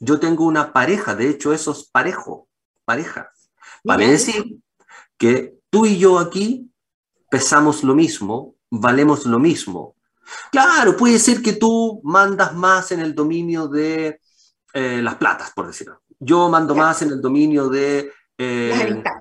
Yo 0.00 0.18
tengo 0.18 0.46
una 0.46 0.72
pareja, 0.72 1.14
de 1.14 1.28
hecho, 1.28 1.52
eso 1.52 1.72
es 1.72 1.84
parejo, 1.84 2.48
pareja. 2.86 3.30
Vale 3.84 4.08
decir 4.08 4.56
que 5.18 5.58
tú 5.68 5.84
y 5.84 5.98
yo 5.98 6.18
aquí 6.18 6.70
pesamos 7.30 7.84
lo 7.84 7.94
mismo, 7.94 8.56
valemos 8.70 9.26
lo 9.26 9.38
mismo. 9.38 9.94
Claro, 10.50 10.96
puede 10.96 11.18
ser 11.18 11.42
que 11.42 11.52
tú 11.52 12.00
mandas 12.02 12.54
más 12.54 12.92
en 12.92 13.00
el 13.00 13.14
dominio 13.14 13.68
de 13.68 14.22
eh, 14.72 15.02
las 15.02 15.16
platas, 15.16 15.52
por 15.54 15.66
decirlo. 15.66 16.00
Yo 16.18 16.48
mando 16.48 16.74
más 16.74 17.02
en 17.02 17.10
el 17.10 17.20
dominio 17.20 17.68
de... 17.68 18.10
eh, 18.38 19.02
Las 19.04 19.14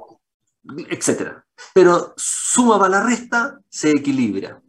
etcétera. 0.90 1.46
Pero 1.74 2.14
suma 2.18 2.78
para 2.80 3.00
la 3.00 3.04
resta, 3.04 3.60
se 3.70 3.92
equilibra. 3.92 4.62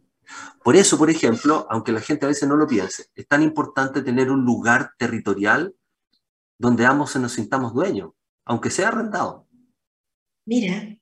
Por 0.63 0.75
eso, 0.75 0.97
por 0.97 1.09
ejemplo, 1.09 1.67
aunque 1.69 1.91
la 1.91 2.01
gente 2.01 2.25
a 2.25 2.29
veces 2.29 2.49
no 2.49 2.55
lo 2.55 2.67
piense, 2.67 3.05
es 3.13 3.27
tan 3.27 3.43
importante 3.43 4.01
tener 4.01 4.31
un 4.31 4.43
lugar 4.43 4.91
territorial 4.97 5.75
donde 6.57 6.85
ambos 6.85 7.11
se 7.11 7.19
nos 7.19 7.33
sintamos 7.33 7.73
dueños, 7.73 8.11
aunque 8.45 8.69
sea 8.71 8.87
arrendado. 8.87 9.47
Mira, 10.45 10.97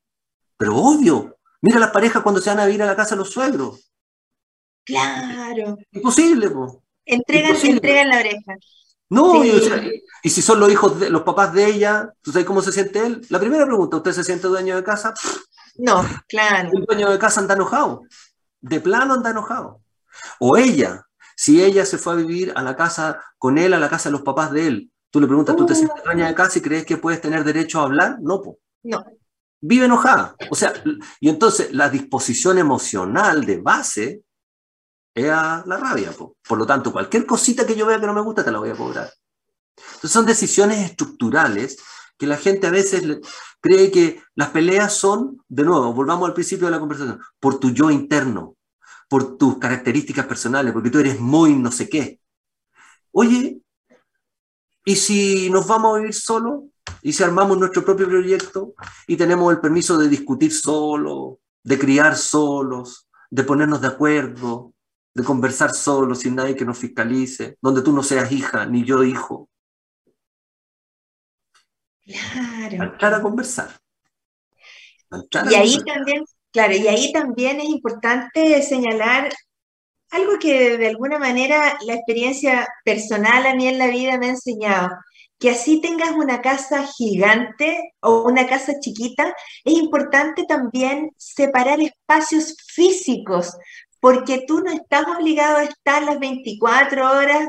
Pero 0.58 0.76
obvio, 0.76 1.38
mira 1.62 1.80
las 1.80 1.92
parejas 1.92 2.24
cuando 2.24 2.42
se 2.42 2.50
van 2.50 2.60
a 2.60 2.66
vivir 2.66 2.82
a 2.84 2.88
la 2.88 2.96
casa 2.96 3.16
de 3.16 3.20
los 3.20 3.32
suegros. 3.32 3.92
claro. 4.84 5.78
Imposible, 5.92 6.50
po. 6.50 6.84
Entregan, 7.06 7.50
Imposible. 7.52 7.76
entregan 7.76 8.10
la 8.10 8.20
oreja. 8.20 8.58
No, 9.14 9.42
Sí. 9.42 9.48
y, 9.50 9.52
o 9.52 9.60
sea, 9.60 9.78
y- 9.84 10.04
y 10.24 10.30
si 10.30 10.42
son 10.42 10.60
los 10.60 10.72
hijos 10.72 11.00
de 11.00 11.10
los 11.10 11.24
papás 11.24 11.54
de 11.54 11.66
ella, 11.66 12.14
¿tú 12.22 12.32
sabes 12.32 12.46
cómo 12.48 12.62
se 12.62 12.72
siente 12.72 13.06
él? 13.06 13.26
La 13.30 13.40
primera 13.40 13.66
pregunta, 13.66 13.98
¿usted 13.98 14.12
se 14.14 14.24
siente 14.24 14.48
dueño 14.48 14.76
de 14.76 14.84
casa? 14.84 15.14
No, 15.78 16.06
claro. 16.28 16.70
El 16.74 16.86
dueño 16.86 17.10
de 17.12 17.20
casa 17.20 17.42
anda 17.42 17.56
enojado. 17.56 18.02
De 18.62 18.80
plano 18.80 19.14
anda 19.16 19.32
enojado. 19.32 19.82
O 20.40 20.56
ella, 20.58 21.06
si 21.36 21.64
ella 21.64 21.86
se 21.86 21.98
fue 21.98 22.14
a 22.14 22.16
vivir 22.18 22.54
a 22.56 22.62
la 22.62 22.76
casa 22.76 23.20
con 23.38 23.58
él, 23.58 23.74
a 23.74 23.80
la 23.80 23.90
casa 23.90 24.10
de 24.10 24.14
los 24.14 24.22
papás 24.22 24.52
de 24.52 24.68
él, 24.68 24.92
tú 25.10 25.20
le 25.20 25.28
preguntas, 25.28 25.56
¿tú 25.56 25.66
te 25.66 25.74
Uh. 25.74 25.76
sientes 25.76 26.04
dueña 26.04 26.28
de 26.28 26.36
casa 26.36 26.60
y 26.60 26.62
crees 26.62 26.86
que 26.86 26.98
puedes 26.98 27.20
tener 27.22 27.44
derecho 27.44 27.80
a 27.80 27.84
hablar? 27.84 28.18
No, 28.22 28.42
po. 28.42 28.60
No. 28.84 29.04
Vive 29.62 29.86
enojada. 29.86 30.36
O 30.50 30.56
sea, 30.56 30.74
y 31.20 31.30
entonces 31.30 31.74
la 31.74 31.90
disposición 31.90 32.58
emocional 32.58 33.46
de 33.46 33.58
base 33.62 34.22
es 35.14 35.30
a 35.30 35.64
la 35.66 35.78
rabia. 35.78 36.12
po. 36.12 36.38
Por 36.48 36.58
lo 36.58 36.66
tanto, 36.66 36.92
cualquier 36.92 37.26
cosita 37.26 37.66
que 37.66 37.76
yo 37.76 37.86
vea 37.86 38.00
que 38.00 38.08
no 38.08 38.14
me 38.14 38.22
gusta, 38.22 38.44
te 38.44 38.52
la 38.52 38.60
voy 38.60 38.70
a 38.70 38.76
cobrar. 38.76 39.12
Entonces 39.78 40.12
son 40.12 40.26
decisiones 40.26 40.80
estructurales 40.80 41.78
que 42.18 42.28
la 42.28 42.38
gente 42.38 42.68
a 42.68 42.72
veces 42.72 43.20
cree 43.60 43.92
que 43.92 44.22
las 44.36 44.50
peleas 44.50 44.94
son, 44.94 45.44
de 45.48 45.64
nuevo, 45.64 45.94
volvamos 45.94 46.28
al 46.28 46.34
principio 46.34 46.68
de 46.68 46.72
la 46.72 46.80
conversación, 46.80 47.20
por 47.40 47.60
tu 47.60 47.72
yo 47.72 47.90
interno, 47.90 48.56
por 49.10 49.38
tus 49.38 49.58
características 49.58 50.26
personales, 50.26 50.74
porque 50.74 50.90
tú 50.90 51.00
eres 51.00 51.20
muy 51.20 51.56
no 51.56 51.72
sé 51.72 51.90
qué. 51.90 52.20
Oye, 53.12 53.62
¿y 54.86 54.96
si 54.96 55.50
nos 55.50 55.68
vamos 55.68 55.96
a 55.96 56.00
vivir 56.00 56.14
solos? 56.14 56.64
¿Y 57.02 57.14
si 57.14 57.24
armamos 57.24 57.58
nuestro 57.58 57.84
propio 57.84 58.08
proyecto 58.08 58.74
y 59.08 59.18
tenemos 59.18 59.52
el 59.52 59.60
permiso 59.60 59.98
de 59.98 60.08
discutir 60.08 60.54
solo, 60.54 61.40
de 61.64 61.80
criar 61.80 62.16
solos, 62.16 63.08
de 63.30 63.44
ponernos 63.44 63.82
de 63.82 63.88
acuerdo, 63.88 64.73
de 65.16 65.24
conversar 65.24 65.72
solos 65.74 66.20
sin 66.20 66.36
nadie 66.36 66.56
que 66.56 66.66
nos 66.66 66.80
fiscalice, 66.80 67.58
donde 67.62 67.82
tú 67.82 67.94
no 67.94 68.04
seas 68.04 68.32
hija 68.32 68.66
ni 68.66 68.84
yo 68.86 69.04
hijo? 69.04 69.50
Claro. 72.06 72.80
entrar 72.86 73.14
a 73.16 73.22
conversar. 73.22 73.70
Entrar 75.18 75.48
a 75.48 75.52
Y 75.52 75.56
ahí 75.56 75.84
conversar. 75.84 75.86
también, 75.86 76.24
Claro, 76.52 76.74
y 76.76 76.88
ahí 76.88 77.12
también 77.12 77.60
es 77.60 77.66
importante 77.66 78.62
señalar 78.62 79.32
algo 80.12 80.40
que 80.40 80.78
de 80.78 80.88
alguna 80.90 81.20
manera 81.20 81.78
la 81.86 81.96
experiencia 81.96 82.68
personal 82.86 83.46
a 83.48 83.56
mí 83.56 83.68
en 83.68 83.80
la 83.80 83.88
vida 83.88 84.18
me 84.20 84.28
ha 84.28 84.30
enseñado, 84.32 84.90
que 85.40 85.52
así 85.52 85.82
tengas 85.82 86.12
una 86.12 86.42
casa 86.42 86.86
gigante 86.98 87.94
o 88.02 88.24
una 88.24 88.48
casa 88.48 88.80
chiquita, 88.82 89.36
es 89.66 89.74
importante 89.76 90.46
también 90.48 91.12
separar 91.18 91.82
espacios 91.82 92.56
físicos, 92.68 93.54
porque 94.04 94.44
tú 94.46 94.60
no 94.60 94.70
estás 94.70 95.06
obligado 95.08 95.60
a 95.60 95.64
estar 95.64 96.04
las 96.04 96.20
24 96.20 97.10
horas 97.10 97.48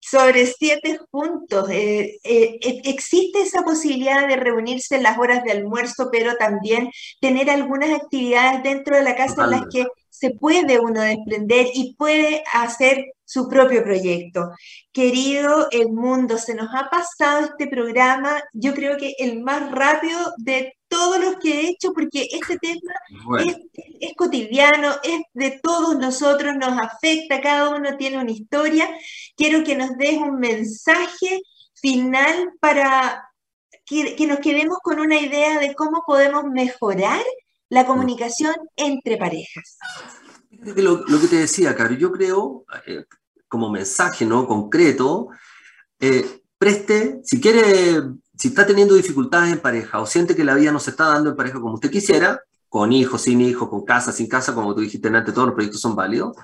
sobre 0.00 0.46
siete 0.46 0.98
puntos. 1.12 1.70
Eh, 1.70 2.18
eh, 2.24 2.58
e, 2.60 2.80
existe 2.86 3.42
esa 3.42 3.62
posibilidad 3.62 4.26
de 4.26 4.34
reunirse 4.34 4.96
en 4.96 5.04
las 5.04 5.16
horas 5.16 5.44
de 5.44 5.52
almuerzo, 5.52 6.08
pero 6.10 6.34
también 6.34 6.90
tener 7.20 7.48
algunas 7.48 7.90
actividades 7.90 8.64
dentro 8.64 8.96
de 8.96 9.04
la 9.04 9.14
casa 9.14 9.44
en 9.44 9.50
las 9.52 9.62
que 9.72 9.86
se 10.10 10.30
puede 10.30 10.80
uno 10.80 11.02
desprender 11.02 11.68
y 11.72 11.94
puede 11.94 12.42
hacer 12.52 13.12
su 13.24 13.48
propio 13.48 13.84
proyecto. 13.84 14.50
Querido 14.90 15.68
el 15.70 15.92
mundo, 15.92 16.36
se 16.36 16.56
nos 16.56 16.68
ha 16.74 16.90
pasado 16.90 17.44
este 17.44 17.68
programa, 17.68 18.42
yo 18.52 18.74
creo 18.74 18.96
que 18.96 19.14
el 19.20 19.40
más 19.40 19.70
rápido 19.70 20.18
de 20.38 20.74
todos 20.92 21.18
los 21.18 21.36
que 21.36 21.52
he 21.52 21.68
hecho, 21.70 21.94
porque 21.94 22.28
este 22.30 22.58
tema 22.58 22.92
es, 23.98 24.14
cotidiano, 24.14 24.90
es 25.02 25.22
de 25.32 25.58
todos 25.62 25.96
nosotros, 25.96 26.54
nos 26.56 26.78
afecta, 26.78 27.40
cada 27.40 27.70
uno 27.70 27.96
tiene 27.96 28.18
una 28.18 28.30
historia. 28.30 28.90
Quiero 29.34 29.64
que 29.64 29.74
nos 29.74 29.96
des 29.96 30.18
un 30.18 30.38
mensaje 30.38 31.40
final 31.80 32.52
para 32.60 33.26
que, 33.86 34.14
que 34.16 34.26
nos 34.26 34.40
quedemos 34.40 34.76
con 34.82 35.00
una 35.00 35.18
idea 35.18 35.58
de 35.58 35.74
cómo 35.74 36.02
podemos 36.06 36.44
mejorar 36.44 37.22
la 37.70 37.86
comunicación 37.86 38.54
entre 38.76 39.16
parejas. 39.16 39.78
Lo, 40.50 41.06
lo 41.06 41.20
que 41.20 41.26
te 41.26 41.36
decía, 41.36 41.74
Caro, 41.74 41.94
yo 41.94 42.12
creo, 42.12 42.66
eh, 42.86 43.06
como 43.48 43.70
mensaje 43.70 44.26
¿no? 44.26 44.46
concreto, 44.46 45.30
eh, 45.98 46.42
preste, 46.58 47.20
si 47.24 47.40
quiere, 47.40 48.02
si 48.42 48.48
está 48.48 48.66
teniendo 48.66 48.96
dificultades 48.96 49.52
en 49.52 49.60
pareja 49.60 50.00
o 50.00 50.06
siente 50.06 50.34
que 50.34 50.42
la 50.42 50.56
vida 50.56 50.72
no 50.72 50.80
se 50.80 50.90
está 50.90 51.04
dando 51.04 51.30
en 51.30 51.36
pareja 51.36 51.60
como 51.60 51.74
usted 51.74 51.92
quisiera, 51.92 52.42
con 52.68 52.90
hijos, 52.90 53.22
sin 53.22 53.40
hijos, 53.40 53.68
con 53.68 53.84
casa, 53.84 54.10
sin 54.10 54.26
casa, 54.26 54.52
como 54.52 54.74
tú 54.74 54.80
dijiste 54.80 55.06
antes, 55.06 55.32
todos 55.32 55.46
los 55.46 55.54
proyectos 55.54 55.80
son 55.80 55.94
válidos, 55.94 56.36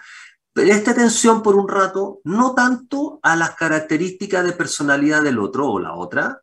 preste 0.52 0.92
atención 0.92 1.42
por 1.42 1.56
un 1.56 1.66
rato, 1.66 2.20
no 2.22 2.54
tanto 2.54 3.18
a 3.20 3.34
las 3.34 3.56
características 3.56 4.44
de 4.44 4.52
personalidad 4.52 5.22
del 5.22 5.40
otro 5.40 5.68
o 5.68 5.80
la 5.80 5.96
otra, 5.96 6.42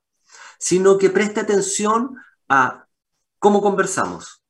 sino 0.59 0.97
que 0.97 1.09
preste 1.09 1.39
atención 1.39 2.17
a 2.49 2.85
cómo 3.39 3.61
conversamos, 3.61 4.43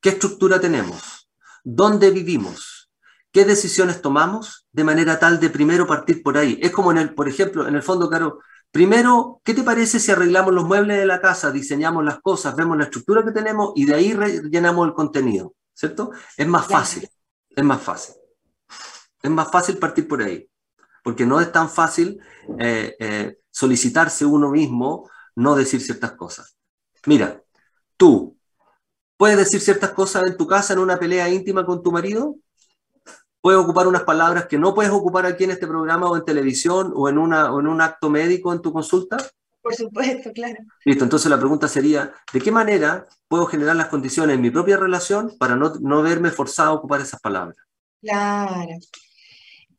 ¿Qué 0.00 0.10
estructura 0.10 0.60
tenemos? 0.60 1.28
¿Dónde 1.64 2.12
vivimos? 2.12 2.88
¿Qué 3.32 3.44
decisiones 3.44 4.00
tomamos? 4.00 4.68
De 4.70 4.84
manera 4.84 5.18
tal 5.18 5.40
de 5.40 5.50
primero 5.50 5.88
partir 5.88 6.22
por 6.22 6.38
ahí. 6.38 6.56
Es 6.62 6.70
como 6.70 6.92
en 6.92 6.98
el, 6.98 7.14
por 7.14 7.28
ejemplo, 7.28 7.66
en 7.66 7.74
el 7.74 7.82
fondo, 7.82 8.08
Caro, 8.08 8.38
primero, 8.76 9.40
¿qué 9.42 9.54
te 9.54 9.62
parece 9.62 9.98
si 9.98 10.12
arreglamos 10.12 10.52
los 10.52 10.66
muebles 10.66 10.98
de 10.98 11.06
la 11.06 11.18
casa, 11.18 11.50
diseñamos 11.50 12.04
las 12.04 12.20
cosas, 12.20 12.54
vemos 12.54 12.76
la 12.76 12.84
estructura 12.84 13.24
que 13.24 13.32
tenemos 13.32 13.72
y 13.74 13.86
de 13.86 13.94
ahí 13.94 14.12
rellenamos 14.12 14.86
el 14.86 14.92
contenido? 14.92 15.54
¿Cierto? 15.72 16.10
Es 16.36 16.46
más 16.46 16.66
fácil. 16.66 17.08
Es 17.48 17.64
más 17.64 17.80
fácil. 17.80 18.16
Es 19.22 19.30
más 19.30 19.50
fácil 19.50 19.78
partir 19.78 20.06
por 20.06 20.20
ahí. 20.20 20.46
Porque 21.02 21.24
no 21.24 21.40
es 21.40 21.50
tan 21.50 21.70
fácil 21.70 22.20
eh, 22.58 22.94
eh, 23.00 23.38
solicitarse 23.50 24.26
uno 24.26 24.50
mismo 24.50 25.08
no 25.36 25.54
decir 25.54 25.80
ciertas 25.80 26.12
cosas. 26.12 26.58
Mira, 27.06 27.42
tú, 27.96 28.36
¿Puedes 29.16 29.38
decir 29.38 29.62
ciertas 29.62 29.92
cosas 29.92 30.24
en 30.26 30.36
tu 30.36 30.46
casa 30.46 30.74
en 30.74 30.80
una 30.80 30.98
pelea 30.98 31.30
íntima 31.30 31.64
con 31.64 31.82
tu 31.82 31.90
marido? 31.90 32.36
¿Puedes 33.46 33.62
ocupar 33.62 33.86
unas 33.86 34.02
palabras 34.02 34.46
que 34.46 34.58
no 34.58 34.74
puedes 34.74 34.90
ocupar 34.90 35.24
aquí 35.24 35.44
en 35.44 35.52
este 35.52 35.68
programa 35.68 36.10
o 36.10 36.16
en 36.16 36.24
televisión 36.24 36.92
o 36.96 37.08
en, 37.08 37.16
una, 37.16 37.52
o 37.52 37.60
en 37.60 37.68
un 37.68 37.80
acto 37.80 38.10
médico 38.10 38.52
en 38.52 38.60
tu 38.60 38.72
consulta? 38.72 39.18
Por 39.62 39.72
supuesto, 39.72 40.32
claro. 40.32 40.56
Listo, 40.84 41.04
entonces 41.04 41.30
la 41.30 41.38
pregunta 41.38 41.68
sería, 41.68 42.12
¿de 42.32 42.40
qué 42.40 42.50
manera 42.50 43.06
puedo 43.28 43.46
generar 43.46 43.76
las 43.76 43.86
condiciones 43.86 44.34
en 44.34 44.40
mi 44.40 44.50
propia 44.50 44.76
relación 44.78 45.36
para 45.38 45.54
no, 45.54 45.74
no 45.80 46.02
verme 46.02 46.32
forzado 46.32 46.70
a 46.70 46.72
ocupar 46.72 47.00
esas 47.00 47.20
palabras? 47.20 47.56
Claro. 48.02 48.78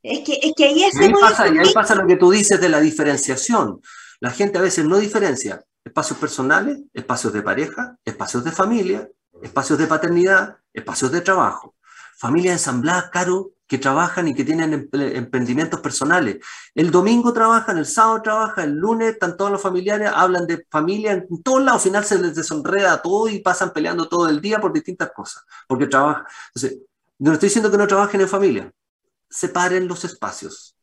Es 0.01 0.20
que, 0.22 0.39
es 0.41 0.53
que 0.55 0.63
ahí, 0.63 0.80
y 0.80 1.03
ahí, 1.03 1.11
pasa, 1.20 1.49
y 1.49 1.57
ahí 1.57 1.74
pasa 1.74 1.93
lo 1.95 2.07
que 2.07 2.15
tú 2.15 2.32
dices 2.32 2.61
de 2.61 2.70
la 2.70 2.80
diferenciación. 2.80 3.82
La 4.22 4.32
gente 4.32 4.59
a 4.59 4.61
veces 4.61 4.86
no 4.86 4.95
diferencia 4.95 5.61
espacios 5.84 6.18
personales, 6.18 6.80
espacios 6.93 7.34
de 7.34 7.41
pareja, 7.41 7.97
espacios 8.05 8.45
de 8.45 8.51
familia, 8.53 9.09
espacios 9.41 9.78
de 9.78 9.88
paternidad, 9.88 10.55
espacios 10.72 11.11
de 11.11 11.20
trabajo. 11.20 11.76
Familias 12.18 12.53
ensambladas, 12.53 13.09
caro, 13.11 13.51
que 13.68 13.78
trabajan 13.78 14.28
y 14.28 14.34
que 14.34 14.45
tienen 14.45 14.89
emprendimientos 14.91 15.82
personales. 15.82 16.38
El 16.74 16.89
domingo 16.89 17.34
trabajan, 17.34 17.78
el 17.78 17.86
sábado 17.86 18.22
trabajan, 18.22 18.70
el 18.70 18.76
lunes 18.76 19.13
están 19.13 19.36
todos 19.36 19.51
los 19.51 19.61
familiares, 19.61 20.09
hablan 20.13 20.47
de 20.47 20.65
familia, 20.70 21.11
en 21.11 21.43
todos 21.43 21.61
lados, 21.61 21.82
al 21.82 21.89
final 21.89 22.05
se 22.05 22.20
les 22.20 22.34
desenreda 22.34 22.93
a 22.93 23.01
todo 23.01 23.28
y 23.28 23.39
pasan 23.39 23.72
peleando 23.72 24.07
todo 24.07 24.30
el 24.30 24.39
día 24.39 24.59
por 24.59 24.72
distintas 24.72 25.11
cosas, 25.11 25.43
porque 25.68 25.88
trabajan. 25.88 26.24
No 27.20 27.34
estoy 27.34 27.47
diciendo 27.47 27.70
que 27.70 27.78
no 27.78 27.88
trabajen 27.88 28.22
en 28.22 28.30
familia, 28.30 28.72
separen 29.30 29.88
los 29.88 30.05
espacios 30.05 30.76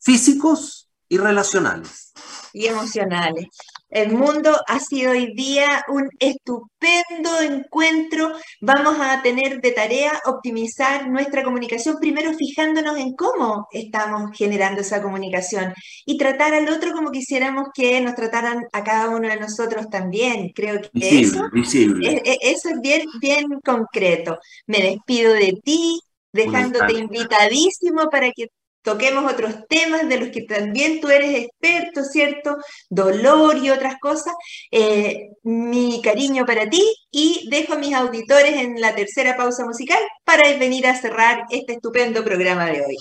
físicos 0.00 0.90
y 1.08 1.18
relacionales. 1.18 2.12
Y 2.52 2.66
emocionales. 2.66 3.48
El 3.88 4.12
mundo 4.12 4.56
ha 4.66 4.80
sido 4.80 5.12
hoy 5.12 5.32
día 5.34 5.84
un 5.88 6.08
estupendo 6.18 7.40
encuentro. 7.40 8.32
Vamos 8.60 8.96
a 9.00 9.22
tener 9.22 9.60
de 9.60 9.70
tarea 9.70 10.20
optimizar 10.26 11.08
nuestra 11.08 11.44
comunicación, 11.44 11.98
primero 12.00 12.32
fijándonos 12.34 12.96
en 12.98 13.14
cómo 13.14 13.68
estamos 13.70 14.36
generando 14.36 14.80
esa 14.80 15.00
comunicación 15.02 15.72
y 16.04 16.18
tratar 16.18 16.54
al 16.54 16.68
otro 16.68 16.92
como 16.92 17.12
quisiéramos 17.12 17.68
que 17.72 18.00
nos 18.00 18.16
trataran 18.16 18.64
a 18.72 18.82
cada 18.82 19.08
uno 19.08 19.28
de 19.28 19.38
nosotros 19.38 19.88
también. 19.88 20.50
Creo 20.54 20.80
que 20.80 21.20
eso, 21.20 21.44
Es, 21.54 22.38
eso 22.42 22.68
es 22.70 22.80
bien, 22.80 23.02
bien 23.20 23.46
concreto. 23.64 24.38
Me 24.66 24.78
despido 24.80 25.32
de 25.32 25.60
ti, 25.62 26.00
dejándote 26.32 26.92
invitadísimo 26.92 28.10
para 28.10 28.30
que 28.32 28.48
toquemos 28.86 29.30
otros 29.30 29.66
temas 29.68 30.08
de 30.08 30.20
los 30.20 30.28
que 30.28 30.42
también 30.42 31.00
tú 31.00 31.08
eres 31.08 31.44
experto, 31.44 32.04
¿cierto? 32.04 32.56
Dolor 32.88 33.58
y 33.58 33.70
otras 33.70 33.96
cosas. 34.00 34.32
Eh, 34.70 35.30
mi 35.42 36.00
cariño 36.02 36.46
para 36.46 36.70
ti 36.70 36.84
y 37.10 37.48
dejo 37.50 37.72
a 37.72 37.78
mis 37.78 37.92
auditores 37.92 38.54
en 38.54 38.80
la 38.80 38.94
tercera 38.94 39.36
pausa 39.36 39.64
musical 39.64 39.98
para 40.24 40.56
venir 40.56 40.86
a 40.86 40.94
cerrar 40.94 41.46
este 41.50 41.72
estupendo 41.72 42.22
programa 42.24 42.66
de 42.66 42.82
hoy. 42.82 42.96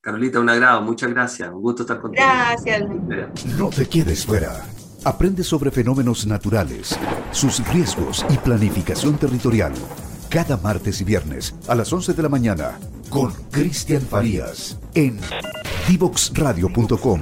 Carolita, 0.00 0.40
un 0.40 0.48
agrado, 0.48 0.80
muchas 0.80 1.10
gracias, 1.10 1.50
un 1.50 1.60
gusto 1.60 1.82
estar 1.82 2.00
contigo. 2.00 2.24
Gracias. 2.26 2.82
No 3.58 3.68
te 3.68 3.86
quedes 3.86 4.24
fuera. 4.24 4.64
Aprende 5.04 5.44
sobre 5.44 5.70
fenómenos 5.70 6.26
naturales, 6.26 6.98
sus 7.32 7.66
riesgos 7.68 8.24
y 8.30 8.38
planificación 8.38 9.18
territorial. 9.18 9.74
Cada 10.30 10.56
martes 10.56 11.02
y 11.02 11.04
viernes 11.04 11.54
a 11.68 11.74
las 11.74 11.92
11 11.92 12.14
de 12.14 12.22
la 12.22 12.28
mañana 12.30 12.78
con 13.10 13.32
Cristian 13.50 14.02
Farías 14.02 14.78
en 14.94 15.18
divoxradio.com. 15.88 17.20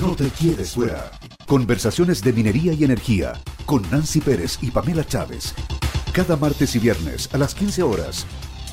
No 0.00 0.16
te 0.16 0.28
quieres 0.30 0.72
fuera. 0.74 1.10
Conversaciones 1.46 2.22
de 2.22 2.32
minería 2.32 2.72
y 2.72 2.84
energía 2.84 3.34
con 3.64 3.88
Nancy 3.90 4.20
Pérez 4.20 4.58
y 4.60 4.70
Pamela 4.70 5.04
Chávez. 5.06 5.54
Cada 6.12 6.36
martes 6.36 6.74
y 6.74 6.80
viernes 6.80 7.28
a 7.32 7.38
las 7.38 7.54
15 7.54 7.82
horas 7.84 8.26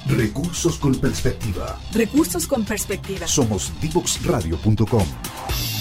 Recursos 0.08 0.78
con 0.80 0.96
perspectiva. 0.96 1.78
Recursos 1.92 2.48
con 2.48 2.64
perspectiva. 2.64 3.28
Somos 3.28 3.74
divoxradio.com. 3.82 5.77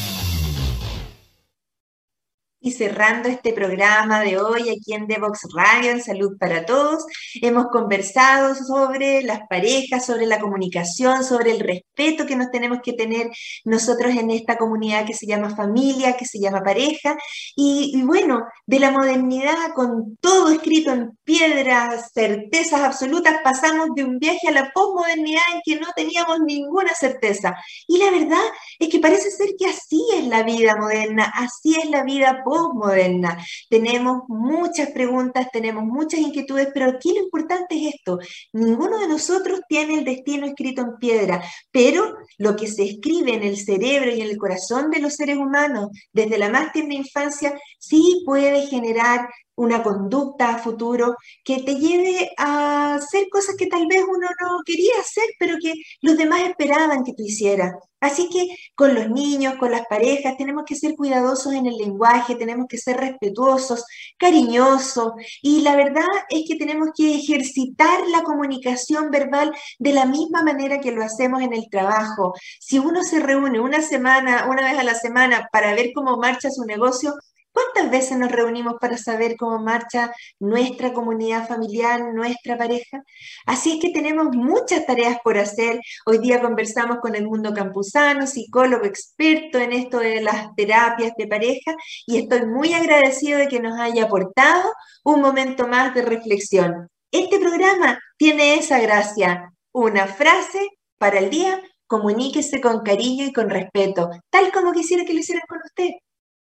Y 2.67 2.73
cerrando 2.73 3.29
este 3.29 3.53
programa 3.53 4.23
de 4.23 4.39
hoy 4.39 4.71
aquí 4.71 4.93
en 4.93 5.07
Devox 5.07 5.43
Radio, 5.55 5.93
en 5.93 6.03
Salud 6.03 6.37
para 6.37 6.67
Todos, 6.67 7.07
hemos 7.41 7.67
conversado 7.67 8.57
sobre 8.57 9.23
las 9.23 9.47
parejas, 9.49 10.05
sobre 10.05 10.27
la 10.27 10.41
comunicación, 10.41 11.23
sobre 11.23 11.53
el 11.53 11.61
respeto 11.61 12.27
que 12.27 12.35
nos 12.35 12.51
tenemos 12.51 12.81
que 12.83 12.95
tener 12.95 13.31
nosotros 13.65 14.17
en 14.17 14.33
esta 14.33 14.59
comunidad 14.59 15.07
que 15.07 15.15
se 15.15 15.29
llama 15.29 15.55
familia, 15.55 16.17
que 16.17 16.25
se 16.25 16.41
llama 16.41 16.65
pareja. 16.65 17.17
Y, 17.55 18.03
bueno, 18.03 18.43
de 18.67 18.81
la 18.81 18.91
modernidad 18.91 19.73
con 19.73 20.17
todo 20.17 20.51
escrito 20.51 20.91
en 20.91 21.17
piedras, 21.23 22.11
certezas 22.13 22.81
absolutas, 22.81 23.37
pasamos 23.45 23.91
de 23.95 24.03
un 24.03 24.19
viaje 24.19 24.49
a 24.49 24.51
la 24.51 24.73
posmodernidad 24.75 25.43
en 25.55 25.61
que 25.65 25.79
no 25.79 25.87
teníamos 25.95 26.41
ninguna 26.41 26.93
certeza. 26.95 27.55
Y 27.87 27.99
la 27.99 28.11
verdad 28.11 28.43
es 28.81 28.89
que 28.89 28.99
parece 28.99 29.31
ser 29.31 29.51
que 29.57 29.67
así 29.67 30.05
es 30.17 30.27
la 30.27 30.43
vida 30.43 30.75
moderna, 30.75 31.33
así 31.33 31.77
es 31.81 31.89
la 31.91 32.03
vida 32.03 32.43
post 32.45 32.56
posmoderna. 32.57 33.39
Tenemos 33.69 34.23
muchas 34.29 34.91
preguntas, 34.91 35.49
tenemos 35.53 35.85
muchas 35.85 36.21
inquietudes, 36.21 36.69
pero 36.73 36.87
aquí 36.87 37.13
lo 37.13 37.25
importante 37.25 37.75
es 37.77 37.95
esto. 37.95 38.19
Ninguno 38.53 38.99
de 38.99 39.09
nosotros 39.09 39.61
tiene 39.69 39.99
el 39.99 40.05
destino 40.05 40.47
escrito 40.47 40.83
en 40.83 40.97
piedra, 40.99 41.43
pero 41.71 42.15
lo 42.39 42.57
que 42.57 42.67
se 42.67 42.85
escribe 42.85 43.35
en 43.35 43.43
el 43.43 43.57
cerebro 43.57 44.15
y 44.15 44.21
en 44.21 44.29
el 44.29 44.39
corazón 44.39 44.91
de 44.91 45.01
los 45.01 45.15
seres 45.15 45.37
humanos 45.37 45.89
desde 46.13 46.39
la 46.39 46.49
más 46.49 46.73
tierna 46.73 46.95
infancia 46.95 47.59
sí 47.79 48.23
puede 48.25 48.67
generar 48.67 49.29
una 49.57 49.83
conducta 49.83 50.59
futuro 50.59 51.17
que 51.45 51.63
te 51.63 51.77
lleve 51.77 52.31
a 52.39 52.95
hacer 52.95 53.29
cosas 53.31 53.57
que 53.57 53.67
tal 53.67 53.87
vez 53.87 54.03
uno 54.03 54.29
no 54.41 54.61
quería 54.65 54.93
hacer, 55.01 55.25
pero 55.39 55.57
que 55.61 55.75
los 56.03 56.17
demás 56.17 56.43
esperaban 56.43 57.05
que 57.05 57.15
tú 57.15 57.23
hicieras. 57.25 57.75
Así 58.01 58.29
que 58.29 58.47
con 58.75 58.95
los 58.95 59.09
niños, 59.09 59.55
con 59.57 59.71
las 59.71 59.87
parejas, 59.87 60.37
tenemos 60.37 60.65
que 60.67 60.75
ser 60.75 60.95
cuidadosos 60.95 61.55
en 61.55 61.67
el 61.67 61.77
lenguaje, 61.77 62.37
tenemos 62.37 62.67
que 62.69 62.77
ser 62.79 62.99
respetuosos, 62.99 63.85
cariñosos, 64.19 65.13
y 65.43 65.63
la 65.63 65.75
verdad 65.77 66.05
es 66.29 66.45
que 66.47 66.57
tenemos 66.57 66.91
que 66.95 67.17
ejercitar 67.17 68.07
la 68.09 68.23
comunicación 68.23 69.11
verbal 69.11 69.53
de 69.79 69.93
la 69.93 70.05
misma 70.05 70.43
manera 70.43 70.81
que 70.81 70.93
lo 70.93 71.03
hacemos 71.03 71.43
en 71.43 71.55
el 71.55 71.69
trabajo. 71.71 72.35
Si 72.61 72.79
uno 72.79 73.03
se 73.03 73.21
reúne 73.21 73.61
una 73.61 73.81
semana, 73.81 74.47
una 74.51 74.63
vez 74.71 74.79
a 74.79 74.85
la 74.85 74.95
semana 74.95 75.49
para 75.51 75.75
ver 75.75 75.93
cómo 75.95 76.19
marcha 76.19 76.51
su 76.51 76.65
negocio, 76.65 77.15
¿Cuántas 77.57 77.91
veces 77.91 78.19
nos 78.19 78.31
reunimos 78.31 78.75
para 78.79 78.99
saber 78.99 79.35
cómo 79.39 79.59
marcha 79.59 80.13
nuestra 80.39 80.93
comunidad 80.93 81.49
familiar, 81.49 82.13
nuestra 82.13 82.59
pareja? 82.59 83.03
Así 83.47 83.73
es 83.73 83.81
que 83.81 83.99
tenemos 83.99 84.37
muchas 84.37 84.85
tareas 84.85 85.17
por 85.25 85.39
hacer. 85.39 85.81
Hoy 86.05 86.19
día 86.19 86.43
conversamos 86.43 86.99
con 87.01 87.15
el 87.15 87.25
mundo 87.25 87.55
campusano, 87.55 88.27
psicólogo 88.27 88.85
experto 88.85 89.59
en 89.59 89.73
esto 89.73 90.01
de 90.01 90.21
las 90.21 90.55
terapias 90.55 91.13
de 91.17 91.27
pareja 91.27 91.75
y 92.07 92.19
estoy 92.19 92.45
muy 92.45 92.75
agradecido 92.75 93.39
de 93.39 93.49
que 93.49 93.61
nos 93.61 93.81
haya 93.81 94.05
aportado 94.05 94.71
un 95.03 95.23
momento 95.23 95.67
más 95.67 95.95
de 95.95 96.03
reflexión. 96.03 96.91
Este 97.11 97.39
programa 97.39 97.99
tiene 98.19 98.57
esa 98.57 98.81
gracia, 98.81 99.51
una 99.73 100.07
frase 100.07 100.69
para 100.99 101.21
el 101.21 101.31
día, 101.31 101.63
comuníquese 101.87 102.61
con 102.61 102.83
cariño 102.83 103.25
y 103.25 103.33
con 103.33 103.49
respeto, 103.49 104.11
tal 104.29 104.53
como 104.53 104.75
quisiera 104.75 105.07
que 105.07 105.15
lo 105.15 105.21
hicieran 105.21 105.47
con 105.49 105.61
usted. 105.65 105.89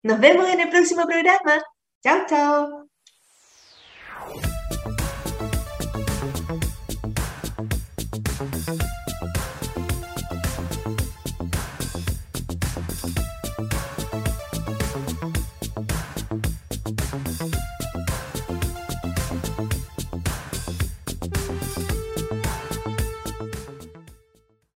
Nos 0.07 0.21
vemos 0.21 0.47
en 0.47 0.61
el 0.61 0.69
próximo 0.69 1.05
programa. 1.05 1.61
Chao, 2.01 2.25
chao. 2.29 2.87